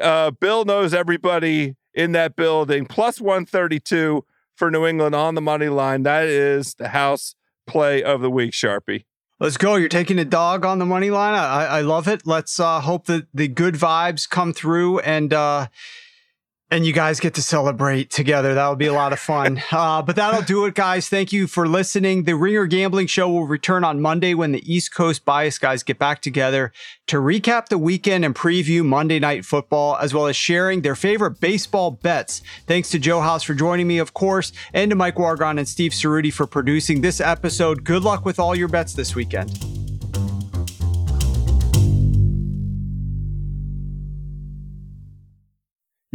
Uh, 0.00 0.30
Bill 0.30 0.64
knows 0.64 0.94
everybody 0.94 1.76
in 1.94 2.12
that 2.12 2.36
building. 2.36 2.86
Plus 2.86 3.20
132 3.20 4.24
for 4.54 4.70
New 4.70 4.86
England 4.86 5.14
on 5.14 5.34
the 5.34 5.40
money 5.40 5.68
line. 5.68 6.02
That 6.02 6.26
is 6.26 6.74
the 6.74 6.88
house 6.88 7.34
play 7.66 8.02
of 8.02 8.20
the 8.20 8.30
week, 8.30 8.52
Sharpie. 8.52 9.04
Let's 9.38 9.58
go. 9.58 9.74
You're 9.76 9.88
taking 9.90 10.18
a 10.18 10.24
dog 10.24 10.64
on 10.64 10.78
the 10.78 10.86
money 10.86 11.10
line. 11.10 11.34
I, 11.34 11.66
I 11.66 11.80
love 11.82 12.08
it. 12.08 12.26
Let's 12.26 12.58
uh, 12.58 12.80
hope 12.80 13.06
that 13.06 13.26
the 13.34 13.48
good 13.48 13.74
vibes 13.74 14.28
come 14.28 14.54
through 14.54 15.00
and 15.00 15.32
uh, 15.32 15.66
and 16.70 16.84
you 16.84 16.92
guys 16.92 17.20
get 17.20 17.34
to 17.34 17.42
celebrate 17.42 18.10
together. 18.10 18.54
That 18.54 18.68
would 18.68 18.78
be 18.78 18.86
a 18.86 18.92
lot 18.92 19.12
of 19.12 19.20
fun. 19.20 19.62
Uh, 19.76 20.00
but 20.00 20.16
that'll 20.16 20.42
do 20.42 20.64
it, 20.64 20.74
guys. 20.74 21.08
Thank 21.08 21.32
you 21.32 21.46
for 21.46 21.68
listening. 21.68 22.22
The 22.22 22.34
Ringer 22.34 22.66
Gambling 22.66 23.08
Show 23.08 23.28
will 23.28 23.46
return 23.46 23.84
on 23.84 24.00
Monday 24.00 24.32
when 24.32 24.52
the 24.52 24.72
East 24.72 24.94
Coast 24.94 25.24
bias 25.24 25.58
guys 25.58 25.82
get 25.82 25.98
back 25.98 26.22
together 26.22 26.72
to 27.08 27.18
recap 27.18 27.68
the 27.68 27.76
weekend 27.76 28.24
and 28.24 28.34
preview 28.34 28.84
Monday 28.84 29.18
Night 29.18 29.44
Football, 29.44 29.98
as 30.00 30.14
well 30.14 30.28
as 30.28 30.36
sharing 30.36 30.80
their 30.80 30.96
favorite 30.96 31.40
baseball 31.40 31.90
bets. 31.90 32.40
Thanks 32.66 32.88
to 32.90 32.98
Joe 32.98 33.20
House 33.20 33.42
for 33.42 33.54
joining 33.54 33.86
me, 33.86 33.98
of 33.98 34.14
course, 34.14 34.52
and 34.72 34.90
to 34.90 34.96
Mike 34.96 35.16
Wargon 35.16 35.58
and 35.58 35.68
Steve 35.68 35.92
Ceruti 35.92 36.32
for 36.32 36.46
producing 36.46 37.02
this 37.02 37.20
episode. 37.20 37.84
Good 37.84 38.02
luck 38.02 38.24
with 38.24 38.38
all 38.38 38.54
your 38.54 38.68
bets 38.68 38.94
this 38.94 39.14
weekend. 39.14 39.85